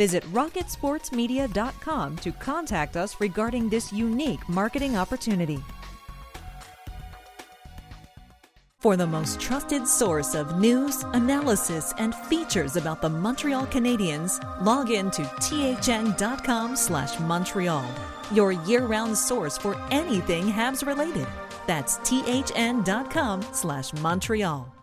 [0.00, 5.58] Visit rocketsportsmedia.com to contact us regarding this unique marketing opportunity.
[8.78, 14.90] For the most trusted source of news, analysis, and features about the Montreal Canadiens, log
[14.90, 17.84] in to thn.com slash Montreal,
[18.32, 21.26] your year-round source for anything Habs related.
[21.66, 24.79] That's thn.com slash Montreal.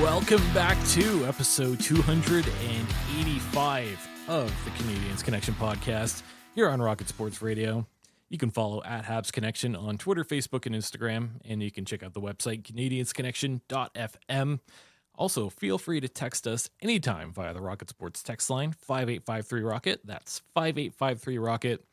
[0.00, 6.22] Welcome back to episode 285 of the Canadiens Connection podcast
[6.54, 7.86] here on Rocket Sports Radio.
[8.30, 12.02] You can follow at Habs Connection on Twitter, Facebook, and Instagram, and you can check
[12.02, 14.60] out the website canadiensconnection.fm.
[15.16, 20.00] Also, feel free to text us anytime via the Rocket Sports text line 5853 Rocket.
[20.02, 21.84] That's 5853 Rocket.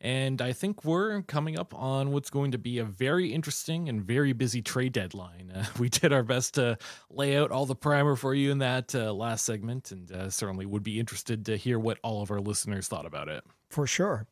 [0.00, 4.02] And I think we're coming up on what's going to be a very interesting and
[4.02, 5.52] very busy trade deadline.
[5.54, 6.78] Uh, we did our best to
[7.10, 10.64] lay out all the primer for you in that uh, last segment, and uh, certainly
[10.64, 13.44] would be interested to hear what all of our listeners thought about it.
[13.68, 14.26] For sure.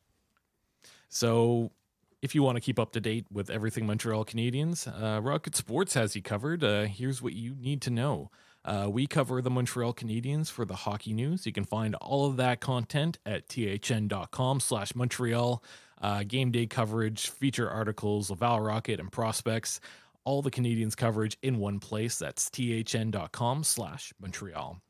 [1.11, 1.71] So,
[2.21, 5.95] if you want to keep up to date with everything Montreal Canadiens, uh, Rocket Sports
[5.95, 6.65] has you covered.
[6.65, 8.31] Uh, here's what you need to know.
[8.69, 11.47] Uh, we cover the Montreal Canadiens for the hockey news.
[11.47, 15.65] You can find all of that content at thn.com slash Montreal.
[16.03, 19.81] Uh, game day coverage, feature articles, Laval Rocket, and prospects.
[20.25, 22.19] All the Canadiens coverage in one place.
[22.19, 24.83] That's thn.com slash Montreal.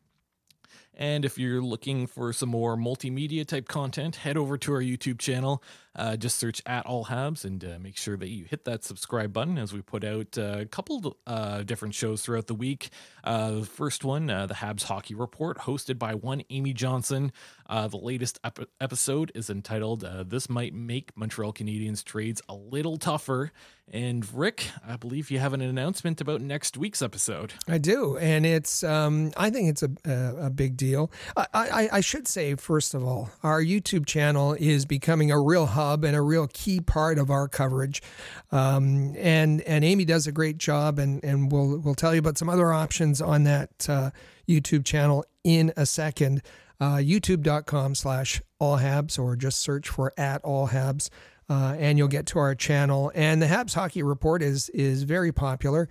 [0.95, 5.21] And if you're looking for some more multimedia type content, head over to our YouTube
[5.21, 5.63] channel.
[5.99, 9.33] Uh, just search at All Habs and uh, make sure that you hit that subscribe
[9.33, 12.91] button as we put out uh, a couple uh, different shows throughout the week.
[13.25, 17.33] Uh, the first one, uh, the Habs Hockey Report, hosted by one Amy Johnson.
[17.69, 23.51] the latest ep- episode is entitled This Might Make Montreal Canadiens Trades a Little Tougher.
[23.91, 27.55] And Rick, I believe you have an announcement about next week's episode.
[27.67, 31.11] I do, and it's um, I think it's a, a, big deal.
[31.37, 35.65] I, I, I should say first of all, our YouTube channel is becoming a real
[35.65, 38.03] hub and a real key part of our coverage.
[38.51, 42.39] Um, and and Amy does a great job, and and we'll we'll tell you about
[42.39, 44.11] some other options on that uh,
[44.49, 46.43] YouTube channel in a second.
[46.81, 51.11] Uh, YouTube.com slash all habs or just search for at all habs.
[51.51, 53.11] Uh, and you'll get to our channel.
[53.15, 55.89] And the Habs Hockey Report is is very popular.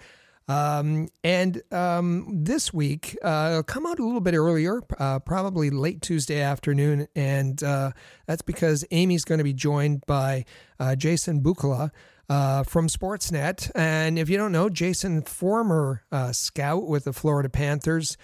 [0.47, 6.01] Um, and um, this week, uh, come out a little bit earlier, uh, probably late
[6.01, 7.07] Tuesday afternoon.
[7.15, 7.91] And uh,
[8.25, 10.45] that's because Amy's going to be joined by
[10.79, 11.91] uh, Jason Bukala.
[12.29, 13.71] Uh, from Sportsnet.
[13.73, 18.17] And if you don't know, Jason, former uh, scout with the Florida Panthers,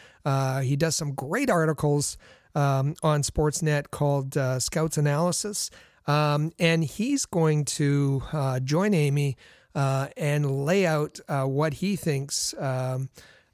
[0.61, 2.17] he does some great articles
[2.53, 5.69] um, on Sportsnet called Scouts Analysis.
[6.05, 8.23] Um, and he's going to
[8.65, 9.37] join Amy
[9.75, 13.09] uh, and lay out uh, what he thinks um,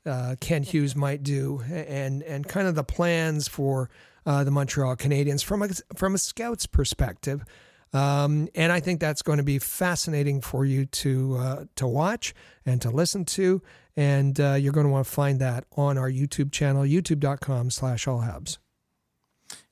[0.06, 3.90] uh, Kent Hughes might do and and kind of the plans for
[4.26, 7.44] uh, the Montreal Canadiens from a from a scout's perspective.
[7.92, 12.34] Um, and I think that's going to be fascinating for you to uh, to watch
[12.66, 13.62] and to listen to.
[13.96, 18.58] And you're going to want to find that on our YouTube channel, youtube.com slash allhabs.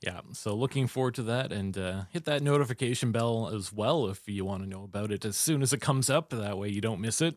[0.00, 4.28] Yeah, so looking forward to that and uh, hit that notification bell as well if
[4.28, 6.30] you want to know about it as soon as it comes up.
[6.30, 7.36] That way you don't miss it.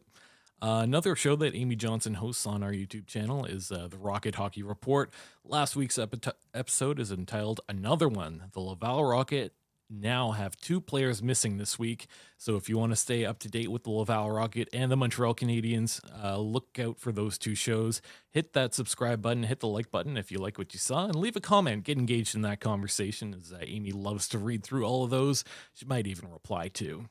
[0.62, 4.36] Uh, another show that Amy Johnson hosts on our YouTube channel is uh, the Rocket
[4.36, 5.12] Hockey Report.
[5.44, 8.44] Last week's epi- episode is entitled Another One.
[8.54, 9.54] The Laval Rocket
[9.92, 12.08] now have two players missing this week.
[12.38, 14.96] So if you want to stay up to date with the Laval Rocket and the
[14.96, 18.02] Montreal Canadiens, uh, look out for those two shows.
[18.30, 21.16] Hit that subscribe button, hit the like button if you like what you saw, and
[21.16, 21.84] leave a comment.
[21.84, 25.44] Get engaged in that conversation as uh, Amy loves to read through all of those.
[25.74, 27.06] She might even reply too.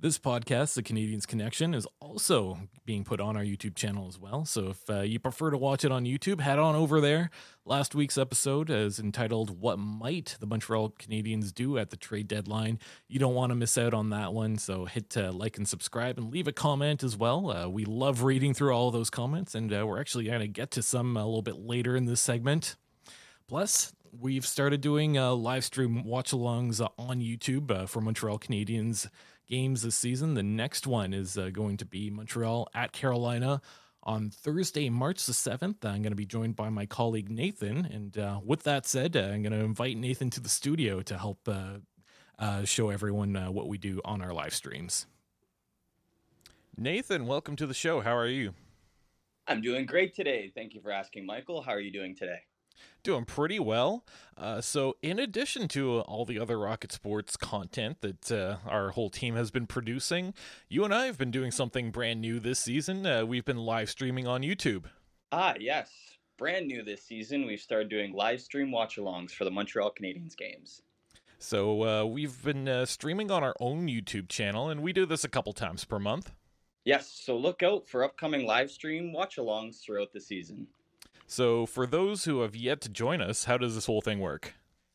[0.00, 4.44] This podcast, The Canadiens Connection, is also being put on our YouTube channel as well.
[4.44, 7.30] So if uh, you prefer to watch it on YouTube, head on over there.
[7.64, 12.80] Last week's episode is entitled What Might the Montreal Canadiens Do at the Trade Deadline.
[13.06, 14.58] You don't want to miss out on that one.
[14.58, 17.50] So hit uh, like and subscribe and leave a comment as well.
[17.50, 20.72] Uh, we love reading through all those comments, and uh, we're actually going to get
[20.72, 22.74] to some a little bit later in this segment.
[23.46, 29.08] Plus, we've started doing live stream watch alongs on YouTube uh, for Montreal Canadiens
[29.48, 30.34] games this season.
[30.34, 33.60] The next one is uh, going to be Montreal at Carolina
[34.02, 35.84] on Thursday, March the 7th.
[35.84, 37.84] I'm going to be joined by my colleague Nathan.
[37.86, 41.18] And uh, with that said, uh, I'm going to invite Nathan to the studio to
[41.18, 41.78] help uh,
[42.38, 45.06] uh, show everyone uh, what we do on our live streams.
[46.76, 48.00] Nathan, welcome to the show.
[48.00, 48.54] How are you?
[49.46, 50.50] I'm doing great today.
[50.54, 51.62] Thank you for asking, Michael.
[51.62, 52.40] How are you doing today?
[53.02, 54.04] Doing pretty well.
[54.36, 59.10] Uh, so, in addition to all the other Rocket Sports content that uh, our whole
[59.10, 60.34] team has been producing,
[60.68, 63.06] you and I have been doing something brand new this season.
[63.06, 64.84] Uh, we've been live streaming on YouTube.
[65.30, 65.90] Ah, yes.
[66.38, 70.36] Brand new this season, we've started doing live stream watch alongs for the Montreal Canadiens
[70.36, 70.82] games.
[71.38, 75.24] So, uh, we've been uh, streaming on our own YouTube channel, and we do this
[75.24, 76.32] a couple times per month.
[76.84, 80.66] Yes, so look out for upcoming live stream watch alongs throughout the season.
[81.26, 84.54] So, for those who have yet to join us, how does this whole thing work?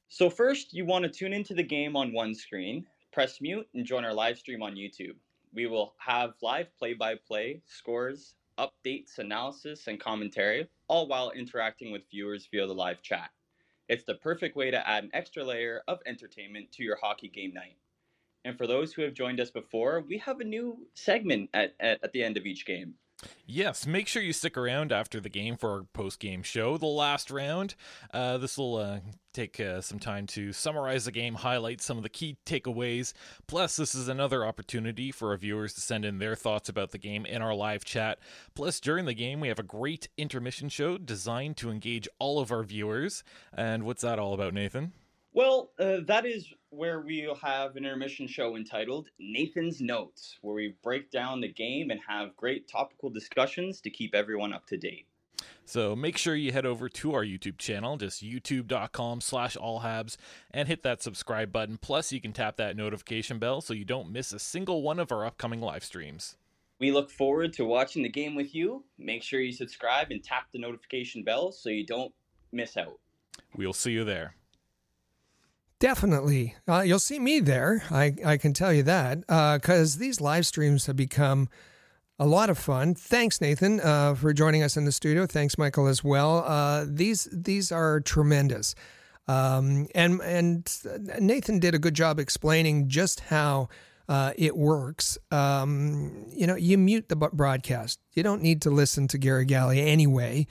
[0.09, 3.85] So, first, you want to tune into the game on one screen, press mute, and
[3.85, 5.15] join our live stream on YouTube.
[5.53, 11.91] We will have live play by play, scores, updates, analysis, and commentary, all while interacting
[11.91, 13.29] with viewers via the live chat.
[13.89, 17.53] It's the perfect way to add an extra layer of entertainment to your hockey game
[17.53, 17.77] night.
[18.43, 22.03] And for those who have joined us before, we have a new segment at, at,
[22.03, 22.95] at the end of each game.
[23.45, 26.85] Yes, make sure you stick around after the game for our post game show, the
[26.85, 27.75] last round.
[28.13, 28.99] Uh, this will uh,
[29.33, 33.13] take uh, some time to summarize the game, highlight some of the key takeaways.
[33.47, 36.97] Plus, this is another opportunity for our viewers to send in their thoughts about the
[36.97, 38.19] game in our live chat.
[38.53, 42.51] Plus, during the game, we have a great intermission show designed to engage all of
[42.51, 43.23] our viewers.
[43.53, 44.93] And what's that all about, Nathan?
[45.33, 50.75] Well, uh, that is where we'll have an intermission show entitled Nathan's Notes, where we
[50.83, 55.07] break down the game and have great topical discussions to keep everyone up to date.
[55.65, 60.15] So make sure you head over to our YouTube channel, just youtube.com slash allhabs,
[60.51, 61.77] and hit that subscribe button.
[61.77, 65.11] Plus, you can tap that notification bell so you don't miss a single one of
[65.11, 66.37] our upcoming live streams.
[66.79, 68.83] We look forward to watching the game with you.
[68.97, 72.13] Make sure you subscribe and tap the notification bell so you don't
[72.51, 72.99] miss out.
[73.55, 74.35] We'll see you there.
[75.79, 76.55] Definitely.
[76.67, 77.83] Uh, you'll see me there.
[77.91, 81.49] I, I can tell you that because uh, these live streams have become
[82.19, 82.95] a lot of fun.
[82.95, 85.27] Thanks, Nathan, uh, for joining us in the studio.
[85.27, 86.43] Thanks, Michael, as well.
[86.45, 88.73] Uh, these these are tremendous.
[89.27, 90.67] Um, and and
[91.19, 93.69] Nathan did a good job explaining just how
[94.09, 95.17] uh, it works.
[95.31, 97.99] Um, you know, you mute the broadcast.
[98.13, 100.47] You don't need to listen to Gary Galley anyway.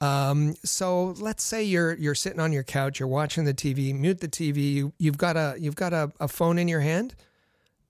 [0.00, 4.20] Um, so let's say you're you're sitting on your couch, you're watching the TV, mute
[4.20, 4.72] the TV.
[4.72, 7.14] You, you've got a you've got a, a phone in your hand.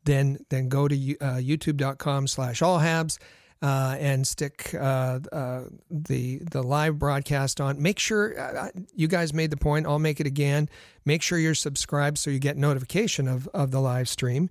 [0.05, 3.19] Then then go to uh, YouTube.com/slash allhabs.
[3.63, 7.81] Uh, and stick uh, uh, the the live broadcast on.
[7.83, 9.87] Make sure uh, uh, you guys made the point.
[9.87, 10.71] I'll make it again.
[11.05, 14.49] Make sure you're subscribed so you get notification of of the live stream.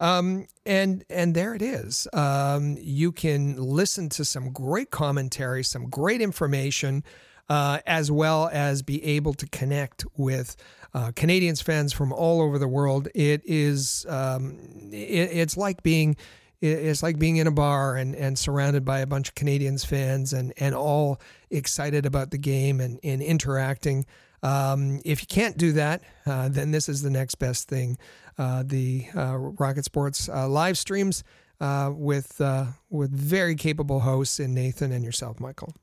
[0.00, 2.08] Um, and and there it is.
[2.12, 7.04] Um, you can listen to some great commentary, some great information,
[7.48, 10.56] uh, as well as be able to connect with
[10.94, 13.08] uh, Canadiens fans from all over the world.
[13.14, 14.58] It is um,
[14.90, 16.16] it, it's like being
[16.62, 20.32] it's like being in a bar and, and surrounded by a bunch of Canadiens fans
[20.34, 21.18] and, and all
[21.50, 24.04] excited about the game and, and interacting.
[24.42, 27.98] Um, if you can't do that, uh, then this is the next best thing.
[28.40, 31.22] Uh, the uh, Rocket Sports uh, live streams
[31.60, 32.40] uh, with
[32.88, 35.74] with very capable hosts in Nathan and yourself, Michael.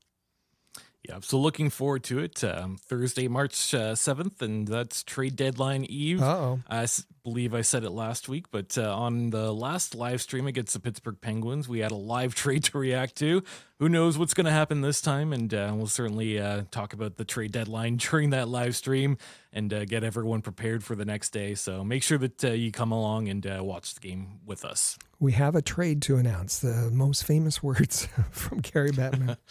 [1.07, 2.43] Yeah, so looking forward to it.
[2.43, 6.21] Um, Thursday, March uh, 7th, and that's trade deadline eve.
[6.21, 6.59] Uh-oh.
[6.67, 10.47] I s- believe I said it last week, but uh, on the last live stream
[10.47, 13.41] against the Pittsburgh Penguins, we had a live trade to react to.
[13.79, 15.31] Who knows what's going to happen this time?
[15.31, 19.17] And uh, we'll certainly uh, talk about the trade deadline during that live stream
[19.57, 21.55] and uh, get everyone prepared for the next day.
[21.55, 24.99] So make sure that uh, you come along and uh, watch the game with us.
[25.19, 26.59] We have a trade to announce.
[26.59, 29.37] The most famous words from Gary Bettman.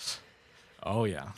[0.89, 1.33] Oh yeah.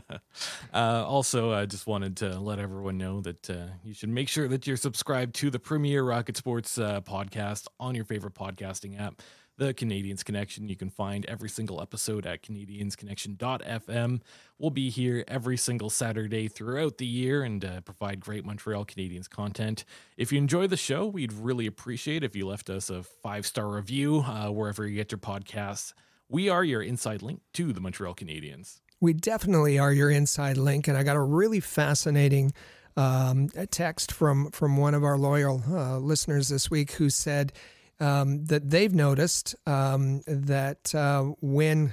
[0.72, 4.48] uh, also, I just wanted to let everyone know that uh, you should make sure
[4.48, 9.20] that you're subscribed to the Premier Rocket Sports uh, podcast on your favorite podcasting app,
[9.58, 10.68] the Canadiens Connection.
[10.68, 14.20] You can find every single episode at CanadiensConnection.fm.
[14.58, 19.28] We'll be here every single Saturday throughout the year and uh, provide great Montreal Canadiens
[19.28, 19.84] content.
[20.16, 23.68] If you enjoy the show, we'd really appreciate if you left us a five star
[23.68, 25.92] review uh, wherever you get your podcasts.
[26.28, 28.80] We are your inside link to the Montreal Canadiens.
[29.00, 32.52] we definitely are your inside link, and I got a really fascinating
[32.96, 37.52] um, text from from one of our loyal uh, listeners this week who said
[38.00, 41.92] um, that they've noticed um, that uh, when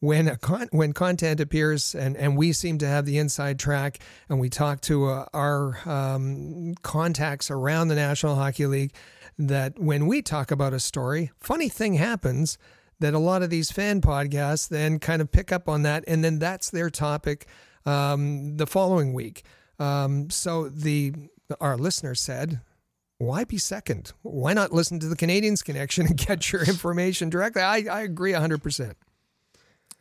[0.00, 3.98] when con- when content appears and, and we seem to have the inside track
[4.28, 8.92] and we talk to uh, our um, contacts around the National Hockey League
[9.38, 12.58] that when we talk about a story, funny thing happens
[13.00, 16.24] that a lot of these fan podcasts then kind of pick up on that and
[16.24, 17.46] then that's their topic
[17.86, 19.44] um, the following week.
[19.78, 21.12] Um, so the
[21.60, 22.60] our listener said,
[23.18, 24.12] why be second?
[24.22, 27.62] Why not listen to the Canadiens connection and get your information directly?
[27.62, 28.94] I, I agree 100%.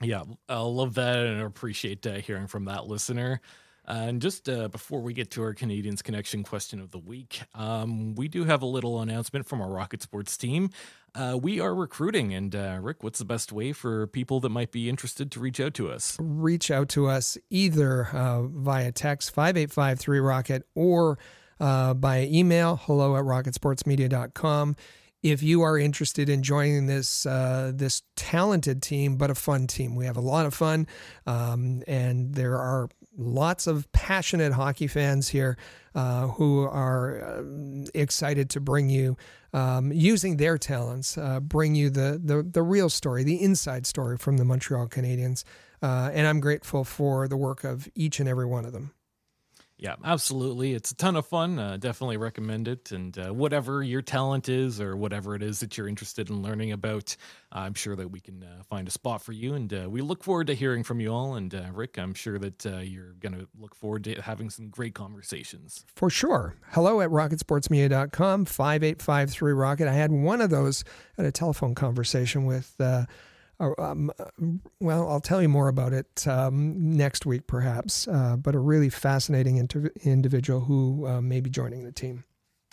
[0.01, 3.41] Yeah, I love that and appreciate uh, hearing from that listener.
[3.87, 7.41] Uh, and just uh, before we get to our Canadiens Connection question of the week,
[7.55, 10.69] um, we do have a little announcement from our Rocket Sports team.
[11.15, 14.71] Uh, we are recruiting, and uh, Rick, what's the best way for people that might
[14.71, 16.17] be interested to reach out to us?
[16.19, 21.17] reach out to us either uh, via text 5853 Rocket or
[21.59, 24.75] uh, by email hello at rocketsportsmedia.com.
[25.23, 29.95] If you are interested in joining this uh, this talented team, but a fun team,
[29.95, 30.87] we have a lot of fun,
[31.25, 35.57] um, and there are lots of passionate hockey fans here
[35.95, 39.17] uh, who are um, excited to bring you,
[39.53, 44.17] um, using their talents, uh, bring you the, the the real story, the inside story
[44.17, 45.43] from the Montreal Canadiens.
[45.81, 48.93] Uh, and I'm grateful for the work of each and every one of them.
[49.79, 50.73] Yeah, absolutely.
[50.73, 51.59] It's a ton of fun.
[51.59, 52.91] Uh, definitely recommend it.
[52.91, 56.71] And uh, whatever your talent is, or whatever it is that you're interested in learning
[56.71, 57.15] about,
[57.51, 59.53] I'm sure that we can uh, find a spot for you.
[59.53, 61.35] And uh, we look forward to hearing from you all.
[61.35, 64.69] And uh, Rick, I'm sure that uh, you're going to look forward to having some
[64.69, 65.85] great conversations.
[65.95, 66.55] For sure.
[66.71, 69.87] Hello at rocketsportsmedia.com, 5853 Rocket.
[69.87, 70.83] I had one of those
[71.19, 72.73] at a telephone conversation with,
[73.59, 74.25] um, uh,
[74.79, 78.89] well, I'll tell you more about it um, next week, perhaps, uh, but a really
[78.89, 82.23] fascinating inter- individual who uh, may be joining the team.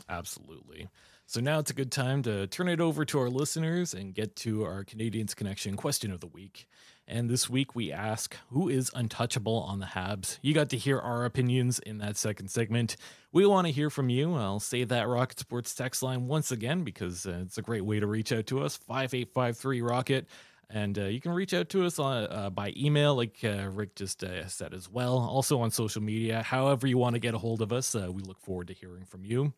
[0.08, 0.88] Absolutely.
[1.26, 4.36] So now it's a good time to turn it over to our listeners and get
[4.36, 6.68] to our Canadiens Connection question of the week.
[7.08, 10.38] And this week we ask, who is untouchable on the Habs?
[10.42, 12.96] You got to hear our opinions in that second segment.
[13.32, 14.34] We want to hear from you.
[14.34, 18.00] I'll say that Rocket Sports text line once again because uh, it's a great way
[18.00, 20.26] to reach out to us 5853 Rocket.
[20.70, 23.96] And uh, you can reach out to us on, uh, by email, like uh, Rick
[23.96, 25.18] just uh, said as well.
[25.18, 27.94] Also on social media, however you want to get a hold of us.
[27.94, 29.52] Uh, we look forward to hearing from you.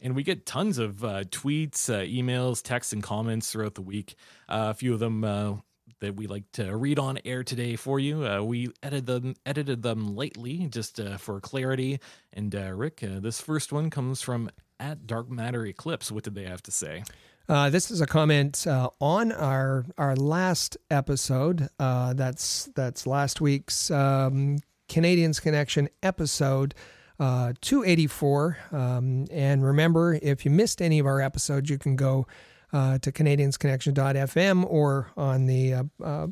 [0.00, 4.14] And we get tons of uh, tweets, emails, texts, and comments throughout the week.
[4.48, 5.24] A few of them
[6.00, 8.26] that we like to read on air today for you.
[8.26, 12.00] Uh, we edited them, edited them lately just uh, for clarity.
[12.32, 16.10] And uh, Rick, this first one comes from at Dark Matter Eclipse.
[16.10, 17.04] What did they have to say?
[17.50, 21.68] Uh, this is a comment uh, on our our last episode.
[21.80, 24.58] Uh, that's that's last week's um,
[24.88, 26.76] Canadiens Connection episode
[27.18, 28.56] uh, 284.
[28.70, 32.28] Um, and remember, if you missed any of our episodes, you can go
[32.72, 35.82] uh, to CanadiensConnection.fm or on the uh,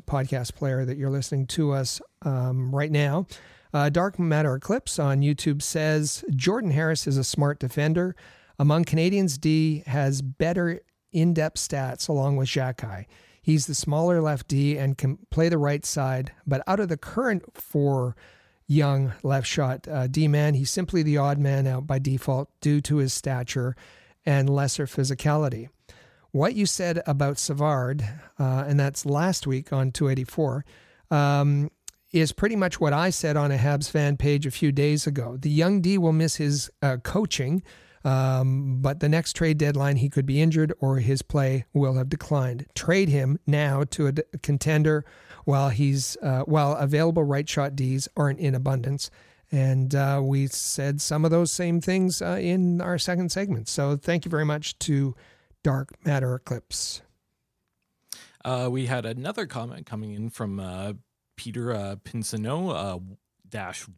[0.07, 3.27] podcast player that you're listening to us um, right now.
[3.91, 8.15] Dark Matter Eclipse on YouTube says Jordan Harris is a smart defender.
[8.57, 13.05] Among Canadiens, D has better in depth stats along with Xhekaj.
[13.41, 16.97] He's the smaller left D and can play the right side, but out of the
[16.97, 18.15] current four
[18.67, 22.81] young left shot uh, D man, he's simply the odd man out by default due
[22.81, 23.75] to his stature
[24.25, 25.69] and lesser physicality.
[26.31, 28.03] What you said about Savard,
[28.37, 30.63] uh, and that's last week on 284,
[31.09, 31.71] um,
[32.11, 35.37] is pretty much what I said on a Habs fan page a few days ago.
[35.37, 37.63] The young D will miss his uh, coaching,
[38.03, 42.09] Um, but the next trade deadline, he could be injured or his play will have
[42.09, 42.65] declined.
[42.73, 45.05] Trade him now to a contender
[45.45, 49.09] while he's uh, while available right shot Ds aren't in abundance.
[49.51, 53.67] And uh, we said some of those same things uh, in our second segment.
[53.67, 55.15] So thank you very much to
[55.63, 57.01] Dark Matter Eclipse.
[58.45, 60.93] Uh, we had another comment coming in from uh,
[61.35, 62.99] Peter uh, uh,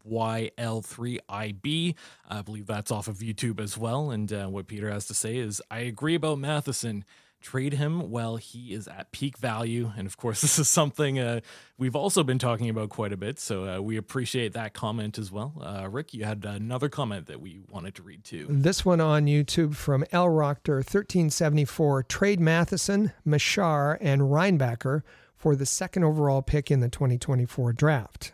[0.07, 1.95] YL3IB.
[2.29, 4.11] I believe that's off of YouTube as well.
[4.11, 7.05] And uh, what Peter has to say is I agree about Matheson.
[7.41, 9.91] Trade him while he is at peak value.
[9.97, 11.39] And of course, this is something uh,
[11.77, 13.39] we've also been talking about quite a bit.
[13.39, 15.53] So uh, we appreciate that comment as well.
[15.59, 18.45] Uh, Rick, you had another comment that we wanted to read too.
[18.47, 25.01] This one on YouTube from L Rockter 1374 Trade Matheson, Machar, and Reinbacher
[25.35, 28.33] for the second overall pick in the 2024 draft.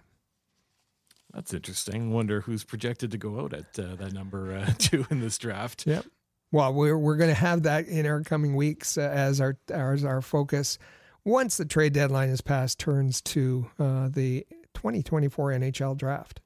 [1.38, 2.12] That's interesting.
[2.12, 5.86] Wonder who's projected to go out at uh, that number uh, two in this draft.
[5.86, 6.06] Yep.
[6.52, 10.04] Well, we're we're going to have that in our coming weeks uh, as our as
[10.04, 10.80] our focus
[11.24, 16.42] once the trade deadline is passed turns to uh, the 2024 NHL draft.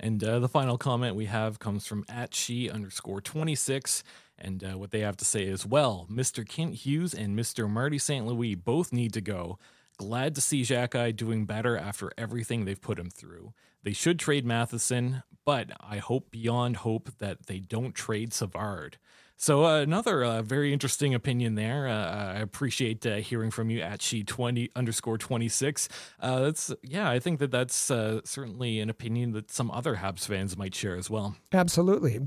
[0.00, 4.02] And uh, the final comment we have comes from at she underscore 26.
[4.36, 6.48] And uh, what they have to say is, well, Mr.
[6.48, 7.70] Kent Hughes and Mr.
[7.70, 8.26] Marty St.
[8.26, 9.60] Louis both need to go.
[10.00, 13.52] Glad to see Xhekaj doing better after everything they've put him through.
[13.82, 18.96] They should trade Matheson, but I hope beyond hope that they don't trade Savard.
[19.36, 21.86] So uh, another uh, very interesting opinion there.
[21.86, 25.86] Uh, I appreciate uh, hearing from you at she twenty underscore twenty six.
[26.18, 30.26] Uh, that's yeah, I think that that's uh, certainly an opinion that some other Habs
[30.26, 31.36] fans might share as well.
[31.52, 32.20] Absolutely,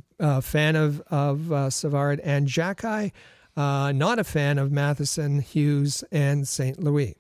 [0.44, 3.12] fan of of Savard and Xhekaj.
[3.58, 6.80] not a fan of Matheson, Hughes, and St.
[6.80, 7.16] Louis.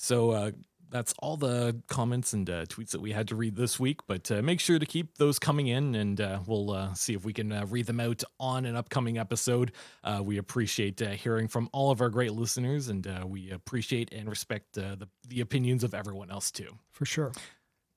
[0.00, 0.52] So
[0.90, 4.00] that's all the comments and uh, tweets that we had to read this week.
[4.06, 7.24] But uh, make sure to keep those coming in, and uh, we'll uh, see if
[7.24, 9.72] we can uh, read them out on an upcoming episode.
[10.02, 14.74] Uh, we appreciate hearing from all of our great listeners, and we appreciate and respect
[14.74, 16.78] the, the opinions of everyone else too.
[16.90, 17.32] For sure.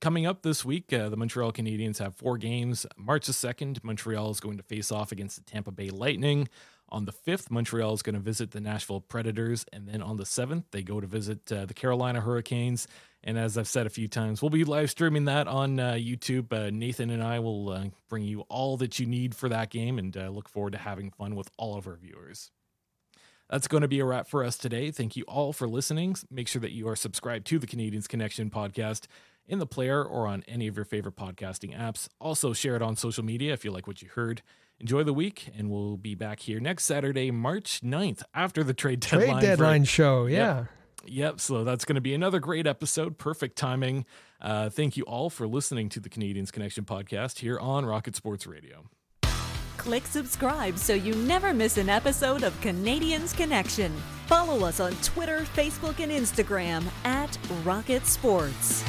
[0.00, 2.84] Coming up this week, uh, the Montreal Canadiens have four games.
[2.96, 6.48] March the 2nd, Montreal is going to face off against the Tampa Bay Lightning.
[6.94, 9.66] On the 5th, Montreal is going to visit the Nashville Predators.
[9.72, 12.86] And then on the 7th, they go to visit uh, the Carolina Hurricanes.
[13.24, 16.52] And as I've said a few times, we'll be live streaming that on uh, YouTube.
[16.52, 19.98] Uh, Nathan and I will uh, bring you all that you need for that game
[19.98, 22.52] and uh, look forward to having fun with all of our viewers.
[23.50, 24.92] That's going to be a wrap for us today.
[24.92, 26.14] Thank you all for listening.
[26.30, 29.06] Make sure that you are subscribed to the Canadiens Connection podcast
[29.48, 32.08] in the player or on any of your favorite podcasting apps.
[32.20, 34.42] Also, share it on social media if you like what you heard.
[34.80, 39.00] Enjoy the week, and we'll be back here next Saturday, March 9th, after the trade
[39.00, 39.28] deadline.
[39.28, 40.56] Trade deadline for, show, yeah.
[40.56, 40.66] Yep.
[41.06, 41.40] Yep.
[41.40, 43.18] So that's going to be another great episode.
[43.18, 44.06] Perfect timing.
[44.40, 48.46] Uh, thank you all for listening to the Canadiens Connection podcast here on Rocket Sports
[48.46, 48.88] Radio.
[49.76, 53.92] Click subscribe so you never miss an episode of Canadiens Connection.
[54.26, 58.82] Follow us on Twitter, Facebook, and Instagram at Rocket Sports.